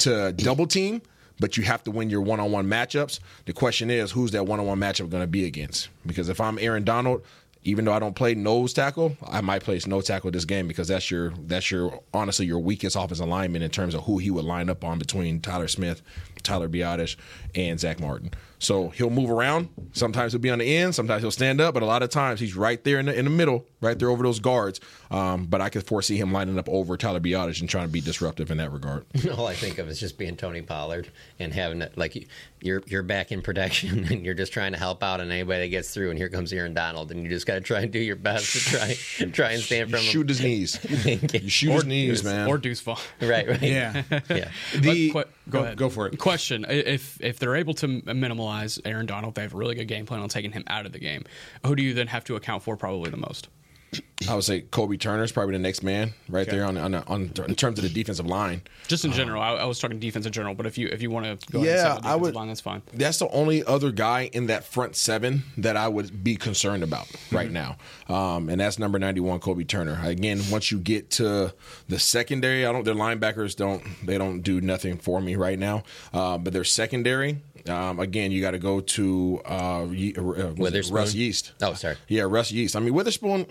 to 0.00 0.32
double 0.32 0.66
team, 0.66 1.02
but 1.38 1.56
you 1.56 1.64
have 1.64 1.82
to 1.84 1.90
win 1.90 2.10
your 2.10 2.20
one 2.20 2.40
on 2.40 2.52
one 2.52 2.66
matchups. 2.66 3.20
The 3.46 3.52
question 3.52 3.90
is, 3.90 4.10
who's 4.10 4.32
that 4.32 4.46
one 4.46 4.60
on 4.60 4.66
one 4.66 4.78
matchup 4.78 5.10
going 5.10 5.22
to 5.22 5.28
be 5.28 5.44
against? 5.46 5.88
Because 6.06 6.28
if 6.28 6.40
I'm 6.40 6.58
Aaron 6.58 6.84
Donald, 6.84 7.22
even 7.62 7.84
though 7.84 7.92
I 7.92 7.98
don't 7.98 8.16
play 8.16 8.34
nose 8.34 8.72
tackle, 8.72 9.16
I 9.26 9.40
might 9.42 9.62
place 9.62 9.86
nose 9.86 10.06
tackle 10.06 10.30
this 10.30 10.44
game 10.44 10.66
because 10.66 10.88
that's 10.88 11.10
your 11.10 11.30
that's 11.46 11.70
your 11.70 12.00
honestly 12.14 12.46
your 12.46 12.58
weakest 12.58 12.96
offensive 12.96 13.26
alignment 13.26 13.62
in 13.62 13.70
terms 13.70 13.94
of 13.94 14.04
who 14.04 14.18
he 14.18 14.30
would 14.30 14.44
line 14.44 14.70
up 14.70 14.82
on 14.82 14.98
between 14.98 15.40
Tyler 15.40 15.68
Smith, 15.68 16.00
Tyler 16.50 16.68
Biadasz, 16.68 17.16
and 17.54 17.78
Zack 17.78 18.00
Martin. 18.00 18.32
So 18.58 18.88
he'll 18.88 19.10
move 19.10 19.30
around. 19.30 19.68
Sometimes 19.92 20.32
he'll 20.32 20.40
be 20.40 20.50
on 20.50 20.58
the 20.58 20.76
end. 20.76 20.94
Sometimes 20.94 21.22
he'll 21.22 21.30
stand 21.30 21.60
up. 21.60 21.74
But 21.74 21.82
a 21.82 21.86
lot 21.86 22.02
of 22.02 22.10
times 22.10 22.40
he's 22.40 22.56
right 22.56 22.82
there 22.82 22.98
in 22.98 23.06
the, 23.06 23.16
in 23.16 23.24
the 23.24 23.30
middle, 23.30 23.64
right 23.80 23.98
there 23.98 24.10
over 24.10 24.22
those 24.22 24.40
guards. 24.40 24.80
Um, 25.10 25.46
but 25.46 25.60
I 25.60 25.68
could 25.68 25.86
foresee 25.86 26.16
him 26.16 26.32
lining 26.32 26.58
up 26.58 26.68
over 26.68 26.96
Tyler 26.96 27.20
Biadasz 27.20 27.60
and 27.60 27.68
trying 27.68 27.86
to 27.86 27.92
be 27.92 28.00
disruptive 28.00 28.50
in 28.50 28.58
that 28.58 28.72
regard. 28.72 29.04
All 29.36 29.46
I 29.46 29.54
think 29.54 29.78
of 29.78 29.88
is 29.88 29.98
just 29.98 30.18
being 30.18 30.36
Tony 30.36 30.62
Pollard 30.62 31.08
and 31.38 31.52
having 31.52 31.82
it 31.82 31.96
like 31.96 32.28
you're 32.60 32.82
you're 32.86 33.02
back 33.02 33.32
in 33.32 33.42
protection 33.42 34.04
and 34.10 34.24
you're 34.24 34.34
just 34.34 34.52
trying 34.52 34.72
to 34.72 34.78
help 34.78 35.02
out 35.02 35.20
on 35.20 35.30
anybody 35.30 35.62
that 35.62 35.68
gets 35.68 35.92
through. 35.92 36.10
And 36.10 36.18
here 36.18 36.28
comes 36.28 36.52
Aaron 36.52 36.74
Donald, 36.74 37.10
and 37.10 37.22
you 37.22 37.28
just 37.28 37.46
got 37.46 37.54
to 37.54 37.60
try 37.60 37.80
and 37.80 37.90
do 37.90 37.98
your 37.98 38.16
best 38.16 38.52
to 38.52 38.58
try 38.60 38.96
and 39.18 39.34
try 39.40 39.52
and 39.52 39.62
stand 39.62 39.90
from 39.90 40.00
him. 40.00 40.04
Shoot 40.04 40.28
his 40.28 40.40
knees. 40.40 40.78
you 41.04 41.48
shoot 41.48 41.70
or, 41.70 41.74
his 41.74 41.84
knees, 41.86 42.24
man. 42.24 42.48
Or 42.48 42.58
deuce 42.58 42.80
fall. 42.80 42.98
Right. 43.20 43.48
Right. 43.48 43.62
Yeah. 43.62 44.02
yeah. 44.28 44.50
The, 44.76 45.12
But, 45.12 45.30
go, 45.48 45.62
ahead. 45.62 45.76
go 45.76 45.88
for 45.88 46.06
it. 46.06 46.18
Question: 46.18 46.66
If 46.68 47.20
if 47.20 47.38
they're 47.38 47.56
able 47.56 47.74
to 47.74 47.88
minimize 47.88 48.78
Aaron 48.84 49.06
Donald, 49.06 49.34
they 49.34 49.42
have 49.42 49.54
a 49.54 49.56
really 49.56 49.74
good 49.74 49.88
game 49.88 50.06
plan 50.06 50.20
on 50.20 50.28
taking 50.28 50.52
him 50.52 50.64
out 50.66 50.86
of 50.86 50.92
the 50.92 50.98
game. 50.98 51.24
Who 51.66 51.74
do 51.74 51.82
you 51.82 51.94
then 51.94 52.06
have 52.08 52.24
to 52.24 52.36
account 52.36 52.62
for 52.62 52.76
probably 52.76 53.10
the 53.10 53.16
most? 53.16 53.48
I 54.28 54.34
would 54.34 54.44
say 54.44 54.60
Kobie 54.60 55.00
Turner 55.00 55.22
is 55.24 55.32
probably 55.32 55.52
the 55.54 55.58
next 55.58 55.82
man 55.82 56.12
right 56.28 56.46
Okay. 56.46 56.58
there 56.58 56.66
on, 56.66 56.76
on 56.76 56.94
on 56.94 57.32
in 57.48 57.54
terms 57.54 57.78
of 57.78 57.82
the 57.82 57.88
defensive 57.88 58.26
line. 58.26 58.60
Just 58.86 59.04
in 59.06 59.12
general, 59.12 59.40
I, 59.42 59.52
I 59.54 59.64
was 59.64 59.78
talking 59.80 59.98
defense 59.98 60.26
in 60.26 60.32
general, 60.32 60.54
but 60.54 60.66
if 60.66 60.76
you 60.76 60.88
if 60.88 61.00
you 61.00 61.10
want 61.10 61.40
to 61.40 61.50
go 61.52 61.62
Yeah, 61.62 61.70
ahead 61.70 61.78
and 61.78 61.86
set 61.86 61.90
I 61.90 61.94
defensive 61.96 62.20
would- 62.20 62.34
line, 62.34 62.48
that's 62.48 62.60
fine. 62.60 62.82
That's 62.92 63.18
the 63.18 63.28
only 63.30 63.64
other 63.64 63.90
guy 63.90 64.28
in 64.32 64.46
that 64.48 64.64
front 64.64 64.94
seven 64.94 65.42
that 65.56 65.76
I 65.76 65.88
would 65.88 66.22
be 66.22 66.36
concerned 66.36 66.82
about 66.82 67.08
right 67.32 67.50
now, 67.50 67.78
um, 68.08 68.48
and 68.50 68.60
that's 68.60 68.78
number 68.78 68.98
ninety 68.98 69.20
one, 69.20 69.40
Kobie 69.40 69.66
Turner. 69.66 69.98
Again, 70.04 70.40
once 70.50 70.70
you 70.70 70.78
get 70.78 71.10
to 71.12 71.54
the 71.88 71.98
secondary, 71.98 72.66
I 72.66 72.72
don't. 72.72 72.84
Their 72.84 72.94
linebackers 72.94 73.56
don't. 73.56 73.82
They 74.04 74.18
don't 74.18 74.42
do 74.42 74.60
nothing 74.60 74.98
for 74.98 75.20
me 75.22 75.34
right 75.36 75.58
now. 75.58 75.82
Uh, 76.12 76.36
but 76.36 76.52
their 76.52 76.64
secondary, 76.64 77.40
um, 77.68 78.00
again, 78.00 78.32
you 78.32 78.40
got 78.40 78.52
to 78.52 78.58
go 78.58 78.80
to 78.80 79.40
uh, 79.44 79.86
Ye- 79.90 80.14
uh, 80.16 80.52
Witherspoon? 80.56 80.96
Russ 80.96 81.14
Yeast. 81.14 81.52
Oh, 81.62 81.74
sorry. 81.74 81.96
Yeah, 82.08 82.22
Russ 82.22 82.50
Yeast. 82.50 82.76
I 82.76 82.80
mean, 82.80 82.94
Witherspoon. 82.94 83.46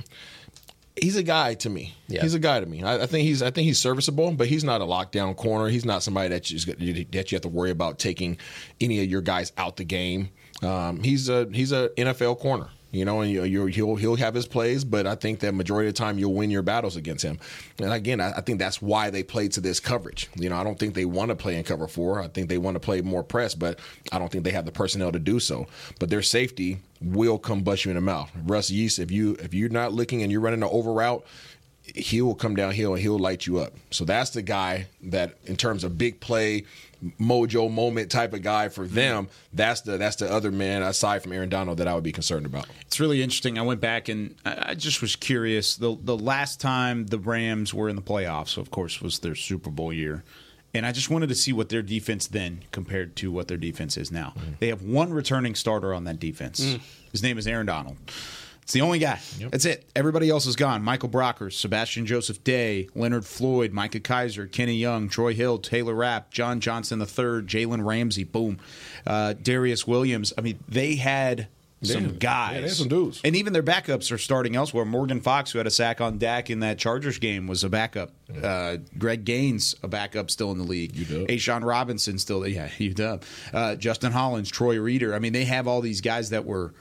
He's 1.02 1.16
a 1.16 1.24
guy 1.24 1.54
to 1.56 1.70
me. 1.70 1.96
Yeah. 2.10 2.22
He's 2.24 2.34
a 2.34 2.40
guy 2.40 2.60
to 2.60 2.66
me. 2.66 2.84
I, 2.84 3.04
I 3.04 3.06
think 3.06 3.26
he's. 3.26 3.42
I 3.42 3.52
think 3.52 3.66
he's 3.66 3.80
serviceable, 3.80 4.32
but 4.32 4.48
he's 4.48 4.66
not 4.66 4.82
a 4.82 4.84
lockdown 4.86 5.34
corner. 5.36 5.70
He's 5.70 5.86
not 5.86 6.04
somebody 6.04 6.28
that 6.30 6.52
you 6.52 7.06
that 7.12 7.32
you 7.32 7.36
have 7.36 7.42
to 7.44 7.48
worry 7.48 7.72
about 7.72 8.00
taking 8.00 8.38
any 8.82 9.02
of 9.02 9.10
your 9.10 9.22
guys 9.22 9.54
out 9.58 9.78
the 9.78 9.86
game. 9.86 10.30
Um, 10.62 11.02
he's 11.02 11.30
a 11.30 11.48
he's 11.54 11.72
a 11.72 11.90
NFL 11.98 12.40
corner. 12.40 12.68
You 12.92 13.06
know, 13.06 13.22
and 13.22 13.30
you, 13.32 13.68
he'll 13.68 13.96
he'll 13.98 14.16
have 14.16 14.34
his 14.34 14.48
plays, 14.48 14.84
but 14.84 15.06
I 15.06 15.14
think 15.14 15.42
that 15.42 15.54
majority 15.54 15.90
of 15.90 15.94
the 15.94 16.00
time 16.00 16.18
you'll 16.18 16.34
win 16.34 16.50
your 16.50 16.64
battles 16.64 16.96
against 16.96 17.24
him. 17.24 17.38
And 17.78 17.94
again, 17.94 18.20
I, 18.20 18.32
I 18.38 18.42
think 18.42 18.58
that's 18.58 18.82
why 18.82 19.12
they 19.12 19.22
play 19.22 19.48
to 19.50 19.62
this 19.62 19.80
coverage. 19.80 20.28
You 20.36 20.50
know, 20.50 20.56
I 20.56 20.64
don't 20.64 20.80
think 20.80 20.96
they 20.96 21.06
want 21.06 21.30
to 21.30 21.36
play 21.36 21.56
in 21.56 21.64
cover 21.64 21.88
four. 21.88 22.20
I 22.20 22.30
think 22.30 22.50
they 22.50 22.58
want 22.58 22.74
to 22.76 22.80
play 22.80 23.02
more 23.02 23.24
press, 23.24 23.54
but 23.54 23.80
I 24.12 24.18
don't 24.18 24.32
think 24.32 24.44
they 24.44 24.52
have 24.52 24.66
the 24.66 24.72
personnel 24.72 25.12
to 25.12 25.20
do 25.20 25.40
so. 25.40 25.68
But 26.00 26.10
their 26.10 26.24
safety 26.24 26.80
will 27.00 27.38
come 27.38 27.62
bust 27.62 27.86
you 27.86 27.92
in 27.92 27.96
the 27.96 28.02
mouth. 28.02 28.32
Russ 28.46 28.72
Yeast, 28.72 28.98
if 28.98 29.12
you 29.12 29.38
if 29.40 29.54
you're 29.54 29.70
not 29.70 29.94
looking 29.94 30.24
and 30.24 30.32
you're 30.32 30.42
running 30.42 30.64
an 30.64 30.70
over 30.72 30.92
route, 30.92 31.24
he 31.96 32.22
will 32.22 32.36
come 32.36 32.56
downhill 32.56 32.94
and 32.94 33.02
he'll 33.02 33.20
light 33.20 33.46
you 33.46 33.60
up. 33.60 33.74
So 33.92 34.04
that's 34.04 34.32
the 34.32 34.42
guy 34.42 34.88
that, 35.04 35.36
in 35.46 35.58
terms 35.58 35.84
of 35.84 35.98
big 35.98 36.20
play, 36.20 36.66
mojo 37.20 37.72
moment 37.72 38.12
type 38.12 38.34
of 38.34 38.42
guy 38.42 38.70
for 38.70 38.86
them. 38.86 39.28
That's 39.54 39.82
the 39.82 39.98
that's 39.98 40.18
the 40.18 40.32
other 40.32 40.52
man 40.52 40.82
aside 40.82 41.24
from 41.24 41.34
Aaron 41.34 41.50
Donald 41.50 41.78
that 41.78 41.88
I 41.88 41.96
would 41.96 42.04
be 42.04 42.12
concerned 42.12 42.46
about. 42.46 42.68
It's 42.82 43.00
really 43.00 43.22
interesting. 43.22 43.58
I 43.58 43.62
went 43.62 43.82
back 43.82 44.10
and 44.10 44.36
I 44.46 44.70
I 44.70 44.76
just 44.76 45.02
was 45.02 45.16
curious. 45.16 45.76
The 45.76 45.98
the 46.02 46.18
last 46.18 46.60
time 46.60 47.08
the 47.08 47.20
Rams 47.20 47.74
were 47.74 47.90
in 47.90 47.96
the 47.96 48.02
playoffs, 48.02 48.58
of 48.58 48.72
course, 48.72 49.02
was 49.02 49.20
their 49.20 49.36
Super 49.36 49.70
Bowl 49.70 49.94
year. 49.94 50.24
And 50.74 50.86
I 50.86 50.92
just 50.92 51.10
wanted 51.10 51.30
to 51.30 51.36
see 51.36 51.52
what 51.52 51.70
their 51.70 51.82
defense 51.82 52.28
then 52.28 52.64
compared 52.72 53.16
to 53.18 53.32
what 53.32 53.48
their 53.48 53.58
defense 53.58 53.98
is 53.98 54.12
now. 54.12 54.36
They 54.60 54.68
have 54.68 54.84
one 54.84 55.12
returning 55.12 55.56
starter 55.56 55.96
on 55.96 56.04
that 56.04 56.20
defense. 56.20 56.60
Mm. 56.64 56.82
His 57.12 57.24
name 57.24 57.40
is 57.40 57.48
Aaron 57.48 57.66
Donald. 57.66 57.98
It's 58.70 58.74
the 58.76 58.82
only 58.82 59.00
guy. 59.00 59.20
That's 59.50 59.66
it. 59.66 59.90
Everybody 59.96 60.30
else 60.30 60.46
is 60.46 60.56
gone. 60.56 60.84
Michael 60.84 61.10
Brockers, 61.10 61.54
Sebastian 61.54 62.06
Joseph 62.06 62.44
Day, 62.44 62.88
Leonard 62.94 63.26
Floyd, 63.26 63.74
Micah 63.74 64.00
Kiser, 64.00 64.46
Kenny 64.46 64.76
Young, 64.76 65.10
Troy 65.10 65.34
Hill, 65.34 65.58
Taylor 65.58 65.96
Rapp, 65.96 66.30
John 66.30 66.60
Johnson 66.60 67.00
III, 67.02 67.08
Jalen 67.48 67.84
Ramsey, 67.84 68.26
boom, 68.26 68.60
uh, 69.08 69.34
Darious 69.42 69.88
Williams. 69.88 70.34
I 70.38 70.42
mean, 70.42 70.60
they 70.68 70.98
had 70.98 71.48
some 71.82 72.04
Yeah. 72.06 72.12
guys. 72.20 72.52
Yeah, 72.54 72.62
they 72.62 72.68
had 72.68 72.76
some 72.78 72.88
dudes. 72.90 73.22
And 73.24 73.36
even 73.36 73.54
their 73.54 73.64
backups 73.64 74.12
are 74.12 74.20
starting 74.20 74.56
elsewhere. 74.56 74.86
Morgan 74.86 75.20
Fox, 75.20 75.50
who 75.50 75.58
had 75.58 75.66
a 75.66 75.72
sack 75.72 76.00
on 76.00 76.20
Dak 76.20 76.52
in 76.52 76.60
that 76.60 76.78
Chargers 76.78 77.18
game, 77.18 77.48
was 77.48 77.64
a 77.64 77.70
backup. 77.70 78.12
Uh, 78.44 78.78
Greg 79.00 79.26
Gaines, 79.26 79.74
a 79.82 79.88
backup 79.88 80.30
still 80.30 80.52
in 80.52 80.60
the 80.60 80.64
league. 80.64 80.94
A'Shawn 80.94 81.64
Robinson, 81.66 82.20
still, 82.20 82.48
yeah, 82.48 82.68
UW. 82.78 83.20
Uh, 83.52 83.76
Justin 83.78 84.12
Hollins, 84.12 84.52
Troy 84.52 84.78
Reeder. 84.80 85.16
I 85.16 85.18
mean, 85.20 85.34
they 85.34 85.46
have 85.46 85.68
all 85.68 85.82
these 85.82 86.02
guys 86.02 86.30
that 86.30 86.46
were 86.46 86.76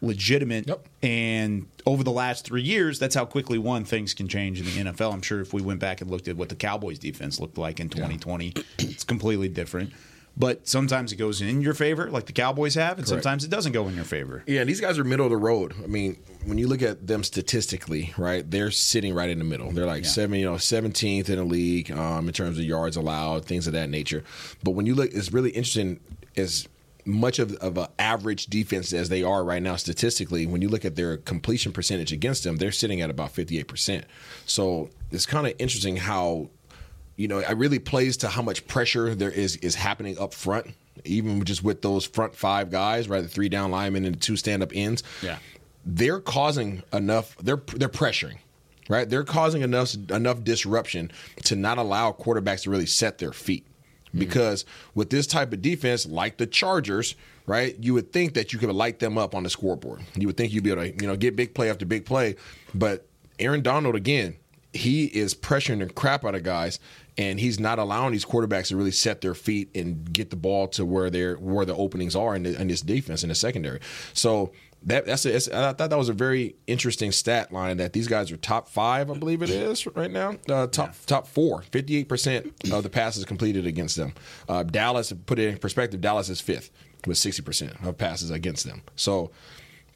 legitimate. 0.00 0.70
And 1.02 1.66
over 1.86 2.02
the 2.04 2.10
last 2.12 2.44
three 2.46 2.62
years, 2.62 2.98
that's 2.98 3.14
how 3.14 3.24
quickly 3.24 3.58
one 3.58 3.84
things 3.84 4.14
can 4.14 4.28
change 4.28 4.58
in 4.60 4.66
the 4.66 4.90
NFL. 4.92 5.12
I'm 5.12 5.22
sure 5.22 5.40
if 5.40 5.52
we 5.52 5.62
went 5.62 5.80
back 5.80 6.00
and 6.00 6.10
looked 6.10 6.28
at 6.28 6.36
what 6.36 6.48
the 6.48 6.54
Cowboys 6.56 6.98
defense 6.98 7.40
looked 7.40 7.58
like 7.58 7.80
in 7.80 7.88
2020, 7.88 8.54
it's 8.78 9.04
completely 9.04 9.48
different. 9.48 9.92
but 10.36 10.66
sometimes 10.66 11.12
it 11.12 11.16
goes 11.16 11.42
in 11.42 11.60
your 11.60 11.74
favor, 11.74 12.08
like 12.10 12.24
the 12.26 12.32
Cowboys 12.32 12.74
have, 12.76 12.98
and 12.98 13.06
Correct. 13.06 13.22
sometimes 13.24 13.44
it 13.44 13.50
doesn't 13.50 13.72
go 13.72 13.88
in 13.88 13.94
your 13.96 14.04
favor. 14.04 14.42
Yeah, 14.46 14.64
these 14.64 14.80
guys 14.80 14.98
are 14.98 15.04
middle 15.04 15.26
of 15.26 15.30
the 15.30 15.36
road. 15.36 15.74
I 15.82 15.86
mean, 15.86 16.16
when 16.46 16.56
you 16.56 16.68
look 16.68 16.82
at 16.82 17.06
them 17.06 17.24
statistically, 17.24 18.14
right, 18.16 18.48
they're 18.48 18.70
sitting 18.70 19.12
right 19.12 19.28
in 19.28 19.38
the 19.38 19.44
middle. 19.44 19.70
They're 19.72 19.86
like 19.86 20.06
seven, 20.06 20.38
you 20.38 20.46
know, 20.46 20.56
seventeenth 20.56 21.28
in 21.28 21.36
the 21.36 21.44
league 21.44 21.90
um, 21.90 22.26
in 22.28 22.32
terms 22.32 22.58
of 22.58 22.64
yards 22.64 22.96
allowed, 22.96 23.44
things 23.44 23.66
of 23.66 23.72
that 23.74 23.90
nature. 23.90 24.22
But 24.62 24.70
when 24.70 24.86
you 24.86 24.94
look, 24.94 25.10
it's 25.12 25.32
really 25.32 25.50
interesting. 25.50 26.00
As 26.36 26.68
much 27.10 27.38
of 27.38 27.52
of 27.56 27.76
an 27.78 27.88
average 27.98 28.46
defense 28.46 28.92
as 28.92 29.08
they 29.08 29.22
are 29.22 29.44
right 29.44 29.62
now 29.62 29.76
statistically, 29.76 30.46
when 30.46 30.62
you 30.62 30.68
look 30.68 30.84
at 30.84 30.96
their 30.96 31.16
completion 31.16 31.72
percentage 31.72 32.12
against 32.12 32.44
them, 32.44 32.56
they're 32.56 32.72
sitting 32.72 33.00
at 33.00 33.10
about 33.10 33.32
fifty 33.32 33.58
eight 33.58 33.68
percent. 33.68 34.04
So 34.46 34.90
it's 35.10 35.26
kind 35.26 35.46
of 35.46 35.54
interesting 35.58 35.96
how 35.96 36.50
you 37.16 37.28
know, 37.28 37.40
it 37.40 37.52
really 37.58 37.78
plays 37.78 38.16
to 38.18 38.28
how 38.28 38.40
much 38.40 38.66
pressure 38.66 39.14
there 39.14 39.30
is 39.30 39.56
is 39.56 39.74
happening 39.74 40.18
up 40.18 40.32
front, 40.32 40.68
even 41.04 41.44
just 41.44 41.62
with 41.62 41.82
those 41.82 42.06
front 42.06 42.34
five 42.34 42.70
guys, 42.70 43.10
right? 43.10 43.20
The 43.20 43.28
three 43.28 43.50
down 43.50 43.70
linemen 43.70 44.06
and 44.06 44.14
the 44.14 44.18
two 44.18 44.36
stand 44.36 44.62
up 44.62 44.70
ends. 44.74 45.02
Yeah. 45.20 45.36
They're 45.84 46.20
causing 46.20 46.82
enough 46.94 47.36
they're 47.36 47.62
they're 47.76 47.90
pressuring. 47.90 48.38
Right? 48.88 49.08
They're 49.08 49.22
causing 49.22 49.62
enough 49.62 49.94
enough 50.10 50.42
disruption 50.42 51.12
to 51.44 51.54
not 51.54 51.78
allow 51.78 52.10
quarterbacks 52.10 52.62
to 52.62 52.70
really 52.70 52.86
set 52.86 53.18
their 53.18 53.32
feet. 53.32 53.64
Mm-hmm. 54.10 54.18
Because 54.18 54.64
with 54.94 55.10
this 55.10 55.26
type 55.26 55.52
of 55.52 55.62
defense, 55.62 56.06
like 56.06 56.36
the 56.36 56.46
Chargers, 56.46 57.14
right, 57.46 57.76
you 57.80 57.94
would 57.94 58.12
think 58.12 58.34
that 58.34 58.52
you 58.52 58.58
could 58.58 58.70
light 58.70 58.98
them 58.98 59.16
up 59.16 59.34
on 59.34 59.44
the 59.44 59.50
scoreboard. 59.50 60.00
You 60.16 60.26
would 60.26 60.36
think 60.36 60.52
you'd 60.52 60.64
be 60.64 60.70
able 60.70 60.82
to, 60.82 60.92
you 61.00 61.06
know, 61.06 61.16
get 61.16 61.36
big 61.36 61.54
play 61.54 61.70
after 61.70 61.86
big 61.86 62.04
play. 62.04 62.36
But 62.74 63.06
Aaron 63.38 63.62
Donald, 63.62 63.94
again, 63.94 64.36
he 64.72 65.06
is 65.06 65.34
pressuring 65.34 65.80
the 65.80 65.92
crap 65.92 66.24
out 66.24 66.34
of 66.34 66.42
guys, 66.42 66.78
and 67.18 67.40
he's 67.40 67.58
not 67.58 67.78
allowing 67.78 68.12
these 68.12 68.24
quarterbacks 68.24 68.68
to 68.68 68.76
really 68.76 68.92
set 68.92 69.20
their 69.20 69.34
feet 69.34 69.68
and 69.74 70.12
get 70.12 70.30
the 70.30 70.36
ball 70.36 70.68
to 70.68 70.84
where 70.84 71.10
they're 71.10 71.36
where 71.36 71.64
the 71.64 71.74
openings 71.74 72.14
are 72.14 72.36
in, 72.36 72.44
the, 72.44 72.60
in 72.60 72.68
this 72.68 72.80
defense 72.80 73.22
in 73.22 73.28
the 73.28 73.34
secondary. 73.34 73.80
So 74.14 74.52
that 74.84 75.06
that's 75.06 75.26
a, 75.26 75.36
I 75.36 75.72
thought 75.72 75.90
that 75.90 75.98
was 75.98 76.08
a 76.08 76.14
very 76.14 76.56
interesting 76.66 77.12
stat 77.12 77.52
line 77.52 77.76
that 77.78 77.92
these 77.92 78.08
guys 78.08 78.32
are 78.32 78.36
top 78.36 78.68
five, 78.68 79.10
I 79.10 79.14
believe 79.14 79.42
it 79.42 79.50
is 79.50 79.86
right 79.88 80.10
now. 80.10 80.36
Uh, 80.48 80.66
top 80.66 80.94
top 81.06 81.26
four, 81.26 81.62
58 81.62 82.08
percent 82.08 82.72
of 82.72 82.82
the 82.82 82.90
passes 82.90 83.24
completed 83.24 83.66
against 83.66 83.96
them. 83.96 84.14
Uh, 84.48 84.62
Dallas, 84.62 85.12
put 85.26 85.38
it 85.38 85.48
in 85.48 85.58
perspective, 85.58 86.00
Dallas 86.00 86.28
is 86.28 86.40
fifth 86.40 86.70
with 87.06 87.18
60 87.18 87.42
percent 87.42 87.72
of 87.84 87.98
passes 87.98 88.30
against 88.30 88.64
them. 88.64 88.82
So 88.96 89.30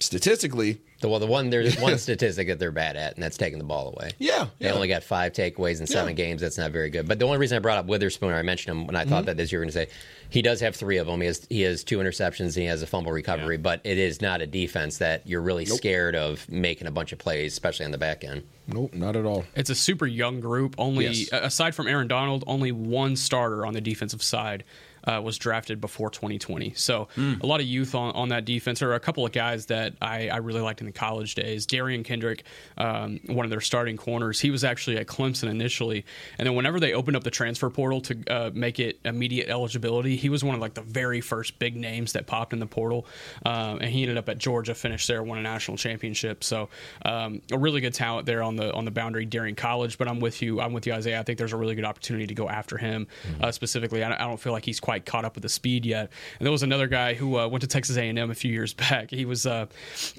statistically, 0.01 0.81
The, 1.01 1.09
well, 1.09 1.21
the 1.21 1.27
one 1.27 1.51
there's 1.51 1.79
one 1.81 1.99
statistic 1.99 2.49
that 2.49 2.59
they're 2.59 2.71
bad 2.73 2.97
at, 2.97 3.15
and 3.15 3.23
that's 3.23 3.37
taking 3.37 3.59
the 3.59 3.65
ball 3.65 3.95
away. 3.97 4.11
Yeah, 4.19 4.47
they 4.59 4.67
yeah. 4.67 4.73
only 4.73 4.89
got 4.89 5.03
five 5.03 5.33
takeaways 5.33 5.81
in 5.81 5.87
seven 5.87 6.15
games. 6.15 6.41
That's 6.41 6.59
not 6.59 6.71
very 6.73 6.91
good. 6.91 7.07
But 7.09 7.19
the 7.19 7.25
only 7.27 7.39
reason 7.39 7.57
I 7.57 7.59
brought 7.61 7.79
up 7.79 7.87
Witherspoon, 7.87 8.33
I 8.33 8.43
mentioned 8.43 8.77
him 8.77 8.87
when 8.87 8.97
I 8.97 9.05
thought 9.05 9.25
Mhm. 9.25 9.27
that 9.27 9.37
this 9.37 9.53
you 9.53 9.59
were 9.59 9.65
going 9.65 9.73
to 9.73 9.79
say 9.79 9.89
he 10.31 10.43
does 10.43 10.61
have 10.61 10.75
three 10.75 10.97
of 10.99 11.07
them. 11.07 11.21
He 11.21 11.27
has 11.27 11.47
he 11.49 11.63
has 11.63 11.85
two 11.85 11.99
interceptions 11.99 12.41
and 12.47 12.55
he 12.57 12.65
has 12.67 12.83
a 12.83 12.87
fumble 12.87 13.13
recovery. 13.13 13.57
But 13.57 13.81
it 13.85 13.99
is 13.99 14.21
not 14.21 14.41
a 14.41 14.47
defense 14.47 14.99
that 14.99 15.27
you're 15.27 15.41
really 15.43 15.65
scared 15.67 16.15
of 16.17 16.49
making 16.51 16.87
a 16.87 16.91
bunch 16.91 17.13
of 17.13 17.19
plays, 17.19 17.53
especially 17.53 17.87
on 17.87 17.93
the 17.93 17.99
back 17.99 18.25
end. 18.25 18.43
Nope, 18.67 18.95
not 18.95 19.15
at 19.17 19.25
all. 19.27 19.45
It's 19.55 19.69
a 19.71 19.75
super 19.75 20.07
young 20.07 20.41
group. 20.41 20.75
Only 20.79 21.07
Yes. 21.09 21.29
aside 21.33 21.75
from 21.75 21.87
Aaron 21.87 22.09
Donald, 22.09 22.45
only 22.47 22.73
one 22.73 23.15
starter 23.17 23.67
on 23.67 23.75
the 23.75 23.81
defensive 23.83 24.23
side 24.23 24.65
uh, 25.07 25.21
was 25.23 25.39
drafted 25.39 25.81
before 25.81 26.11
2020. 26.11 26.73
So 26.75 27.09
Hmm. 27.15 27.35
a 27.41 27.47
lot 27.47 27.61
of 27.61 27.67
youth 27.67 27.95
on, 27.95 28.15
on 28.15 28.29
that 28.31 28.45
defense. 28.45 28.81
There 28.81 28.91
are 28.91 28.95
a 28.95 29.01
couple 29.01 29.25
of 29.25 29.33
guys 29.33 29.67
that 29.67 29.95
I, 30.01 30.29
I 30.29 30.37
really 30.39 30.61
liked 30.61 30.81
in 30.81 30.87
the 30.87 30.93
college 30.93 31.35
days. 31.35 31.67
Derion 31.67 32.05
Kendrick, 32.05 32.45
um, 32.79 33.21
one 33.27 33.45
of 33.45 33.51
their 33.51 33.61
starting 33.61 33.97
corners, 33.97 34.41
he 34.41 34.51
was 34.51 34.65
actually 34.65 34.97
at 34.99 35.07
Clemson 35.07 35.49
initially, 35.49 36.05
and 36.39 36.47
then 36.47 36.55
whenever 36.55 36.81
they 36.81 36.93
opened 36.93 37.17
up 37.17 37.25
the 37.25 37.31
transfer 37.31 37.71
portal 37.71 38.01
to 38.03 38.19
uh, 38.31 38.51
make 38.55 38.79
it 38.81 38.99
immediate 39.05 39.49
eligibility, 39.49 40.17
he 40.17 40.29
was 40.29 40.43
one 40.45 40.55
of 40.55 40.61
like 40.61 40.75
the 40.75 40.83
very 40.83 41.21
first 41.21 41.59
big 41.59 41.77
names 41.77 42.13
that 42.13 42.27
popped 42.27 42.53
in 42.53 42.59
the 42.61 42.67
portal, 42.67 43.07
um, 43.45 43.79
and 43.81 43.91
he 43.91 44.03
ended 44.03 44.17
up 44.17 44.29
at 44.29 44.39
Georgia, 44.39 44.75
finished 44.75 45.09
there, 45.09 45.23
won 45.23 45.39
a 45.39 45.43
national 45.43 45.77
championship. 45.77 46.43
So 46.45 46.69
um, 47.05 47.43
a 47.53 47.59
really 47.59 47.81
good 47.81 47.95
talent 47.95 48.27
there 48.27 48.43
on 48.43 48.57
the 48.57 48.73
on 48.73 48.85
the 48.85 48.91
boundary 48.91 49.25
during 49.25 49.55
college. 49.55 49.99
But 49.99 50.09
I'm 50.09 50.21
with 50.21 50.41
you. 50.43 50.61
I'm 50.61 50.73
with 50.73 50.87
you, 50.87 50.93
Isaiah. 50.93 51.21
I 51.21 51.23
think 51.23 51.39
there's 51.39 51.53
a 51.53 51.57
really 51.57 51.75
good 51.75 51.85
opportunity 51.85 52.27
to 52.29 52.35
go 52.35 52.49
after 52.49 52.77
him 52.79 53.07
uh, 53.41 53.51
specifically. 53.51 54.03
I, 54.05 54.15
I 54.15 54.19
don't 54.27 54.39
feel 54.41 54.53
like 54.53 54.65
he's 54.65 54.81
quite 54.81 54.94
caught 54.99 55.25
up 55.25 55.35
with 55.35 55.43
the 55.43 55.49
speed 55.49 55.85
yet. 55.87 56.11
And 56.39 56.47
there 56.47 56.53
was 56.53 56.63
another 56.63 56.87
guy 56.87 57.15
who 57.15 57.39
uh, 57.39 57.49
went 57.49 57.63
to 57.63 57.67
Texas 57.69 57.97
A&M 57.97 58.19
a 58.31 58.35
few 58.35 58.53
years 58.53 58.73
back. 58.75 59.11
He 59.11 59.25
was 59.25 59.47
uh, 59.47 59.67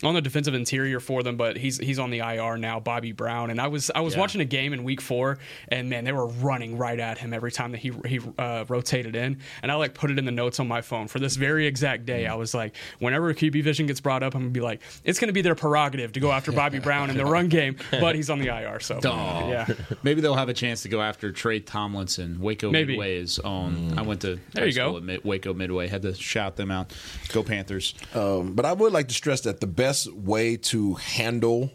on 0.03 0.13
the 0.15 0.21
defensive 0.21 0.53
interior 0.53 0.99
for 0.99 1.23
them, 1.23 1.37
but 1.37 1.57
he's 1.57 1.77
he's 1.77 1.99
on 1.99 2.09
the 2.09 2.19
IR 2.19 2.57
now. 2.57 2.79
Bobby 2.79 3.11
Brown. 3.11 3.49
And 3.49 3.59
I 3.61 3.67
was 3.67 3.91
I 3.93 4.01
was 4.01 4.13
Yeah. 4.15 4.19
watching 4.21 4.41
a 4.41 4.45
game 4.45 4.73
in 4.73 4.83
Week 4.83 5.01
Four, 5.01 5.37
and 5.69 5.89
man, 5.89 6.03
they 6.03 6.11
were 6.11 6.27
running 6.27 6.77
right 6.77 6.99
at 6.99 7.17
him 7.17 7.33
every 7.33 7.51
time 7.51 7.71
that 7.71 7.79
he 7.79 7.91
he 8.05 8.19
uh, 8.37 8.65
rotated 8.67 9.15
in. 9.15 9.39
And 9.61 9.71
I 9.71 9.75
like 9.75 9.93
put 9.93 10.11
it 10.11 10.19
in 10.19 10.25
the 10.25 10.31
notes 10.31 10.59
on 10.59 10.67
my 10.67 10.81
phone 10.81 11.07
for 11.07 11.19
this 11.19 11.35
very 11.35 11.65
exact 11.67 12.05
day. 12.05 12.27
I 12.27 12.35
was 12.35 12.53
like, 12.53 12.75
whenever 12.99 13.33
QB 13.33 13.63
vision 13.63 13.85
gets 13.87 14.01
brought 14.01 14.23
up, 14.23 14.35
I'm 14.35 14.41
gonna 14.41 14.51
be 14.51 14.61
like, 14.61 14.81
it's 15.03 15.19
gonna 15.19 15.33
be 15.33 15.41
their 15.41 15.55
prerogative 15.55 16.11
to 16.13 16.19
go 16.19 16.31
after 16.31 16.51
Bobby 16.51 16.79
Brown 16.85 17.09
in 17.09 17.17
the 17.17 17.25
run 17.25 17.47
game, 17.49 17.75
but 17.91 18.15
he's 18.15 18.29
on 18.29 18.39
the 18.39 18.47
IR. 18.47 18.79
So 18.79 18.99
Aw. 19.03 19.49
yeah. 19.49 19.67
Maybe 20.03 20.21
they'll 20.21 20.35
have 20.35 20.49
a 20.49 20.53
chance 20.53 20.81
to 20.83 20.89
go 20.89 21.01
after 21.01 21.31
Trey 21.31 21.59
Tomlinson. 21.59 22.39
Waco 22.39 22.71
Maybe. 22.71 22.93
Midway 22.93 23.17
is 23.17 23.39
on. 23.39 23.97
I 23.97 24.01
went 24.01 24.21
to 24.21 24.39
There 24.53 24.64
high 24.65 24.81
you 24.83 24.89
school 24.89 24.99
go. 25.01 25.13
at 25.13 25.25
Waco 25.25 25.53
Midway. 25.53 25.87
Had 25.87 26.01
to 26.03 26.13
shout 26.13 26.55
them 26.55 26.71
out. 26.71 26.93
Go 27.33 27.43
Panthers. 27.43 27.93
Um, 28.13 28.53
but 28.53 28.65
I 28.65 28.73
would 28.73 28.93
like 28.93 29.07
to 29.07 29.13
stress 29.13 29.41
that 29.41 29.59
the 29.61 29.67
best 29.67 30.11
way 30.13 30.57
to 30.57 30.95
handle 30.95 31.71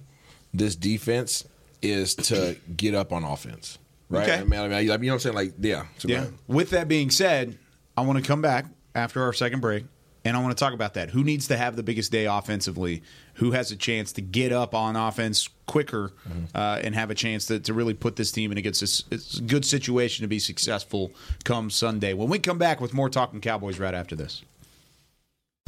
this 0.53 0.77
defense 0.77 1.47
is 1.83 2.15
to 2.15 2.57
get 2.77 2.95
up 2.95 3.13
on 3.13 3.25
offense. 3.25 3.79
Right? 4.09 4.29
Okay. 4.29 4.39
I 4.41 4.45
mean, 4.45 4.61
I 4.61 4.69
mean, 4.69 4.81
you 4.83 4.89
know 4.89 4.95
what 4.97 5.13
I'm 5.13 5.19
saying? 5.21 5.35
Like, 5.35 5.53
yeah. 5.61 5.85
So 5.99 6.09
Yeah. 6.09 6.17
ahead. 6.19 6.35
With 6.49 6.71
that 6.71 6.89
being 6.89 7.11
said, 7.11 7.57
I 7.97 8.03
want 8.03 8.19
to 8.19 8.25
come 8.27 8.43
back 8.43 8.67
after 8.95 9.23
our 9.23 9.33
second 9.33 9.61
break 9.61 9.85
and 10.25 10.37
I 10.37 10.41
want 10.41 10.57
to 10.57 10.63
talk 10.63 10.75
about 10.75 10.95
that. 10.95 11.11
Who 11.11 11.25
needs 11.25 11.49
to 11.49 11.57
have 11.57 11.77
the 11.77 11.83
biggest 11.83 12.13
day 12.13 12.27
offensively? 12.27 13.03
Who 13.35 13.53
has 13.53 13.71
a 13.71 13.77
chance 13.77 14.13
to 14.13 14.21
get 14.21 14.53
up 14.53 14.75
on 14.75 14.97
offense 14.97 15.49
quicker 15.67 16.13
uh, 16.55 16.81
and 16.83 16.95
have 16.95 17.11
a 17.11 17.15
chance 17.15 17.47
to, 17.47 17.59
to 17.61 17.73
really 17.73 17.95
put 17.95 18.17
this 18.17 18.31
team 18.31 18.53
in 18.53 18.59
a 18.59 18.63
good, 18.63 18.81
it's 18.81 19.39
a 19.39 19.43
good 19.43 19.65
situation 19.65 20.23
to 20.23 20.29
be 20.29 20.39
successful 20.39 21.13
come 21.45 21.71
Sunday? 21.71 22.13
When 22.13 22.29
we 22.29 22.39
come 22.39 22.59
back 22.59 22.81
with 22.81 22.93
more 22.93 23.09
Talking 23.09 23.41
Cowboys 23.41 23.79
right 23.79 23.95
after 23.95 24.15
this. 24.15 24.43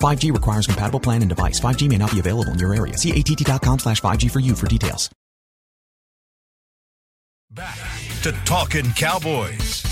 5G 0.00 0.32
requires 0.32 0.66
compatible 0.66 1.00
plan 1.00 1.22
and 1.22 1.28
device. 1.28 1.60
5G 1.60 1.88
may 1.88 1.98
not 1.98 2.12
be 2.12 2.20
available 2.20 2.52
in 2.52 2.58
your 2.58 2.74
area. 2.74 2.96
See 2.96 3.10
att.com 3.10 3.78
slash 3.78 4.00
5G 4.00 4.30
for 4.30 4.40
you 4.40 4.54
for 4.54 4.66
details. 4.66 5.10
Back 7.50 7.78
to 8.22 8.32
Talking 8.44 8.90
Cowboys. 8.92 9.82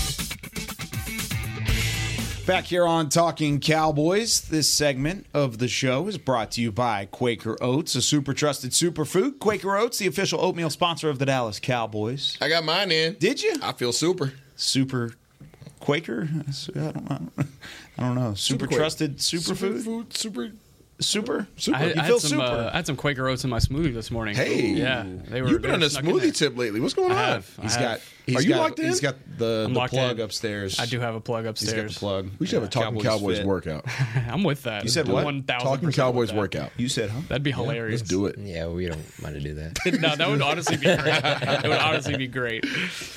Back 2.45 2.65
here 2.65 2.85
on 2.85 3.09
Talking 3.09 3.59
Cowboys, 3.59 4.41
this 4.41 4.69
segment 4.69 5.25
of 5.33 5.57
the 5.57 5.67
show 5.67 6.07
is 6.07 6.19
brought 6.19 6.51
to 6.51 6.61
you 6.61 6.71
by 6.71 7.05
Quaker 7.05 7.57
Oats, 7.59 7.95
a 7.95 8.03
super 8.03 8.35
trusted 8.35 8.69
superfood. 8.69 9.39
Quaker 9.39 9.75
Oats, 9.75 9.97
the 9.97 10.05
official 10.05 10.39
oatmeal 10.39 10.69
sponsor 10.69 11.09
of 11.09 11.17
the 11.17 11.25
Dallas 11.25 11.59
Cowboys. 11.59 12.37
I 12.39 12.49
got 12.49 12.63
mine 12.63 12.91
in. 12.91 13.15
Did 13.15 13.41
you? 13.41 13.55
I 13.63 13.71
feel 13.71 13.91
super. 13.91 14.33
Super 14.55 15.13
Quaker? 15.85 16.27
I 16.75 16.79
don't 16.79 17.09
know. 17.09 17.29
I 17.97 18.01
don't 18.01 18.15
know. 18.15 18.33
Super, 18.33 18.65
Quaker. 18.67 18.79
trusted 18.81 19.17
superfood? 19.17 19.83
Superfood, 19.83 20.13
super. 20.17 20.41
Food 20.47 20.59
super? 20.99 21.47
Super. 21.57 21.77
I, 21.77 21.83
You 21.85 21.89
I 21.91 21.93
feel 21.93 22.03
had 22.03 22.21
some, 22.21 22.29
super? 22.31 22.41
uh, 22.41 22.69
I 22.73 22.75
had 22.77 22.87
some 22.87 22.95
Quaker 22.95 23.27
oats 23.27 23.43
in 23.43 23.49
my 23.49 23.59
smoothie 23.59 23.93
this 23.93 24.09
morning. 24.11 24.35
Hey, 24.35 24.69
yeah, 24.69 25.05
they 25.27 25.41
were. 25.41 25.49
You've 25.49 25.61
been 25.61 25.71
on 25.71 25.83
a 25.83 25.87
smoothie 25.87 26.35
tip 26.35 26.57
lately. 26.57 26.79
What's 26.79 26.93
going 26.93 27.11
on? 27.11 27.17
I 27.17 27.23
have. 27.25 27.59
He's 27.61 27.77
I 27.77 27.81
got. 27.81 27.99
Have. 28.25 28.35
He's 28.35 28.35
Are 28.37 28.41
you 28.47 28.49
got, 28.55 28.59
locked 28.61 28.79
in? 28.79 28.85
He's 28.87 28.99
got 29.01 29.15
the, 29.37 29.63
I'm 29.67 29.73
the 29.73 29.87
plug 29.87 30.19
in. 30.19 30.25
upstairs. 30.25 30.79
I 30.79 30.85
do 30.85 30.99
have 30.99 31.15
a 31.15 31.19
plug 31.21 31.43
He's 31.43 31.45
got 31.45 31.49
upstairs. 31.51 31.93
the 31.95 31.99
plug. 31.99 32.29
We 32.39 32.45
should 32.47 32.55
have 32.55 32.63
a 32.63 32.67
Talking 32.71 32.99
Cowboys, 33.01 33.37
Fit. 33.37 33.45
workout. 33.47 33.85
I'm 34.29 34.43
with 34.43 34.63
that. 34.63 34.83
You 34.83 34.89
said 34.89 35.07
what? 35.07 35.25
One 35.25 35.43
thousand. 35.43 35.67
Talking 35.67 35.91
Cowboys 35.91 36.33
workout. 36.33 36.71
You 36.77 36.89
said, 36.89 37.09
huh? 37.09 37.21
That'd 37.29 37.43
be 37.43 37.51
hilarious. 37.51 38.01
Let's 38.01 38.09
do 38.09 38.25
it. 38.27 38.37
Yeah, 38.37 38.67
we 38.67 38.87
don't 38.87 39.03
want 39.21 39.35
to 39.35 39.41
do 39.41 39.53
that. 39.55 39.77
no, 39.99 40.15
that 40.15 40.29
would 40.29 40.41
honestly 40.41 40.77
be 40.77 40.85
great. 40.85 41.03
That 41.21 41.63
would 41.63 41.71
honestly 41.77 42.17
be 42.17 42.27
great. 42.27 42.65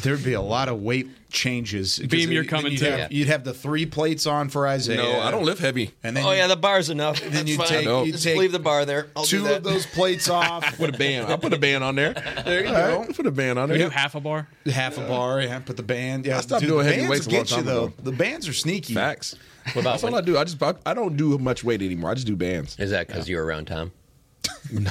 There'd 0.02 0.24
be 0.24 0.34
a 0.34 0.40
lot 0.42 0.68
of 0.68 0.82
weight 0.82 1.08
changes. 1.30 1.98
Beam, 1.98 2.32
you're 2.32 2.44
coming 2.44 2.72
you'd 2.72 2.78
too. 2.80 2.86
Have, 2.90 3.12
you'd 3.12 3.28
have 3.28 3.44
the 3.44 3.52
three 3.52 3.84
plates 3.86 4.26
on 4.26 4.48
for 4.48 4.66
Isaiah. 4.66 4.96
No, 4.96 5.20
I 5.20 5.30
don't 5.30 5.44
lift 5.44 5.60
heavy. 5.60 5.92
And 6.02 6.16
then 6.16 6.24
Oh 6.24 6.30
you- 6.30 6.38
yeah, 6.38 6.46
the 6.46 6.56
bar's 6.56 6.88
enough. 6.90 7.20
then 7.20 7.32
That's 7.32 7.48
you 7.50 7.56
fine. 7.58 7.66
take 7.68 7.84
No. 7.84 8.02
you 8.04 8.12
Just 8.12 8.24
take 8.24 8.38
leave 8.38 8.52
the 8.52 8.58
bar 8.58 8.84
there. 8.86 9.08
I'll 9.14 9.24
two 9.24 9.46
of 9.46 9.62
those 9.62 9.84
plates 9.86 10.28
off. 10.30 10.76
Put 10.78 10.88
a 10.94 10.98
band. 10.98 11.26
I'll 11.28 11.36
put 11.38 11.52
a 11.52 11.58
band 11.58 11.84
on 11.84 11.94
there. 11.96 12.14
There 12.44 12.64
you 12.64 12.70
go. 12.70 13.06
Put 13.14 13.26
a 13.26 13.30
band 13.30 13.58
on 13.58 13.68
We 13.70 13.76
there. 13.78 13.88
do 13.88 13.94
half 13.94 14.14
a 14.14 14.20
bar. 14.20 14.48
Half 14.66 14.97
a 15.04 15.08
bar. 15.08 15.40
Yeah, 15.40 15.58
put 15.60 15.76
the 15.76 15.82
band. 15.82 16.26
Yeah, 16.26 16.38
I 16.38 16.40
stopped 16.40 16.60
dude, 16.60 16.70
doing 16.70 16.86
the 16.86 16.92
heavy 16.92 17.06
bands 17.06 17.10
weights 17.10 17.26
a 17.26 17.30
long 17.30 17.38
get 17.42 17.50
you 17.50 17.56
time 17.56 17.64
though. 17.66 17.84
ago. 17.84 17.94
The 18.02 18.12
bands 18.12 18.48
are 18.48 18.52
sneaky. 18.52 18.94
Facts. 18.94 19.34
What 19.74 19.82
about 19.82 19.92
That's 20.00 20.04
all 20.04 20.14
I 20.14 20.20
do. 20.20 20.38
I 20.38 20.44
just 20.44 20.62
I, 20.62 20.74
I 20.86 20.94
don't 20.94 21.16
do 21.16 21.36
much 21.38 21.62
weight 21.64 21.82
anymore. 21.82 22.10
I 22.10 22.14
just 22.14 22.26
do 22.26 22.36
bands. 22.36 22.78
Is 22.78 22.90
that 22.90 23.06
because 23.06 23.28
you're 23.28 23.44
around 23.44 23.66
Tom? 23.66 23.92
no. 24.72 24.90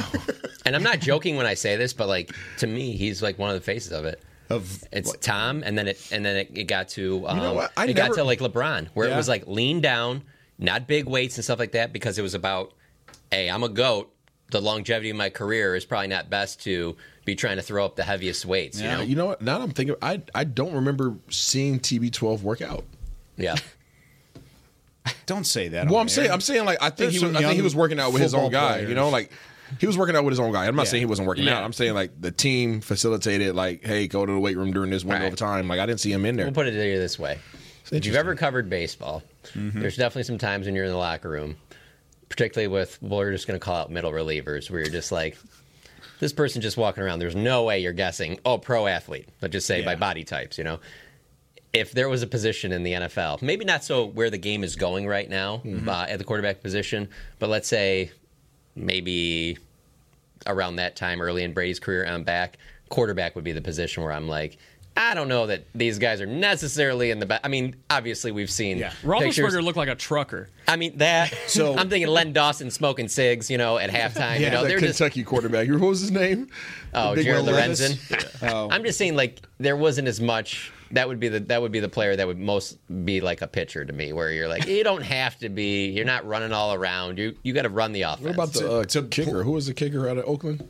And 0.65 0.75
I'm 0.75 0.83
not 0.83 0.99
joking 0.99 1.35
when 1.37 1.45
I 1.45 1.53
say 1.53 1.75
this, 1.77 1.93
but 1.93 2.07
like 2.07 2.31
to 2.59 2.67
me, 2.67 2.95
he's 2.95 3.21
like 3.23 3.39
one 3.39 3.49
of 3.49 3.55
the 3.55 3.61
faces 3.61 3.91
of 3.91 4.05
it. 4.05 4.21
Of 4.49 4.83
It's 4.93 5.11
Tom, 5.17 5.61
and 5.65 5.77
then 5.77 5.87
it 5.89 6.09
and 6.11 6.23
then 6.23 6.37
it, 6.37 6.51
it 6.53 6.63
got 6.65 6.87
to 6.89 7.27
um, 7.27 7.37
know 7.37 7.53
what? 7.53 7.71
I 7.75 7.83
it 7.83 7.95
never- 7.95 8.09
got 8.09 8.15
to 8.15 8.23
like 8.23 8.39
LeBron, 8.39 8.87
where 8.93 9.07
Yeah. 9.07 9.13
it 9.13 9.17
was 9.17 9.27
like 9.27 9.45
lean 9.47 9.81
down, 9.81 10.23
not 10.57 10.87
big 10.87 11.05
weights 11.05 11.35
and 11.37 11.43
stuff 11.43 11.59
like 11.59 11.73
that, 11.73 11.91
because 11.91 12.17
it 12.17 12.21
was 12.21 12.33
about, 12.33 12.73
hey, 13.31 13.49
I'm 13.49 13.63
a 13.63 13.69
goat. 13.69 14.13
The 14.51 14.61
longevity 14.61 15.09
of 15.09 15.17
my 15.17 15.29
career 15.29 15.75
is 15.75 15.83
probably 15.83 16.07
not 16.07 16.29
best 16.29 16.61
to 16.63 16.95
be 17.27 17.35
trying 17.35 17.57
to 17.57 17.61
throw 17.61 17.85
up 17.85 17.95
the 17.95 18.03
heaviest 18.03 18.45
weights. 18.45 18.81
Yeah, 18.81 18.91
You 18.93 18.97
know? 18.97 19.03
you 19.03 19.15
know 19.15 19.25
what? 19.27 19.41
Now 19.43 19.61
I'm 19.61 19.69
thinking, 19.71 19.95
I 20.01 20.21
I 20.33 20.43
don't 20.45 20.73
remember 20.73 21.13
seeing 21.29 21.79
TB12 21.79 22.41
work 22.41 22.61
out. 22.63 22.83
Yeah. 23.37 23.55
Don't 25.25 25.45
say 25.45 25.67
that. 25.69 25.87
Well, 25.87 25.97
I'm 25.97 26.05
air. 26.05 26.09
saying 26.09 26.31
I'm 26.31 26.41
saying 26.41 26.65
like 26.65 26.79
I 26.81 26.85
think 26.89 26.97
There's 27.11 27.19
he 27.21 27.25
was 27.25 27.35
I 27.35 27.41
think 27.41 27.53
he 27.55 27.61
was 27.61 27.75
working 27.75 27.99
out 27.99 28.11
with 28.13 28.21
his 28.21 28.33
own 28.33 28.45
football 28.51 28.69
guy. 28.69 28.79
You 28.79 28.95
know, 28.95 29.09
like 29.09 29.31
he 29.79 29.87
was 29.87 29.97
working 29.97 30.15
out 30.15 30.23
with 30.23 30.31
his 30.31 30.39
own 30.39 30.51
guy. 30.51 30.65
I'm 30.65 30.75
not 30.75 30.85
Yeah. 30.85 30.91
saying 30.91 31.01
he 31.01 31.05
wasn't 31.05 31.27
working 31.27 31.43
Yeah. 31.45 31.57
out. 31.57 31.63
I'm 31.63 31.73
saying 31.73 31.93
like 31.93 32.11
the 32.19 32.31
team 32.31 32.81
facilitated 32.81 33.55
like, 33.55 33.83
hey, 33.85 34.07
go 34.07 34.25
to 34.25 34.31
the 34.31 34.39
weight 34.39 34.57
room 34.57 34.71
during 34.71 34.89
this 34.89 35.03
window 35.03 35.25
Right. 35.25 35.33
of 35.33 35.37
time. 35.39 35.67
Like 35.67 35.79
I 35.79 35.85
didn't 35.85 35.99
see 36.01 36.11
him 36.11 36.25
in 36.25 36.35
there. 36.35 36.45
We'll 36.45 36.53
put 36.55 36.67
it 36.67 36.71
to 36.71 36.85
you 36.87 36.97
this 36.99 37.17
way: 37.19 37.39
if 37.91 38.05
you've 38.05 38.15
ever 38.15 38.35
covered 38.35 38.69
baseball, 38.69 39.23
Mm-hmm. 39.53 39.79
there's 39.81 39.95
definitely 39.95 40.23
some 40.23 40.37
times 40.37 40.65
when 40.65 40.75
you're 40.75 40.85
in 40.85 40.91
the 40.91 40.97
locker 40.97 41.29
room, 41.29 41.55
particularly 42.27 42.67
with 42.67 42.97
well, 43.01 43.19
we're 43.19 43.31
just 43.31 43.47
going 43.47 43.57
to 43.59 43.63
call 43.63 43.75
out 43.75 43.89
middle 43.91 44.11
relievers, 44.11 44.69
where 44.69 44.81
you're 44.81 44.89
just 44.89 45.11
like, 45.11 45.37
this 46.19 46.33
person 46.33 46.61
just 46.61 46.77
walking 46.77 47.03
around. 47.03 47.19
There's 47.19 47.35
no 47.35 47.63
way 47.63 47.79
you're 47.79 47.93
guessing. 47.93 48.39
Oh, 48.45 48.57
pro 48.57 48.87
athlete. 48.87 49.27
Let's 49.41 49.51
just 49.51 49.67
say 49.67 49.83
by 49.83 49.95
body 49.95 50.23
types. 50.23 50.57
You 50.57 50.63
know, 50.63 50.79
if 51.73 51.91
there 51.91 52.09
was 52.09 52.23
a 52.23 52.27
position 52.27 52.71
in 52.71 52.83
the 52.83 52.93
NFL, 52.93 53.41
maybe 53.41 53.65
not 53.65 53.83
so 53.83 54.05
where 54.05 54.29
the 54.29 54.37
game 54.37 54.63
is 54.63 54.75
going 54.75 55.07
right 55.07 55.29
now 55.29 55.57
Mm-hmm. 55.65 55.87
uh, 55.89 56.05
at 56.09 56.17
the 56.17 56.23
quarterback 56.25 56.61
position, 56.61 57.09
but 57.39 57.49
let's 57.49 57.67
say 57.67 58.11
maybe 58.75 59.57
around 60.45 60.77
that 60.77 60.95
time, 60.95 61.21
early 61.21 61.43
in 61.43 61.53
Brady's 61.53 61.79
career, 61.79 62.05
I'm 62.05 62.23
back. 62.23 62.57
Quarterback 62.89 63.35
would 63.35 63.43
be 63.43 63.51
the 63.51 63.61
position 63.61 64.03
where 64.03 64.13
I'm 64.13 64.27
like, 64.27 64.57
I 64.97 65.13
don't 65.13 65.27
know 65.27 65.47
that 65.47 65.65
these 65.75 65.99
guys 65.99 66.19
are 66.21 66.25
necessarily 66.25 67.11
in 67.11 67.19
the 67.19 67.25
back. 67.25 67.41
I 67.43 67.47
mean, 67.47 67.75
obviously 67.89 68.31
we've 68.31 68.49
seen 68.49 68.77
Yeah. 68.79 68.89
pictures. 68.89 69.37
Roethlisberger 69.37 69.63
looked 69.63 69.77
like 69.77 69.89
a 69.89 69.95
trucker. 69.95 70.49
I 70.67 70.75
mean 70.75 70.97
that. 70.97 71.33
So- 71.47 71.75
I'm 71.77 71.89
thinking 71.89 72.09
Len 72.09 72.33
Dawson 72.33 72.71
smoking 72.71 73.07
cigs, 73.07 73.49
you 73.49 73.57
know, 73.57 73.77
at 73.77 73.89
halftime. 73.91 74.39
you 74.39 74.49
know, 74.49 74.63
that 74.63 74.69
they're 74.69 74.79
just 74.79 74.97
Kentucky 74.97 75.23
quarterback. 75.23 75.69
What 75.69 75.79
was 75.81 76.01
his 76.01 76.11
name? 76.11 76.49
oh, 76.93 77.15
Jared 77.15 77.45
Lorenzen. 77.45 78.09
Levis? 78.09 78.41
Oh. 78.41 78.69
I'm 78.71 78.83
just 78.83 78.97
saying, 78.97 79.15
like 79.15 79.41
there 79.59 79.77
wasn't 79.77 80.07
as 80.07 80.19
much. 80.19 80.71
That 80.91 81.07
would 81.09 81.19
be 81.19 81.27
the 81.27 81.41
that 81.41 81.61
would 81.61 81.73
be 81.73 81.81
the 81.81 81.89
player 81.89 82.15
that 82.15 82.25
would 82.25 82.39
most 82.39 82.77
be 83.05 83.19
like 83.19 83.41
a 83.41 83.47
pitcher 83.47 83.83
to 83.83 83.91
me, 83.91 84.13
where 84.13 84.31
you're 84.31 84.47
like, 84.47 84.67
you 84.67 84.83
don't 84.85 85.01
have 85.01 85.37
to 85.39 85.49
be. 85.49 85.89
You're 85.89 86.05
not 86.05 86.25
running 86.25 86.53
all 86.53 86.73
around. 86.73 87.17
You 87.19 87.35
you 87.43 87.51
got 87.53 87.63
to 87.63 87.69
run 87.69 87.91
the 87.91 88.03
offense. 88.03 88.21
What 88.21 88.33
about 88.33 88.53
the 88.53 88.71
uh, 89.01 89.07
kicker? 89.09 89.43
Who 89.43 89.51
was 89.51 89.67
the 89.67 89.73
kicker 89.73 90.07
out 90.07 90.17
of 90.17 90.25
Oakland? 90.25 90.65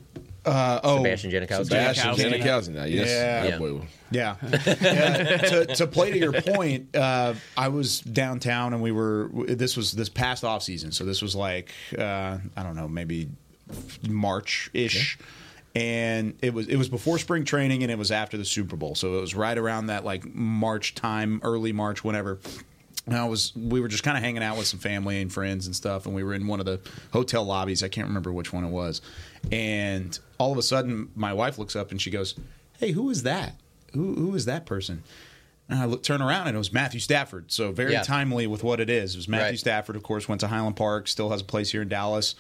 Uh, 0.48 0.80
oh, 0.84 0.98
Sebastian 0.98 1.32
Janikowski? 1.32 1.66
Sebastian 1.66 2.16
Janikowski. 2.16 2.42
Janikowski. 2.42 2.70
Now, 2.70 2.84
yes, 2.86 3.08
Yeah. 3.10 3.42
that 3.44 3.50
Yeah. 3.50 3.58
boy. 3.58 3.82
Yeah. 4.10 4.36
Yeah. 4.82 5.38
to, 5.38 5.66
to 5.76 5.88
play 5.88 6.12
to 6.12 6.18
your 6.18 6.32
point, 6.42 6.96
uh, 6.96 7.34
I 7.58 7.68
was 7.68 8.00
downtown 8.00 8.74
and 8.74 8.82
we 8.82 8.92
were, 8.92 9.30
this 9.48 9.76
was 9.76 9.92
this 9.92 10.08
past 10.10 10.44
off 10.44 10.64
season. 10.64 10.92
So 10.92 11.04
this 11.04 11.22
was 11.22 11.36
like, 11.36 11.72
uh, 11.98 12.38
I 12.56 12.64
don't 12.64 12.76
know, 12.76 12.88
maybe 12.88 13.28
March 14.08 14.70
ish. 14.74 15.18
And 15.76 16.34
it 16.42 16.54
was 16.56 16.68
it 16.68 16.76
was 16.78 16.90
before 16.90 17.20
spring 17.20 17.46
training 17.46 17.84
and 17.84 17.92
it 17.92 18.00
was 18.00 18.12
after 18.12 18.36
the 18.36 18.46
Super 18.46 18.76
Bowl. 18.76 18.96
So 18.96 19.18
it 19.18 19.22
was 19.22 19.36
right 19.36 19.56
around 19.58 19.88
that 19.88 20.04
like 20.04 20.26
March 20.34 20.96
time, 20.96 21.40
early 21.44 21.72
March, 21.72 22.04
whenever. 22.04 22.40
And 23.08 23.16
I 23.16 23.26
was 23.26 23.54
we 23.56 23.80
were 23.80 23.88
just 23.88 24.04
kind 24.04 24.18
of 24.18 24.24
hanging 24.24 24.44
out 24.44 24.58
with 24.58 24.68
some 24.68 24.80
family 24.82 25.22
and 25.22 25.32
friends 25.32 25.66
and 25.66 25.76
stuff, 25.76 26.06
and 26.06 26.14
we 26.14 26.24
were 26.24 26.34
in 26.34 26.46
one 26.46 26.60
of 26.60 26.66
the 26.66 26.80
hotel 27.12 27.44
lobbies. 27.46 27.82
I 27.82 27.88
can't 27.88 28.08
remember 28.08 28.32
which 28.34 28.52
one 28.54 28.64
it 28.66 28.70
was. 28.70 29.02
And 29.52 30.18
all 30.38 30.52
of 30.52 30.58
a 30.58 30.62
sudden, 30.62 31.10
my 31.16 31.34
wife 31.34 31.58
looks 31.58 31.76
up 31.76 31.92
and 31.92 32.02
she 32.02 32.12
goes, 32.12 32.36
"Hey, 32.80 32.92
who 32.92 33.10
is 33.10 33.24
that? 33.24 33.56
Who 33.94 34.14
who 34.16 34.36
is 34.36 34.46
that 34.46 34.66
person?" 34.66 35.04
And 35.70 35.80
I 35.80 35.86
look, 35.86 36.04
turn 36.04 36.22
around 36.22 36.48
and 36.48 36.56
it 36.56 36.58
was 36.58 36.72
Matthew 36.72 37.00
Stafford. 37.00 37.52
So 37.52 37.72
very 37.72 37.94
Yeah. 37.94 38.02
timely 38.04 38.46
with 38.48 38.64
what 38.64 38.80
it 38.80 38.90
is. 38.90 39.16
It 39.16 39.18
was 39.18 39.28
Matthew 39.28 39.52
Right. 39.52 39.60
Stafford, 39.60 39.96
of 39.98 40.04
course, 40.04 40.28
went 40.28 40.40
to 40.42 40.48
Highland 40.48 40.76
Park, 40.78 41.08
still 41.10 41.30
has 41.32 41.42
a 41.42 41.46
place 41.46 41.72
here 41.72 41.82
in 41.82 41.90
Dallas, 41.90 42.36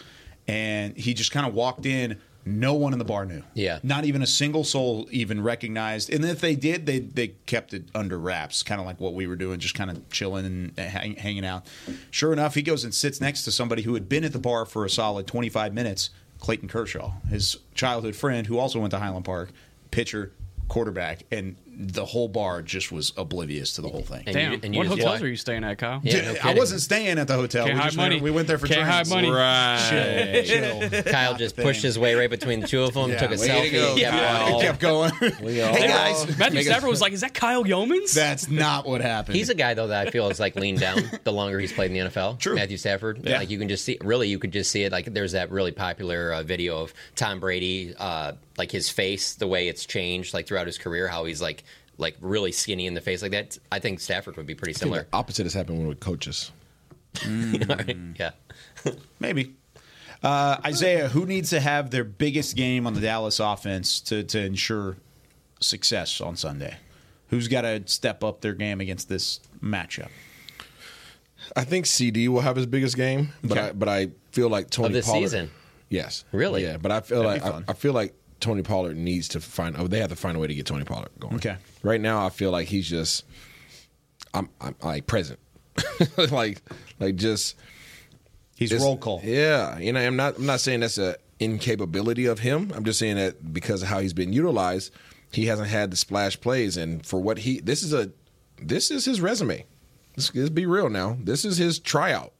and 0.47 0.95
he 0.97 1.13
just 1.13 1.32
kind 1.32 1.45
of 1.45 1.53
walked 1.53 1.86
in. 1.86 2.18
No 2.48 2.74
one 2.74 2.93
in 2.93 3.00
the 3.00 3.06
bar 3.06 3.26
knew. 3.26 3.43
Yeah. 3.54 3.80
Not 3.84 4.06
even 4.06 4.22
a 4.22 4.28
single 4.28 4.64
soul 4.64 5.08
even 5.12 5.41
recognized. 5.41 6.12
And 6.12 6.24
if 6.26 6.41
they 6.41 6.56
did, 6.56 6.86
they 6.86 7.00
they 7.00 7.30
kept 7.45 7.74
it 7.74 7.86
under 7.93 8.18
wraps, 8.18 8.64
kind 8.64 8.80
of 8.80 8.88
like 8.88 9.00
what 9.00 9.14
we 9.14 9.28
were 9.28 9.36
doing, 9.36 9.60
just 9.60 9.76
kind 9.76 9.89
of 9.91 10.10
chilling 10.10 10.45
and 10.45 10.80
hang, 10.80 11.16
hanging 11.16 11.45
out. 11.45 11.66
Sure 12.12 12.34
enough, 12.34 12.56
he 12.56 12.62
goes 12.62 12.84
and 12.84 12.93
sits 12.93 13.22
next 13.22 13.43
to 13.43 13.52
somebody 13.52 13.82
who 13.84 13.93
had 13.93 14.08
been 14.10 14.24
at 14.24 14.34
the 14.34 14.39
bar 14.39 14.66
for 14.66 14.86
a 14.86 14.89
solid 14.89 15.28
25 15.28 15.74
minutes, 15.74 16.10
Clayton 16.39 16.70
Kershaw, 16.70 17.14
his 17.30 17.58
childhood 17.74 18.16
friend 18.16 18.48
who 18.48 18.58
also 18.58 18.80
went 18.80 18.91
to 18.91 19.00
Highland 19.00 19.26
Park, 19.26 19.52
pitcher, 19.91 20.32
quarterback, 20.68 21.24
and 21.32 21.56
the 21.80 22.06
whole 22.06 22.28
bar 22.28 22.64
just 22.64 22.92
was 22.92 23.14
oblivious 23.18 23.74
to 23.74 23.82
the 23.82 23.88
whole 23.90 24.02
thing. 24.02 24.24
And 24.26 24.34
Damn. 24.36 24.52
you- 24.54 24.60
and 24.64 24.74
you 24.74 24.80
what 24.80 24.88
hotels 24.88 25.20
yeah. 25.20 25.26
are 25.26 25.30
you 25.30 25.36
staying 25.36 25.64
at, 25.64 25.78
Kyle? 25.78 26.02
Yeah, 26.04 26.32
no 26.34 26.36
I 26.44 26.56
wasn't 26.56 26.82
staying 26.82 27.20
at 27.20 27.28
the 27.28 27.36
hotel. 27.36 27.66
Can't 27.66 27.76
we, 27.76 27.80
hide 27.82 27.88
just 27.90 27.98
money. 27.98 28.16
Went, 28.16 28.24
we 28.24 28.32
went 28.32 28.48
there 28.48 28.58
for 28.58 28.66
Can't 28.68 28.82
drinks. 28.82 29.10
hide 29.10 29.16
money. 29.16 29.30
Right. 29.30 30.44
Chill, 30.44 30.90
chill. 30.90 31.04
Kyle 31.12 31.36
just 31.36 31.56
pushed 31.56 31.84
his 31.84 32.00
way 32.00 32.16
right 32.16 32.30
between 32.32 32.62
the 32.62 32.68
two 32.68 32.82
of 32.84 32.94
them, 32.96 33.12
Yeah. 33.12 33.20
took 33.20 33.32
a 33.32 33.36
selfie, 33.36 33.72
go, 33.72 33.96
kept 33.96 34.12
Kyle. 34.12 34.48
going. 34.50 34.62
Kept 34.68 34.80
going. 34.82 35.12
hey 35.44 35.88
guys, 35.88 36.38
Matthew 36.38 36.64
Stafford 36.64 36.90
was 36.90 37.00
like, 37.02 37.14
"Is 37.14 37.22
that 37.22 37.34
Kyle 37.34 37.64
Youmans?" 37.64 38.14
that's 38.14 38.50
not 38.50 38.86
what 38.88 39.02
happened. 39.02 39.36
He's 39.36 39.50
a 39.50 39.56
guy 39.56 39.74
though 39.76 39.88
that 39.88 40.08
I 40.08 40.12
feel 40.12 40.30
is 40.30 40.40
like 40.40 40.56
leaned 40.56 40.80
down 40.80 41.04
the 41.24 41.32
longer 41.32 41.60
he's 41.60 41.72
played 41.74 41.92
in 41.92 42.06
the 42.06 42.10
NFL. 42.12 42.40
True. 42.40 42.56
Matthew 42.56 42.78
Stafford. 42.78 43.22
Yeah. 43.24 43.38
Like 43.38 43.50
you 43.50 43.60
can 43.60 43.70
just 43.70 43.86
see, 43.86 43.98
really, 44.02 44.28
you 44.30 44.40
could 44.40 44.52
just 44.52 44.72
see 44.72 44.84
it. 44.84 44.92
Like 44.92 45.06
there's 45.14 45.34
that 45.34 45.52
really 45.52 45.72
popular 45.72 46.34
uh, 46.34 46.44
video 46.44 46.82
of 46.82 46.94
Tom 47.16 47.40
Brady, 47.40 47.94
uh, 47.98 48.34
like 48.58 48.72
his 48.72 48.90
face, 48.90 49.36
the 49.36 49.48
way 49.48 49.68
it's 49.68 49.86
changed, 49.86 50.34
like 50.34 50.48
throughout 50.48 50.66
his 50.68 50.78
career, 50.78 51.08
how 51.08 51.26
he's 51.26 51.42
like 51.42 51.64
like 51.98 52.16
really 52.22 52.52
skinny 52.52 52.86
in 52.88 52.93
the 52.93 53.02
face 53.02 53.22
like 53.22 53.32
that. 53.32 53.58
I 53.72 53.80
think 53.80 54.00
Stafford 54.00 54.38
would 54.38 54.45
be 54.45 54.56
pretty 54.56 54.72
I 54.72 54.74
think 54.74 54.80
similar. 54.80 55.08
the 55.10 55.18
opposite 55.18 55.43
has 55.43 55.54
happened 55.54 55.88
with 55.88 56.00
coaches. 56.00 56.52
yeah. 57.28 58.32
Maybe. 59.20 59.56
Uh, 60.24 60.58
Isaiah, 60.66 61.08
who 61.10 61.26
needs 61.26 61.52
to 61.52 61.60
have 61.60 61.91
their 61.91 62.04
biggest 62.04 62.56
game 62.56 62.88
on 62.88 62.93
the 62.93 63.02
Dallas 63.02 63.39
offense 63.39 64.02
to, 64.02 64.24
to 64.24 64.39
ensure 64.39 64.98
success 65.60 66.22
on 66.22 66.36
Sunday? 66.36 66.78
Who's 67.30 67.48
got 67.48 67.62
to 67.62 67.84
step 67.88 68.24
up 68.24 68.41
their 68.41 68.54
game 68.54 68.80
against 68.82 69.10
this 69.10 69.39
matchup? 69.62 70.10
I 71.56 71.64
think 71.66 71.86
CD 71.86 72.28
will 72.30 72.41
have 72.41 72.56
his 72.56 72.66
biggest 72.66 72.95
game, 72.95 73.30
but 73.43 73.58
Okay. 73.58 73.68
I, 73.68 73.72
but 73.74 73.89
I 73.89 74.10
feel 74.32 74.50
like 74.50 74.70
Tony 74.70 74.88
Of 74.88 74.93
this 74.93 75.06
Pollard. 75.06 75.22
season? 75.22 75.52
Yes, 75.89 76.26
Really? 76.32 76.64
Yeah, 76.64 76.78
but 76.78 76.91
I 76.91 77.00
feel 77.02 77.24
That'd 77.24 77.41
like 77.43 77.50
I, 77.50 77.52
fun. 77.54 77.66
I 77.68 77.74
feel 77.74 77.93
like 77.93 78.14
Tony 78.40 78.62
Pollard 78.62 78.98
needs 78.98 79.28
to 79.30 79.40
find. 79.40 79.76
Oh, 79.78 79.88
they 79.88 80.00
have 80.00 80.10
to 80.10 80.16
find 80.16 80.38
a 80.38 80.40
way 80.40 80.48
to 80.48 80.56
get 80.56 80.66
Tony 80.66 80.86
Pollard 80.86 81.10
going. 81.20 81.36
Okay. 81.36 81.58
Right 81.84 82.02
now, 82.02 82.26
I 82.26 82.30
feel 82.30 82.52
like 82.52 82.68
he's 82.68 82.88
just. 82.88 83.26
I'm, 84.34 84.50
I'm 84.62 84.76
like 84.84 85.08
present, 85.08 85.40
like 86.32 86.62
like 87.00 87.16
just. 87.16 87.56
He's 88.56 88.74
roll 88.74 88.98
call. 88.98 89.22
Yeah, 89.24 89.78
you 89.78 89.94
know, 89.94 90.00
I'm 90.00 90.16
not. 90.16 90.38
I'm 90.38 90.46
not 90.46 90.60
saying 90.60 90.82
that's 90.82 90.98
a 90.98 91.18
incapability 91.40 92.26
of 92.26 92.40
him. 92.40 92.72
I'm 92.76 92.84
just 92.84 93.00
saying 93.00 93.18
that 93.18 93.54
because 93.54 93.84
of 93.84 93.88
how 93.88 94.00
he's 94.00 94.14
been 94.14 94.34
utilized, 94.34 94.92
he 95.32 95.46
hasn't 95.46 95.70
had 95.70 95.92
the 95.92 95.98
splash 95.98 96.40
plays, 96.40 96.78
and 96.78 97.06
for 97.06 97.20
what 97.20 97.40
he, 97.40 97.60
this 97.60 97.84
is 97.84 97.94
a, 97.94 98.12
this 98.62 98.92
is 98.92 99.06
his 99.06 99.22
resume. 99.22 99.66
Let's, 100.16 100.34
let's 100.34 100.50
be 100.50 100.66
real 100.66 100.90
now. 100.90 101.18
This 101.22 101.46
is 101.46 101.58
his 101.58 101.80
tryout. 101.80 102.34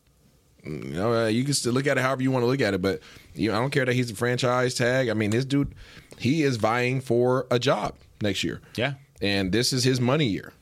You 0.68 0.94
know, 0.94 1.14
uh, 1.14 1.28
you 1.28 1.44
can 1.44 1.54
still 1.54 1.74
look 1.74 1.88
at 1.88 1.98
it 1.98 2.02
however 2.02 2.22
you 2.22 2.32
want 2.32 2.44
to 2.44 2.48
look 2.48 2.62
at 2.62 2.74
it, 2.74 2.82
but 2.82 3.00
you 3.34 3.52
know, 3.52 3.58
I 3.58 3.62
don't 3.62 3.72
care 3.72 3.86
that 3.86 3.94
he's 3.94 4.12
a 4.12 4.16
franchise 4.16 4.76
tag. 4.76 5.10
I 5.10 5.14
mean, 5.14 5.32
this 5.32 5.46
dude, 5.46 5.74
he 6.18 6.44
is 6.44 6.58
vying 6.58 7.02
for 7.02 7.48
a 7.52 7.60
job 7.60 7.96
next 8.22 8.44
year. 8.44 8.62
Yeah, 8.76 8.94
and 9.22 9.52
this 9.52 9.74
is 9.74 9.84
his 9.84 10.02
money 10.02 10.26
year. 10.26 10.54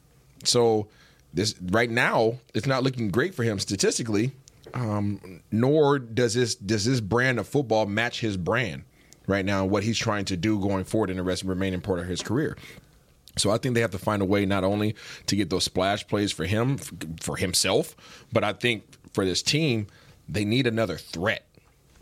So 0.44 0.88
this 1.34 1.56
right 1.62 1.90
now, 1.90 2.40
it's 2.54 2.68
not 2.68 2.84
looking 2.84 3.10
great 3.10 3.34
for 3.34 3.44
him 3.44 3.60
statistically. 3.60 4.32
Um, 4.74 5.42
nor 5.52 6.00
does 6.00 6.34
this 6.34 6.56
does 6.56 6.86
this 6.86 7.00
brand 7.00 7.40
of 7.40 7.48
football 7.48 7.86
match 7.86 8.20
his 8.20 8.36
brand 8.36 8.84
right 9.28 9.46
now 9.46 9.64
and 9.64 9.72
what 9.72 9.84
he's 9.84 9.98
trying 9.98 10.26
to 10.26 10.38
do 10.38 10.60
going 10.60 10.84
forward 10.84 11.10
in 11.10 11.18
the 11.18 11.24
rest 11.24 11.44
remaining 11.44 11.82
part 11.82 12.00
of 12.00 12.08
his 12.08 12.22
career. 12.22 12.58
So 13.38 13.52
I 13.52 13.58
think 13.58 13.76
they 13.76 13.82
have 13.82 13.92
to 13.92 13.98
find 13.98 14.22
a 14.22 14.26
way 14.26 14.46
not 14.46 14.64
only 14.64 14.96
to 15.28 15.36
get 15.36 15.50
those 15.50 15.66
splash 15.66 16.08
plays 16.08 16.32
for 16.32 16.46
him 16.46 16.78
for 17.20 17.36
himself, 17.38 17.96
but 18.32 18.44
I 18.44 18.54
think 18.54 18.84
for 19.16 19.26
this 19.26 19.42
team 19.42 19.88
they 20.28 20.46
need 20.46 20.68
another 20.68 20.98
threat. 20.98 21.46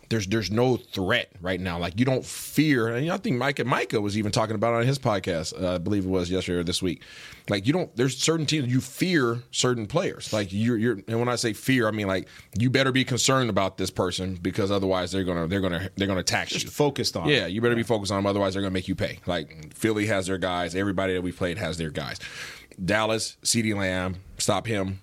There's 0.09 0.27
there's 0.27 0.51
no 0.51 0.77
threat 0.77 1.29
right 1.41 1.59
now. 1.59 1.79
Like 1.79 1.97
you 1.99 2.05
don't 2.05 2.23
fear. 2.23 2.87
And 2.89 3.09
I 3.11 3.17
think 3.17 3.37
Micah 3.37 3.63
Micah 3.63 3.99
was 3.99 4.17
even 4.17 4.31
talking 4.31 4.53
about 4.53 4.73
it 4.73 4.77
on 4.81 4.85
his 4.85 4.99
podcast. 4.99 5.59
Uh, 5.59 5.75
I 5.75 5.77
believe 5.79 6.05
it 6.05 6.09
was 6.09 6.29
yesterday 6.29 6.59
or 6.59 6.63
this 6.63 6.83
week. 6.83 7.01
Like 7.49 7.65
you 7.65 7.73
don't. 7.73 7.93
There's 7.95 8.15
certain 8.17 8.45
teams 8.45 8.71
you 8.71 8.79
fear 8.79 9.39
certain 9.51 9.87
players. 9.87 10.31
Like 10.31 10.49
you're 10.51 10.77
you're. 10.77 10.99
And 11.07 11.19
when 11.19 11.29
I 11.29 11.35
say 11.35 11.53
fear, 11.53 11.87
I 11.87 11.91
mean 11.91 12.05
like 12.07 12.27
you 12.59 12.69
better 12.69 12.91
be 12.91 13.03
concerned 13.03 13.49
about 13.49 13.77
this 13.77 13.89
person 13.89 14.35
because 14.35 14.69
otherwise 14.71 15.11
they're 15.11 15.23
gonna 15.23 15.47
they're 15.47 15.61
gonna 15.61 15.89
they're 15.95 16.07
gonna 16.07 16.21
tax 16.21 16.51
Just 16.51 16.65
you. 16.65 16.71
focused 16.71 17.17
on. 17.17 17.27
Yeah, 17.27 17.47
you 17.47 17.59
better 17.61 17.75
be 17.75 17.83
focused 17.83 18.11
on 18.11 18.19
them. 18.19 18.27
Otherwise, 18.27 18.53
they're 18.53 18.61
going 18.61 18.71
to 18.71 18.73
make 18.73 18.87
you 18.87 18.95
pay. 18.95 19.19
Like 19.25 19.73
Philly 19.73 20.05
has 20.07 20.27
their 20.27 20.37
guys. 20.37 20.75
Everybody 20.75 21.13
that 21.13 21.21
we 21.23 21.31
played 21.31 21.57
has 21.57 21.77
their 21.77 21.89
guys. 21.89 22.19
Dallas, 22.83 23.37
CeeDee 23.43 23.75
Lamb, 23.75 24.17
stop 24.37 24.67
him. 24.67 24.99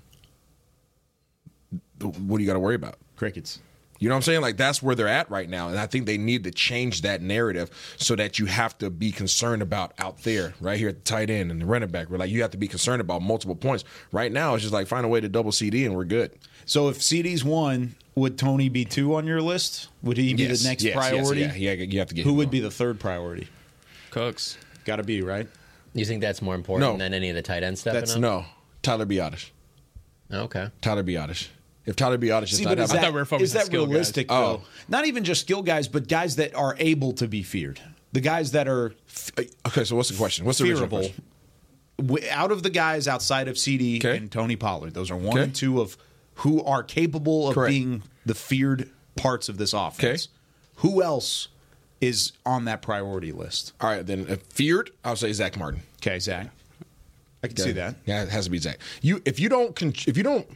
What 2.03 2.39
do 2.39 2.43
you 2.43 2.47
got 2.47 2.55
to 2.55 2.61
worry 2.61 2.75
about? 2.75 2.97
Crickets. 3.17 3.61
You 3.99 4.09
know 4.09 4.15
what 4.15 4.21
I'm 4.21 4.23
saying? 4.23 4.41
Like 4.41 4.57
that's 4.57 4.83
where 4.83 4.95
they're 4.95 5.07
at 5.09 5.31
right 5.31 5.47
now, 5.49 5.69
and 5.69 5.79
I 5.79 5.87
think 5.87 6.07
they 6.07 6.17
need 6.17 6.45
to 6.45 6.51
change 6.51 7.03
that 7.03 7.21
narrative 7.21 7.71
so 7.99 8.17
that 8.17 8.39
you 8.39 8.47
have 8.47 8.79
to 8.79 8.89
be 8.89 9.13
concerned 9.13 9.61
about 9.61 9.93
out 9.99 10.23
there, 10.23 10.55
right 10.59 10.79
here 10.79 10.89
at 10.89 10.95
the 10.97 11.03
tight 11.03 11.29
end 11.29 11.51
and 11.51 11.61
the 11.61 11.67
running 11.67 11.91
back. 11.91 12.09
Where 12.09 12.19
like 12.19 12.31
you 12.31 12.41
have 12.41 12.51
to 12.53 12.57
be 12.57 12.67
concerned 12.67 13.03
about 13.03 13.21
multiple 13.21 13.55
points. 13.55 13.85
Right 14.11 14.33
now, 14.33 14.55
it's 14.55 14.63
just 14.63 14.73
like 14.73 14.87
find 14.87 15.05
a 15.05 15.09
way 15.09 15.21
to 15.21 15.29
double 15.29 15.53
CD 15.53 15.85
and 15.85 15.95
we're 15.95 16.07
good. 16.07 16.33
So 16.65 16.89
if 16.89 17.03
CD's 17.03 17.45
one, 17.45 17.95
would 18.15 18.39
Tony 18.39 18.71
be 18.71 18.87
two 18.87 19.15
on 19.17 19.27
your 19.27 19.43
list? 19.43 19.89
Would 20.03 20.17
he 20.17 20.33
be 20.33 20.45
Yes, 20.45 20.63
the 20.63 20.69
next 20.71 20.83
yes, 20.83 20.95
yes, 20.97 21.09
priority? 21.11 21.41
yeah, 21.43 21.53
yeah, 21.55 21.73
you 21.73 21.99
have 21.99 22.09
to 22.09 22.15
get 22.15 22.25
Who 22.25 22.31
him 22.31 22.37
would 22.37 22.47
on. 22.47 22.53
be 22.53 22.61
the 22.61 22.71
third 22.71 22.99
priority? 23.01 23.49
Cooks. 24.11 24.57
Got 24.87 24.97
to 24.97 25.03
be 25.03 25.21
right. 25.21 25.47
You 25.93 26.07
think 26.07 26.23
that's 26.23 26.41
more 26.41 26.55
important 26.55 26.91
No. 26.93 26.97
than 26.97 27.13
any 27.13 27.29
of 27.29 27.37
the 27.37 27.43
tight 27.43 27.63
end 27.65 27.79
stuff? 27.79 27.93
That's 27.93 28.15
up? 28.15 28.21
no 28.21 28.47
Tyler 28.83 29.05
Biadasz. 29.05 29.51
Okay. 30.33 30.69
Tyler 30.81 31.05
Biadasz. 31.05 31.49
If 31.91 31.97
Tyler 31.97 32.19
Biadasz 32.19 32.45
is 32.45 32.59
See, 32.59 32.65
not 32.65 32.71
but 32.77 32.85
is 32.85 32.93
having- 32.93 33.13
that, 33.25 33.41
is 33.43 33.53
that 33.53 33.69
realistic 33.73 34.27
Oh. 34.31 34.41
though? 34.59 34.63
Not 34.89 35.07
even 35.07 35.25
just 35.25 35.41
skill 35.41 35.61
guys, 35.63 35.89
but 35.89 36.07
guys 36.07 36.37
that 36.37 36.55
are 36.55 36.77
able 36.79 37.13
to 37.15 37.27
be 37.27 37.43
feared. 37.43 37.81
The 38.13 38.21
guys 38.21 38.53
that 38.53 38.69
are 38.69 38.95
uh, 39.37 39.43
okay. 39.67 39.83
So 39.85 39.97
what's 39.97 40.09
the 40.09 40.17
question? 40.17 40.45
What's 40.47 40.59
the 40.59 40.71
original 40.71 40.87
fearable? 40.89 41.13
question? 41.99 42.31
Out 42.31 42.51
of 42.53 42.63
the 42.63 42.71
guys 42.71 43.07
outside 43.09 43.49
of 43.49 43.59
CD 43.59 44.01
and 44.05 44.31
Tony 44.31 44.55
Pollard, 44.57 44.95
those 44.95 45.11
are 45.11 45.17
one 45.17 45.35
Okay. 45.37 45.43
and 45.45 45.55
two 45.55 45.81
of 45.81 45.97
who 46.37 46.63
are 46.65 46.83
capable 46.83 47.49
of 47.49 47.55
Correct. 47.55 47.71
being 47.73 48.03
the 48.25 48.35
feared 48.35 48.89
parts 49.17 49.49
of 49.49 49.59
this 49.59 49.73
offense. 49.73 50.29
Who 50.77 51.03
else 51.03 51.49
is 52.01 52.33
on 52.47 52.65
that 52.67 52.81
priority 52.83 53.33
list? 53.33 53.73
All 53.81 53.91
right, 53.91 54.07
then 54.07 54.27
if 54.29 54.43
feared, 54.45 54.91
I'll 55.05 55.17
say 55.17 55.33
Zack 55.33 55.59
Martin. 55.59 55.83
Okay, 56.01 56.19
Zack. 56.21 56.51
I 57.43 57.49
can 57.49 57.57
see 57.57 57.73
that. 57.73 57.97
Yeah, 58.07 58.23
it 58.23 58.29
has 58.29 58.45
to 58.45 58.51
be 58.51 58.59
Zack. 58.59 58.79
You 59.03 59.21
if 59.25 59.39
you 59.41 59.49
don't 59.49 59.75
con- 59.77 59.93
if 60.07 60.17
you 60.17 60.23
don't 60.23 60.47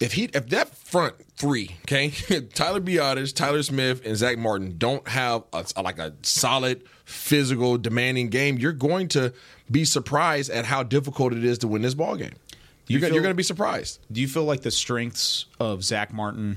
if 0.00 0.14
he 0.14 0.24
if 0.34 0.48
that 0.50 0.68
front 0.76 1.14
three, 1.36 1.76
okay, 1.82 2.10
Tyler 2.54 2.80
Biadasz, 2.80 3.34
Tyler 3.34 3.62
Smith, 3.62 4.04
and 4.04 4.16
Zack 4.16 4.38
Martin 4.38 4.76
don't 4.78 5.06
have 5.08 5.44
a, 5.52 5.64
like 5.82 5.98
a 5.98 6.14
solid 6.22 6.82
physical 7.04 7.78
demanding 7.78 8.28
game, 8.28 8.58
you're 8.58 8.72
going 8.72 9.08
to 9.08 9.32
be 9.70 9.84
surprised 9.84 10.50
at 10.50 10.64
how 10.64 10.82
difficult 10.82 11.32
it 11.32 11.44
is 11.44 11.58
to 11.58 11.68
win 11.68 11.82
this 11.82 11.94
ball 11.94 12.16
game. 12.16 12.32
You're, 12.86 13.00
gonna, 13.00 13.08
feel- 13.08 13.14
you're 13.14 13.22
going 13.22 13.32
to 13.32 13.36
be 13.36 13.42
surprised. 13.42 13.98
Do 14.12 14.20
you 14.20 14.28
feel 14.28 14.44
like 14.44 14.60
the 14.62 14.70
strengths 14.70 15.46
of 15.58 15.82
Zack 15.82 16.12
Martin 16.12 16.56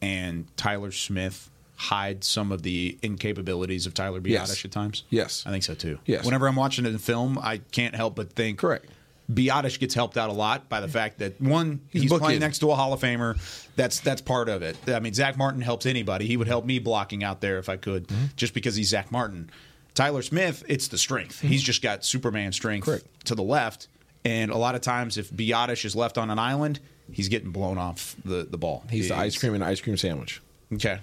and 0.00 0.46
Tyler 0.56 0.92
Smith 0.92 1.50
hide 1.76 2.22
some 2.22 2.52
of 2.52 2.62
the 2.62 2.96
incapabilities 3.02 3.86
of 3.86 3.94
Tyler 3.94 4.20
Biadasz 4.20 4.30
Yes. 4.30 4.64
at 4.64 4.70
times? 4.70 5.02
Yes. 5.10 5.42
I 5.46 5.50
think 5.50 5.64
so 5.64 5.74
too. 5.74 5.98
Yes. 6.06 6.24
Whenever 6.24 6.46
I'm 6.46 6.54
watching 6.56 6.86
it 6.86 6.90
in 6.90 6.98
film, 6.98 7.38
I 7.42 7.58
can't 7.72 7.94
help 7.96 8.14
but 8.14 8.32
think 8.34 8.58
correct. 8.58 8.86
Biadasz 9.32 9.78
gets 9.78 9.94
helped 9.94 10.16
out 10.18 10.28
a 10.28 10.32
lot 10.34 10.68
by 10.68 10.80
the 10.80 10.88
fact 10.88 11.18
that 11.20 11.40
one, 11.40 11.80
He's 11.90 12.02
he's, 12.02 12.12
playing 12.12 12.40
next 12.40 12.58
to 12.58 12.70
a 12.70 12.74
Hall 12.74 12.92
of 12.92 13.00
Famer. 13.00 13.38
That's 13.76 14.00
that's 14.00 14.20
part 14.20 14.48
of 14.48 14.62
it. 14.62 14.76
I 14.86 15.00
mean, 15.00 15.14
Zack 15.14 15.38
Martin 15.38 15.60
helps 15.62 15.86
anybody. 15.86 16.26
He 16.26 16.36
would 16.36 16.46
help 16.48 16.64
me 16.66 16.78
blocking 16.78 17.24
out 17.24 17.40
there 17.40 17.58
if 17.58 17.68
I 17.68 17.76
could, 17.76 18.06
Mm-hmm. 18.08 18.24
just 18.36 18.52
because 18.54 18.76
he's 18.76 18.88
Zack 18.90 19.10
Martin. 19.10 19.50
Tyler 19.94 20.22
Smith, 20.22 20.62
it's 20.68 20.88
the 20.88 20.98
strength. 20.98 21.40
He's 21.40 21.62
just 21.62 21.80
got 21.80 22.04
Superman 22.04 22.52
strength 22.52 23.04
to 23.24 23.34
the 23.34 23.42
left. 23.44 23.88
And 24.26 24.50
a 24.50 24.56
lot 24.56 24.74
of 24.74 24.80
times, 24.80 25.16
if 25.18 25.30
Biadasz 25.30 25.84
is 25.84 25.94
left 25.94 26.18
on 26.18 26.30
an 26.30 26.38
island, 26.38 26.80
he's 27.12 27.28
getting 27.28 27.50
blown 27.50 27.78
off 27.78 28.16
the, 28.24 28.42
the 28.50 28.58
ball. 28.58 28.84
He's 28.90 29.08
the 29.08 29.16
ice 29.16 29.38
cream 29.38 29.54
and 29.54 29.62
ice 29.62 29.80
cream 29.80 29.96
sandwich. 29.96 30.42
Okay. 30.72 30.98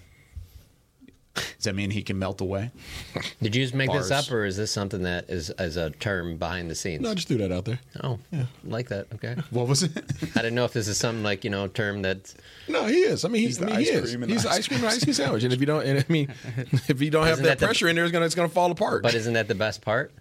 Does 1.33 1.63
that 1.65 1.75
mean 1.75 1.91
he 1.91 2.01
can 2.03 2.19
melt 2.19 2.41
away? 2.41 2.71
Did 3.41 3.55
you 3.55 3.63
just 3.63 3.73
make 3.73 3.89
this 3.91 4.11
up, 4.11 4.29
or 4.31 4.43
is 4.45 4.57
this 4.57 4.69
something 4.71 5.03
that 5.03 5.29
is 5.29 5.49
as 5.51 5.77
a 5.77 5.91
term 5.91 6.35
behind 6.37 6.69
the 6.69 6.75
scenes? 6.75 7.01
No, 7.03 7.11
I 7.11 7.13
just 7.13 7.27
threw 7.29 7.37
that 7.37 7.51
out 7.53 7.63
there. 7.65 7.79
Oh, 8.03 8.19
like 8.65 8.89
that. 8.89 9.07
Okay. 9.15 9.35
What 9.49 9.67
was 9.67 9.83
it? 9.83 9.91
I 10.35 10.41
didn't 10.41 10.55
know 10.55 10.65
if 10.65 10.73
this 10.73 10.87
is 10.89 10.97
some 10.97 11.23
like 11.23 11.43
you 11.45 11.49
know 11.49 11.67
term 11.67 12.01
that. 12.01 12.33
No, 12.67 12.85
he 12.85 12.95
is. 13.01 13.23
I 13.23 13.29
mean, 13.29 13.43
He's 13.43 13.57
he's, 13.57 13.61
I 13.61 13.65
the 13.65 13.71
mean, 13.71 13.75
ice 13.79 13.87
is. 13.89 14.09
cream 14.11 14.23
and 14.23 14.31
He's 14.31 14.43
the 14.43 14.49
the 14.49 14.53
ice 14.55 14.59
ice 14.59 14.67
cream 14.67 14.79
and 14.81 14.87
ice 14.89 15.03
cream 15.03 15.13
sandwich. 15.13 15.43
And 15.45 15.53
if 15.53 15.59
you 15.61 15.65
don't, 15.65 15.85
and 15.85 15.99
I 15.99 16.05
mean, 16.09 16.33
if 16.89 17.01
you 17.01 17.09
don't 17.09 17.23
have 17.23 17.33
Isn't 17.33 17.43
that, 17.45 17.49
that 17.51 17.59
the- 17.59 17.65
pressure 17.67 17.87
in 17.87 17.95
there, 17.95 18.03
it's 18.03 18.11
gonna 18.11 18.25
it's 18.25 18.35
gonna 18.35 18.49
fall 18.49 18.71
apart. 18.71 19.03
But 19.03 19.13
isn't 19.15 19.33
that 19.33 19.47
the 19.47 19.55
best 19.55 19.81
part? 19.81 20.11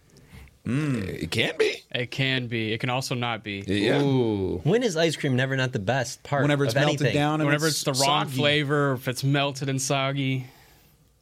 Mm. 0.67 1.09
It 1.23 1.31
can 1.31 1.57
be. 1.59 1.83
It 1.91 2.11
can 2.11 2.47
be. 2.47 2.73
It 2.73 2.79
can 2.79 2.91
also 2.91 3.15
not 3.15 3.43
be. 3.43 3.65
Ooh. 3.91 4.61
When 4.63 4.83
is 4.83 4.97
ice 4.97 5.17
cream 5.17 5.35
never 5.35 5.57
not 5.57 5.73
the 5.73 5.79
best 5.79 6.23
part? 6.23 6.43
Whenever 6.43 6.65
it's 6.67 6.75
of 6.75 6.83
melted 6.83 7.01
anything? 7.01 7.15
down 7.15 7.41
and 7.41 7.47
Whenever 7.47 7.67
it's 7.67 7.85
it's, 7.87 7.99
the 7.99 8.05
wrong 8.07 8.27
soggy. 8.27 8.37
flavor, 8.37 8.93
if 8.93 9.09
it's 9.09 9.25
melted 9.25 9.69
and 9.71 9.81
soggy. 9.81 10.47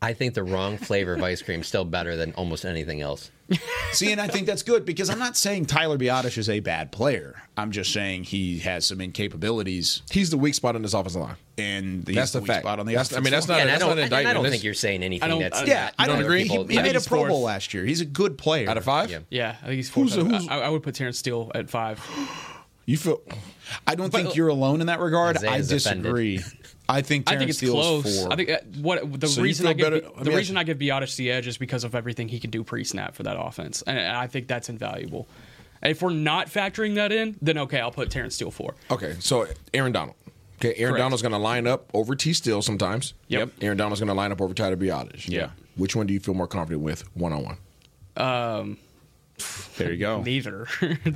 I 0.01 0.13
think 0.13 0.35
the 0.35 0.45
wrong 0.45 0.79
flavor 0.79 1.15
of 1.15 1.23
ice 1.23 1.43
cream 1.43 1.61
is 1.63 1.67
still 1.67 1.85
better 1.85 2.15
than 2.17 2.33
almost 2.35 2.65
anything 2.65 3.01
else. 3.01 3.33
See, 3.93 4.13
and 4.13 4.21
I 4.21 4.29
think 4.29 4.47
that's 4.47 4.63
good 4.63 4.85
because 4.85 5.11
I'm 5.11 5.19
not 5.19 5.37
saying 5.37 5.67
Tyler 5.67 5.97
Biadasz 5.99 6.37
is 6.39 6.49
a 6.49 6.61
bad 6.61 6.93
player. 6.93 7.35
I'm 7.57 7.73
just 7.73 7.93
saying 7.93 8.25
he 8.25 8.59
has 8.61 8.87
some 8.87 8.99
incapabilities. 8.99 10.03
He's 10.11 10.31
the 10.31 10.37
weak 10.39 10.55
spot 10.55 10.77
in 10.77 10.83
this 10.83 10.95
offensive 10.95 11.23
line. 11.23 11.37
And 11.57 12.07
he's 12.07 12.15
That's 12.15 12.31
the 12.33 12.39
the 12.39 12.43
weak 12.43 12.49
fact. 12.53 12.63
spot 12.65 12.79
on 12.79 12.87
the 12.87 12.93
That's- 12.95 13.13
I 13.17 13.21
mean, 13.21 13.33
that's 13.33 13.49
not- 13.49 13.55
line. 13.55 13.59
Yeah, 13.59 13.63
and 13.63 13.71
I 13.71 13.73
that's 13.73 13.81
don't, 13.81 13.89
not 13.89 13.99
an 13.99 14.13
and 14.13 14.29
I 14.29 14.33
don't 14.35 14.49
think 14.51 14.63
you're 14.63 14.75
saying 14.75 15.03
anything 15.03 15.29
don't- 15.29 15.41
that's 15.41 15.61
I- 15.63 15.65
Yeah, 15.65 15.91
I 15.99 16.07
don't 16.07 16.21
agree. 16.23 16.45
people- 16.45 16.67
he, 16.67 16.77
he 16.77 16.83
made 16.83 16.95
a 16.95 17.01
Pro. 17.01 17.27
Bowl 17.27 17.41
last 17.43 17.73
year. 17.75 17.85
He's 17.85 18.01
a 18.03 18.05
good 18.05 18.39
player. 18.39 18.69
Out 18.69 18.77
of 18.77 18.85
five, 18.85 19.11
Yeah. 19.11 19.19
Yeah, 19.31 19.57
I 19.63 19.65
think 19.67 19.77
he's 19.77 19.91
fourth. 19.91 20.13
Who's 20.13 20.27
who's- 20.27 20.47
I, 20.49 20.61
I 20.61 20.69
would 20.69 20.83
put 20.85 20.95
Terence 20.95 21.19
Steele 21.19 21.51
at 21.55 21.71
five. 21.71 22.01
you 22.85 22.97
feel 22.99 23.21
I 23.87 23.95
don't 23.97 24.11
think 24.11 24.37
you're 24.37 24.49
alone 24.49 24.81
in 24.83 24.87
that 24.89 25.01
regard. 25.01 25.39
I 25.39 25.55
Isaiah's 25.55 25.69
disagree. 25.69 26.41
I 26.89 27.03
think 27.03 27.31
I 27.31 27.37
think 27.37 27.51
it's 27.51 27.59
Steele's 27.59 27.75
close. 27.75 28.21
four. 28.23 28.33
I 28.33 28.37
think 28.37 28.51
uh, 28.51 28.59
what 28.81 29.21
the 29.21 29.29
So 29.29 29.43
reason 29.43 29.67
I 29.67 29.73
give 29.75 29.87
better- 29.87 30.01
the 30.01 30.11
let 30.17 30.27
me 30.27 30.35
reason 30.37 30.57
ask 30.57 30.63
I 30.63 30.65
give 30.65 30.79
Biadasz 30.79 31.17
the 31.17 31.31
edge 31.31 31.47
is 31.47 31.59
because 31.59 31.85
of 31.85 31.95
everything 31.95 32.29
he 32.29 32.41
can 32.41 32.51
do 32.51 32.65
pre-snap 32.65 33.15
for 33.15 33.25
that 33.25 33.37
offense, 33.39 33.83
and 33.83 33.99
I 33.99 34.27
think 34.27 34.49
that's 34.49 34.69
invaluable. 34.69 35.29
And 35.83 35.91
if 35.91 36.01
we're 36.03 36.11
not 36.11 36.49
factoring 36.49 36.95
that 36.97 37.13
in, 37.13 37.37
then 37.43 37.59
okay, 37.59 37.79
I'll 37.81 37.91
put 37.93 38.11
Terence 38.11 38.35
Steele 38.37 38.51
four. 38.51 38.75
okay. 38.91 39.17
So 39.21 39.47
Aaron 39.75 39.93
Donald. 39.93 40.17
Okay, 40.61 40.75
Aaron 40.77 40.95
Correct. 40.95 41.03
Donald's 41.05 41.23
going 41.23 41.33
to 41.33 41.39
line 41.39 41.69
up 41.69 41.89
over 41.95 42.17
T. 42.17 42.33
Still 42.33 42.63
sometimes. 42.63 43.15
Yep. 43.29 43.51
Aaron 43.61 43.77
Donald's 43.77 44.01
going 44.01 44.09
to 44.09 44.15
line 44.15 44.33
up 44.33 44.41
over 44.41 44.55
Tyler 44.55 44.77
Biadasz. 44.77 45.29
Yeah. 45.29 45.51
Which 45.77 45.95
one 45.95 46.09
do 46.09 46.15
you 46.15 46.19
feel 46.19 46.35
more 46.35 46.49
confident 46.49 46.83
with 46.83 47.05
one 47.15 47.33
on 47.33 47.45
one? 47.45 47.59
Um, 48.17 48.79
there 49.77 49.93
you 49.93 49.99
go. 49.99 50.21
neither. 50.27 50.67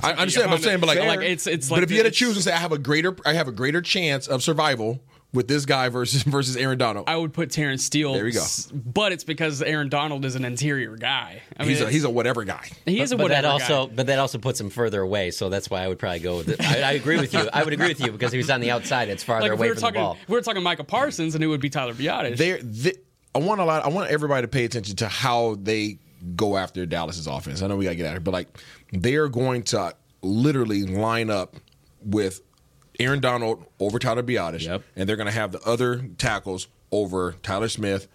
I 0.01 0.13
understand, 0.13 0.49
but 0.49 0.55
I'm 0.55 0.61
saying, 0.61 0.79
but 0.79 0.87
like, 0.87 0.99
like 0.99 1.19
it's 1.21 1.45
it's 1.47 1.69
like 1.69 1.77
but 1.77 1.83
if 1.83 1.91
you 1.91 1.97
had 1.97 2.05
to 2.05 2.11
choose 2.11 2.35
and 2.35 2.43
say, 2.45 2.53
I 2.53 2.57
have 2.57 2.71
a 2.71 2.77
greater, 2.77 3.17
I 3.25 3.33
have 3.33 3.49
a 3.49 3.51
greater 3.51 3.81
chance 3.81 4.27
of 4.27 4.41
survival 4.41 5.01
with 5.33 5.47
this 5.47 5.65
guy 5.65 5.89
versus 5.89 6.23
versus 6.23 6.55
Aaron 6.55 6.77
Donald? 6.77 7.05
I 7.09 7.17
would 7.17 7.33
put 7.33 7.51
Terence 7.51 7.83
Steele. 7.83 8.13
There 8.13 8.23
we 8.23 8.31
go. 8.31 8.45
But 8.73 9.11
it's 9.11 9.23
because 9.23 9.61
Aaron 9.61 9.89
Donald 9.89 10.25
is 10.25 10.35
an 10.35 10.45
interior 10.45 10.95
guy. 10.95 11.41
I 11.57 11.63
mean, 11.63 11.69
he's 11.71 11.81
a, 11.81 11.89
he's 11.89 12.03
a 12.03 12.09
whatever 12.09 12.43
guy. 12.43 12.69
He 12.85 13.01
is 13.01 13.11
a 13.11 13.17
but 13.17 13.23
whatever 13.23 13.41
that 13.41 13.47
also, 13.51 13.87
guy. 13.87 13.93
but 13.95 14.07
that 14.07 14.19
also 14.19 14.37
puts 14.37 14.59
him 14.61 14.69
further 14.69 15.01
away. 15.01 15.31
So 15.31 15.49
that's 15.49 15.69
why 15.69 15.81
I 15.83 15.87
would 15.87 15.99
probably 15.99 16.19
go 16.19 16.37
with 16.37 16.49
it. 16.49 16.61
I, 16.61 16.81
I 16.81 16.91
agree 16.93 17.17
with 17.19 17.33
you. 17.33 17.47
I 17.51 17.63
would 17.63 17.73
agree 17.73 17.87
with 17.89 17.99
you 17.99 18.11
because 18.11 18.31
he 18.31 18.37
was 18.37 18.49
on 18.49 18.61
the 18.61 18.71
outside. 18.71 19.09
It's 19.09 19.23
farther 19.23 19.43
Like 19.43 19.51
away 19.53 19.67
we 19.67 19.69
were 19.69 19.75
from 19.75 19.81
talking, 19.81 20.01
the 20.01 20.05
ball. 20.05 20.17
if 20.21 20.29
we 20.29 20.35
were 20.35 20.41
talking 20.41 20.63
Michael 20.63 20.85
Parsons, 20.85 21.35
and 21.35 21.43
it 21.43 21.47
would 21.47 21.61
be 21.61 21.69
Tyler 21.69 21.93
Biadasz. 21.93 22.37
They're, 22.37 22.61
they, 22.61 22.93
I 23.35 23.39
want 23.39 23.59
a 23.61 23.65
lot. 23.65 23.83
I 23.83 23.89
want 23.89 24.11
everybody 24.11 24.43
to 24.43 24.47
pay 24.47 24.63
attention 24.65 24.95
to 24.97 25.07
how 25.07 25.55
they 25.61 25.97
go 26.35 26.55
after 26.55 26.85
Dallas's 26.85 27.27
offense. 27.27 27.61
I 27.61 27.67
know 27.67 27.75
we 27.75 27.83
gotta 27.85 27.95
get 27.95 28.05
out 28.05 28.09
of 28.09 28.13
here, 28.13 28.19
but 28.21 28.31
like 28.31 28.47
they 28.93 29.15
are 29.15 29.27
going 29.27 29.63
to 29.63 29.93
literally 30.21 30.83
line 30.83 31.29
up 31.29 31.55
with 32.05 32.41
Aaron 32.99 33.19
Donald 33.19 33.65
over 33.79 33.99
Tyler 33.99 34.23
Biadasz, 34.23 34.83
and 34.95 35.09
they're 35.09 35.15
going 35.15 35.27
to 35.27 35.33
have 35.33 35.51
the 35.51 35.61
other 35.61 36.05
tackles 36.17 36.67
over 36.91 37.35
Tyler 37.43 37.69
Smith 37.69 38.07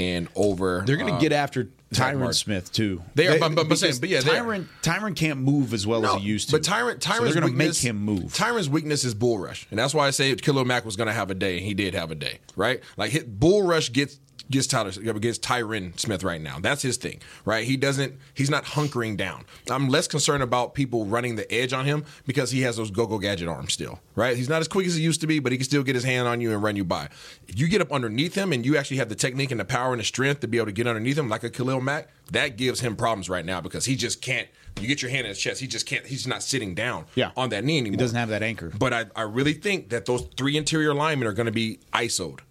and 0.00 0.28
over. 0.34 0.82
They're 0.86 0.96
going 0.96 1.10
to 1.10 1.16
uh, 1.16 1.20
get 1.20 1.32
after 1.32 1.68
Tyron 1.94 2.34
Smith 2.34 2.72
too. 2.72 3.02
They 3.14 3.28
are, 3.28 3.38
but, 3.38 3.54
but, 3.54 3.68
but, 3.68 3.78
saying, 3.78 3.94
but 4.00 4.08
yeah. 4.08 4.20
Tyron 4.20 4.66
Tyron 4.82 5.14
can't 5.16 5.38
move 5.38 5.72
as 5.72 5.86
well 5.86 6.04
as 6.04 6.20
he 6.20 6.26
used 6.26 6.50
to. 6.50 6.56
But 6.56 6.62
Tyron, 6.62 6.98
Tyron's 6.98 7.16
so 7.16 7.24
they're 7.24 7.40
going 7.40 7.52
to 7.52 7.56
make 7.56 7.76
him 7.76 7.96
move. 7.96 8.32
Tyron's 8.34 8.68
weakness 8.68 9.04
is 9.04 9.14
bull 9.14 9.38
rush, 9.38 9.66
and 9.70 9.78
that's 9.78 9.94
why 9.94 10.06
I 10.06 10.10
say 10.10 10.34
Khalil 10.34 10.64
Mack 10.64 10.84
was 10.84 10.96
going 10.96 11.06
to 11.06 11.12
have 11.12 11.30
a 11.30 11.34
day, 11.34 11.58
and 11.58 11.66
he 11.66 11.74
did 11.74 11.94
have 11.94 12.10
a 12.10 12.14
day, 12.14 12.40
right? 12.56 12.82
Like 12.96 13.12
hit, 13.12 13.38
bull 13.38 13.62
rush 13.62 13.92
gets 13.92 14.18
gets 14.50 14.66
Tyler 14.66 14.90
gets 14.92 15.38
Tyron 15.38 15.98
Smith 15.98 16.22
right 16.22 16.40
now. 16.40 16.58
That's 16.60 16.82
his 16.82 16.96
thing, 16.98 17.20
right? 17.44 17.64
He 17.64 17.76
doesn't. 17.76 18.14
He's 18.34 18.50
not 18.50 18.64
hunkering 18.64 19.16
down. 19.16 19.44
I'm 19.70 19.88
less 19.88 20.06
concerned 20.06 20.42
about 20.42 20.74
people 20.74 21.06
running 21.06 21.36
the 21.36 21.50
edge 21.52 21.72
on 21.72 21.84
him 21.86 22.04
because 22.26 22.50
he 22.50 22.60
has 22.62 22.76
those 22.76 22.90
go 22.90 23.06
go 23.06 23.18
gadget 23.18 23.48
arms 23.48 23.72
still, 23.72 24.00
right? 24.14 24.36
He's 24.36 24.48
not 24.48 24.60
as 24.60 24.68
quick 24.68 24.86
as 24.86 24.96
he 24.96 25.02
used 25.02 25.20
to 25.22 25.26
be, 25.26 25.38
but 25.38 25.50
he 25.52 25.58
can 25.58 25.64
still 25.64 25.82
get 25.82 25.94
his 25.94 26.04
hand 26.04 26.28
on 26.28 26.40
you 26.40 26.52
and 26.52 26.62
run 26.62 26.76
you 26.76 26.84
by. 26.84 27.08
If 27.48 27.58
you 27.58 27.68
get 27.68 27.80
up 27.80 27.90
underneath 27.90 28.34
him 28.34 28.52
and 28.52 28.66
you 28.66 28.76
actually 28.76 28.98
have 28.98 29.08
the 29.08 29.14
technique 29.14 29.50
and 29.50 29.58
the 29.60 29.64
power 29.64 29.92
and 29.92 30.00
the 30.00 30.04
strength 30.04 30.40
to 30.40 30.48
be 30.48 30.58
able 30.58 30.66
to 30.66 30.72
get 30.72 30.86
underneath 30.86 31.16
him, 31.18 31.28
like 31.28 31.42
a 31.44 31.50
Khalil 31.50 31.80
Mack, 31.80 32.08
that 32.32 32.56
gives 32.56 32.80
him 32.80 32.96
problems 32.96 33.30
right 33.30 33.44
now 33.44 33.60
because 33.60 33.86
he 33.86 33.96
just 33.96 34.20
can't. 34.20 34.48
You 34.80 34.88
get 34.88 35.00
your 35.02 35.10
hand 35.10 35.20
in 35.26 35.28
his 35.28 35.38
chest, 35.38 35.60
he 35.60 35.66
just 35.66 35.86
can't. 35.86 36.04
He's 36.04 36.26
not 36.26 36.42
sitting 36.42 36.74
down 36.74 37.06
Yeah. 37.14 37.30
on 37.36 37.48
that 37.50 37.64
knee 37.64 37.78
anymore. 37.78 37.92
He 37.92 37.96
doesn't 37.98 38.18
have 38.18 38.28
that 38.30 38.42
anchor. 38.42 38.70
But 38.76 38.92
I, 38.92 39.04
I 39.16 39.22
really 39.22 39.52
think 39.54 39.90
that 39.90 40.04
those 40.04 40.22
three 40.36 40.56
interior 40.56 40.92
linemen 40.92 41.28
are 41.28 41.32
going 41.32 41.46
to 41.46 41.52
be 41.52 41.78
ISO'd. 41.92 42.42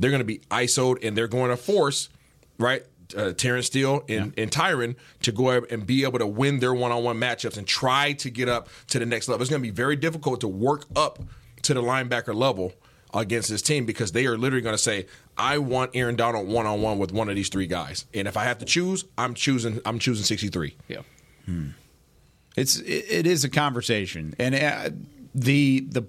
They're 0.00 0.10
going 0.10 0.20
to 0.20 0.24
be 0.24 0.38
ISO'd 0.50 1.04
and 1.04 1.16
they're 1.16 1.28
going 1.28 1.50
to 1.50 1.56
force, 1.56 2.08
right, 2.58 2.84
uh, 3.16 3.32
Terence 3.32 3.66
Steele 3.66 4.04
and, 4.08 4.32
and 4.38 4.50
Tyron 4.50 4.96
to 5.22 5.32
go 5.32 5.48
up 5.48 5.70
and 5.70 5.86
be 5.86 6.04
able 6.04 6.18
to 6.18 6.26
win 6.26 6.60
their 6.60 6.74
one 6.74 6.92
on 6.92 7.04
one 7.04 7.18
matchups 7.18 7.58
and 7.58 7.66
try 7.66 8.12
to 8.14 8.30
get 8.30 8.48
up 8.48 8.68
to 8.88 8.98
the 8.98 9.06
next 9.06 9.28
level. 9.28 9.42
It's 9.42 9.50
going 9.50 9.62
to 9.62 9.68
be 9.68 9.74
very 9.74 9.96
difficult 9.96 10.40
to 10.40 10.48
work 10.48 10.84
up 10.96 11.18
to 11.62 11.74
the 11.74 11.82
linebacker 11.82 12.34
level 12.34 12.72
against 13.12 13.48
this 13.50 13.62
team 13.62 13.84
because 13.86 14.12
they 14.12 14.26
are 14.26 14.38
literally 14.38 14.62
going 14.62 14.74
to 14.74 14.82
say, 14.82 15.06
I 15.36 15.58
want 15.58 15.90
Aaron 15.94 16.16
Donald 16.16 16.48
one 16.48 16.66
on 16.66 16.80
one 16.80 16.98
with 16.98 17.12
one 17.12 17.28
of 17.28 17.34
these 17.34 17.48
three 17.48 17.66
guys. 17.66 18.06
And 18.14 18.28
if 18.28 18.36
I 18.36 18.44
have 18.44 18.58
to 18.58 18.64
choose, 18.64 19.04
I'm 19.18 19.34
choosing 19.34 19.80
I'm 19.84 19.98
choosing 19.98 20.24
63. 20.24 20.76
Yeah. 20.88 21.00
It's 22.56 22.78
it, 22.78 23.04
it 23.08 23.26
is 23.26 23.44
a 23.44 23.48
conversation, 23.48 24.34
and 24.38 24.54
uh, 24.54 24.90
the 25.34 25.80
the 25.80 26.02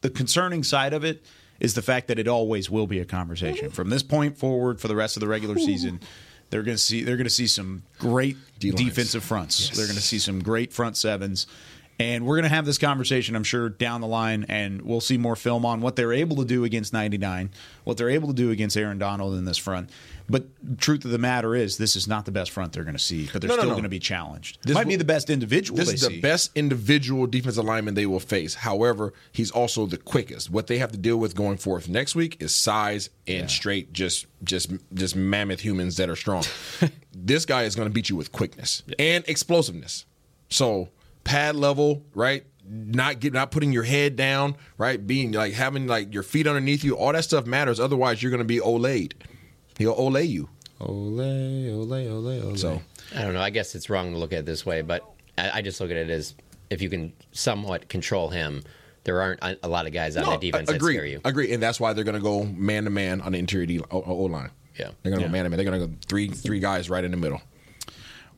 the 0.00 0.10
concerning 0.10 0.62
side 0.62 0.92
of 0.92 1.04
it 1.04 1.24
is 1.64 1.74
the 1.74 1.82
fact 1.82 2.08
that 2.08 2.18
it 2.18 2.28
always 2.28 2.68
will 2.70 2.86
be 2.86 3.00
a 3.00 3.04
conversation 3.06 3.70
from 3.70 3.88
this 3.88 4.02
point 4.02 4.36
forward 4.36 4.80
for 4.80 4.88
the 4.88 4.94
rest 4.94 5.16
of 5.16 5.20
the 5.20 5.26
regular 5.26 5.58
season. 5.58 5.98
They're 6.50 6.62
going 6.62 6.76
to 6.76 6.82
see 6.82 7.02
they're 7.02 7.16
going 7.16 7.24
to 7.24 7.30
see 7.30 7.46
some 7.46 7.82
great 7.98 8.36
D-lines. 8.58 8.84
defensive 8.84 9.24
fronts. 9.24 9.70
They're 9.70 9.86
going 9.86 9.96
to 9.96 10.02
see 10.02 10.18
some 10.18 10.42
great 10.42 10.72
front 10.72 10.96
sevens. 10.96 11.46
And 12.00 12.26
we're 12.26 12.34
going 12.34 12.42
to 12.42 12.48
have 12.48 12.66
this 12.66 12.78
conversation, 12.78 13.36
I'm 13.36 13.44
sure, 13.44 13.68
down 13.68 14.00
the 14.00 14.08
line, 14.08 14.46
and 14.48 14.82
we'll 14.82 15.00
see 15.00 15.16
more 15.16 15.36
film 15.36 15.64
on 15.64 15.80
what 15.80 15.94
they're 15.94 16.12
able 16.12 16.34
to 16.36 16.44
do 16.44 16.64
against 16.64 16.92
99, 16.92 17.50
what 17.84 17.96
they're 17.96 18.10
able 18.10 18.26
to 18.28 18.34
do 18.34 18.50
against 18.50 18.76
Aaron 18.76 18.98
Donald 18.98 19.34
in 19.34 19.44
this 19.44 19.58
front. 19.58 19.90
But 20.28 20.46
truth 20.78 21.04
of 21.04 21.12
the 21.12 21.18
matter 21.18 21.54
is, 21.54 21.76
this 21.76 21.94
is 21.94 22.08
not 22.08 22.24
the 22.24 22.32
best 22.32 22.50
front 22.50 22.72
they're 22.72 22.82
going 22.82 22.96
to 22.96 23.02
see, 23.02 23.28
but 23.32 23.42
they're 23.42 23.48
No, 23.48 23.54
no, 23.56 23.60
still 23.60 23.68
no. 23.70 23.74
going 23.74 23.82
to 23.84 23.88
be 23.90 24.00
challenged. 24.00 24.58
This 24.62 24.74
Might 24.74 24.86
will- 24.86 24.92
be 24.92 24.96
the 24.96 25.04
best 25.04 25.30
individual 25.30 25.76
This 25.76 25.88
they 25.88 25.94
is 25.94 26.00
see. 26.00 26.14
the 26.16 26.20
best 26.20 26.50
individual 26.56 27.26
defensive 27.28 27.64
lineman 27.64 27.94
they 27.94 28.06
will 28.06 28.18
face. 28.20 28.54
However, 28.54 29.12
he's 29.30 29.50
also 29.52 29.86
the 29.86 29.98
quickest. 29.98 30.50
What 30.50 30.66
they 30.66 30.78
have 30.78 30.90
to 30.92 30.98
deal 30.98 31.18
with 31.18 31.36
going 31.36 31.58
forth 31.58 31.88
next 31.88 32.14
week 32.16 32.38
is 32.40 32.54
size 32.54 33.10
and 33.28 33.48
straight, 33.50 33.92
just 33.92 34.26
just 34.42 34.72
just 34.94 35.14
mammoth 35.14 35.60
humans 35.60 35.96
that 35.98 36.08
are 36.10 36.16
strong. 36.16 36.42
this 37.14 37.44
guy 37.44 37.64
is 37.64 37.76
going 37.76 37.86
to 37.88 37.92
beat 37.92 38.08
you 38.08 38.16
with 38.16 38.32
quickness 38.32 38.82
and 38.98 39.24
explosiveness. 39.28 40.06
So 40.48 40.88
pad 41.24 41.56
level, 41.56 42.04
right? 42.14 42.44
Not 42.66 43.20
get 43.20 43.32
not 43.32 43.50
putting 43.50 43.72
your 43.72 43.82
head 43.82 44.16
down, 44.16 44.56
right? 44.78 45.04
Being 45.04 45.32
like 45.32 45.52
having 45.52 45.86
like 45.86 46.14
your 46.14 46.22
feet 46.22 46.46
underneath 46.46 46.82
you, 46.84 46.96
all 46.96 47.12
that 47.12 47.24
stuff 47.24 47.46
matters. 47.46 47.78
Otherwise, 47.80 48.22
you're 48.22 48.30
going 48.30 48.38
to 48.38 48.44
be 48.44 48.60
olayed. 48.60 49.12
He'll 49.78 49.96
olay 49.96 50.28
you. 50.28 50.48
Ole, 50.80 51.20
ole, 51.20 51.92
ole, 51.92 52.42
ole. 52.48 52.56
So 52.56 52.80
I 53.14 53.22
don't 53.22 53.34
know. 53.34 53.40
I 53.40 53.50
guess 53.50 53.74
it's 53.74 53.90
wrong 53.90 54.12
to 54.12 54.18
look 54.18 54.32
at 54.32 54.40
it 54.40 54.46
this 54.46 54.64
way, 54.64 54.82
but 54.82 55.02
I, 55.36 55.58
I 55.58 55.62
just 55.62 55.80
look 55.80 55.90
at 55.90 55.96
it 55.96 56.10
as 56.10 56.34
if 56.70 56.80
you 56.80 56.88
can 56.88 57.12
somewhat 57.32 57.88
control 57.88 58.28
him, 58.30 58.62
there 59.04 59.20
aren't 59.20 59.42
a, 59.42 59.58
a 59.62 59.68
lot 59.68 59.86
of 59.86 59.92
guys 59.92 60.16
on 60.16 60.24
No, 60.24 60.30
that 60.30 60.40
defense 60.40 60.70
that 60.70 60.80
scare 60.80 61.04
you. 61.04 61.20
Agree, 61.24 61.52
and 61.52 61.62
that's 61.62 61.78
why 61.78 61.92
they're 61.92 62.04
going 62.04 62.14
to 62.16 62.20
go 62.20 62.44
man 62.44 62.84
to 62.84 62.90
man 62.90 63.20
on 63.20 63.32
the 63.32 63.38
interior 63.38 63.66
D 63.66 63.80
O, 63.90 64.02
o 64.02 64.14
line. 64.24 64.50
Yeah, 64.78 64.90
they're 65.02 65.10
going 65.12 65.16
to 65.16 65.20
Yeah. 65.22 65.26
go 65.28 65.32
man 65.32 65.44
to 65.44 65.50
man. 65.50 65.56
They're 65.58 65.70
going 65.70 65.80
to 65.80 65.86
go 65.88 65.94
three 66.08 66.28
three 66.28 66.60
guys 66.60 66.88
right 66.90 67.04
in 67.04 67.10
the 67.10 67.16
middle. 67.16 67.40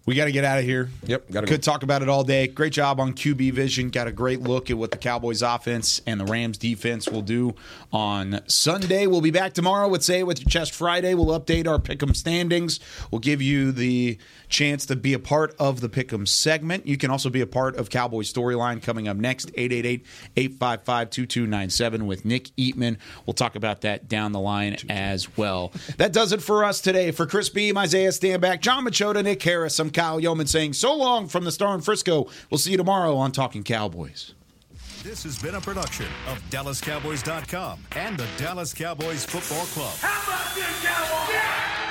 We 0.06 0.14
got 0.14 0.26
to 0.26 0.32
get 0.32 0.44
out 0.44 0.58
of 0.58 0.64
here. 0.64 0.88
Yep, 1.04 1.30
gotta 1.32 1.46
Could 1.48 1.62
go. 1.62 1.72
talk 1.72 1.82
about 1.82 2.00
it 2.00 2.08
all 2.08 2.22
day. 2.22 2.46
Great 2.46 2.72
job 2.72 3.00
on 3.00 3.12
QB 3.12 3.52
Vision. 3.52 3.90
Got 3.90 4.06
a 4.06 4.12
great 4.12 4.40
look 4.40 4.70
at 4.70 4.78
what 4.78 4.92
the 4.92 4.96
Cowboys 4.96 5.42
offense 5.42 6.00
and 6.06 6.20
the 6.20 6.24
Rams 6.24 6.58
defense 6.58 7.08
will 7.08 7.22
do 7.22 7.54
on 7.92 8.40
Sunday. 8.46 9.08
We'll 9.08 9.20
be 9.20 9.32
back 9.32 9.52
tomorrow 9.52 9.88
with 9.88 10.04
Say 10.04 10.20
It 10.20 10.26
With 10.26 10.38
Your 10.40 10.48
Chest 10.48 10.72
Friday. 10.72 11.14
We'll 11.14 11.38
update 11.38 11.66
our 11.66 11.80
Pick'em 11.80 12.14
standings. 12.14 12.78
We'll 13.10 13.18
give 13.18 13.42
you 13.42 13.72
the 13.72 14.16
chance 14.48 14.86
to 14.86 14.94
be 14.94 15.12
a 15.12 15.18
part 15.18 15.56
of 15.58 15.80
the 15.80 15.88
Pick'em 15.88 16.28
segment. 16.28 16.86
You 16.86 16.96
can 16.96 17.10
also 17.10 17.28
be 17.28 17.40
a 17.40 17.46
part 17.48 17.74
of 17.74 17.90
Cowboys 17.90 18.32
Storyline 18.32 18.80
coming 18.80 19.08
up 19.08 19.16
next, 19.16 19.52
888-855-2297 19.54 22.02
with 22.06 22.24
Nick 22.24 22.50
Eatman. 22.56 22.98
We'll 23.26 23.34
talk 23.34 23.56
about 23.56 23.80
that 23.80 24.06
down 24.08 24.30
the 24.32 24.38
line 24.40 24.76
as 24.88 25.36
well. 25.36 25.72
That 25.96 26.12
does 26.12 26.30
it 26.32 26.42
for 26.42 26.62
us 26.64 26.80
today. 26.80 27.10
For 27.10 27.26
Chris 27.26 27.48
Beam, 27.48 27.76
Isaiah 27.76 28.10
Stanback, 28.10 28.60
John 28.60 28.84
Machota, 28.84 29.24
Nick 29.24 29.42
Harris, 29.42 29.80
I'm 29.80 29.90
Kyle 29.96 30.20
Youmans 30.20 30.48
saying 30.48 30.74
so 30.74 30.94
long 30.94 31.26
from 31.26 31.44
the 31.44 31.50
Star 31.50 31.74
in 31.74 31.80
Frisco. 31.80 32.28
We'll 32.50 32.58
see 32.58 32.72
you 32.72 32.76
tomorrow 32.76 33.16
on 33.16 33.32
Talking 33.32 33.64
Cowboys. 33.64 34.34
This 35.02 35.22
has 35.22 35.40
been 35.40 35.54
a 35.54 35.60
production 35.60 36.04
of 36.28 36.38
DallasCowboys.com 36.50 37.78
and 37.92 38.18
the 38.18 38.26
Dallas 38.36 38.74
Cowboys 38.74 39.24
Football 39.24 39.64
Club. 39.66 39.94
How 40.00 40.22
about 40.34 40.54
this, 40.54 40.84
Cowboys? 40.84 41.34
Yeah! 41.34 41.85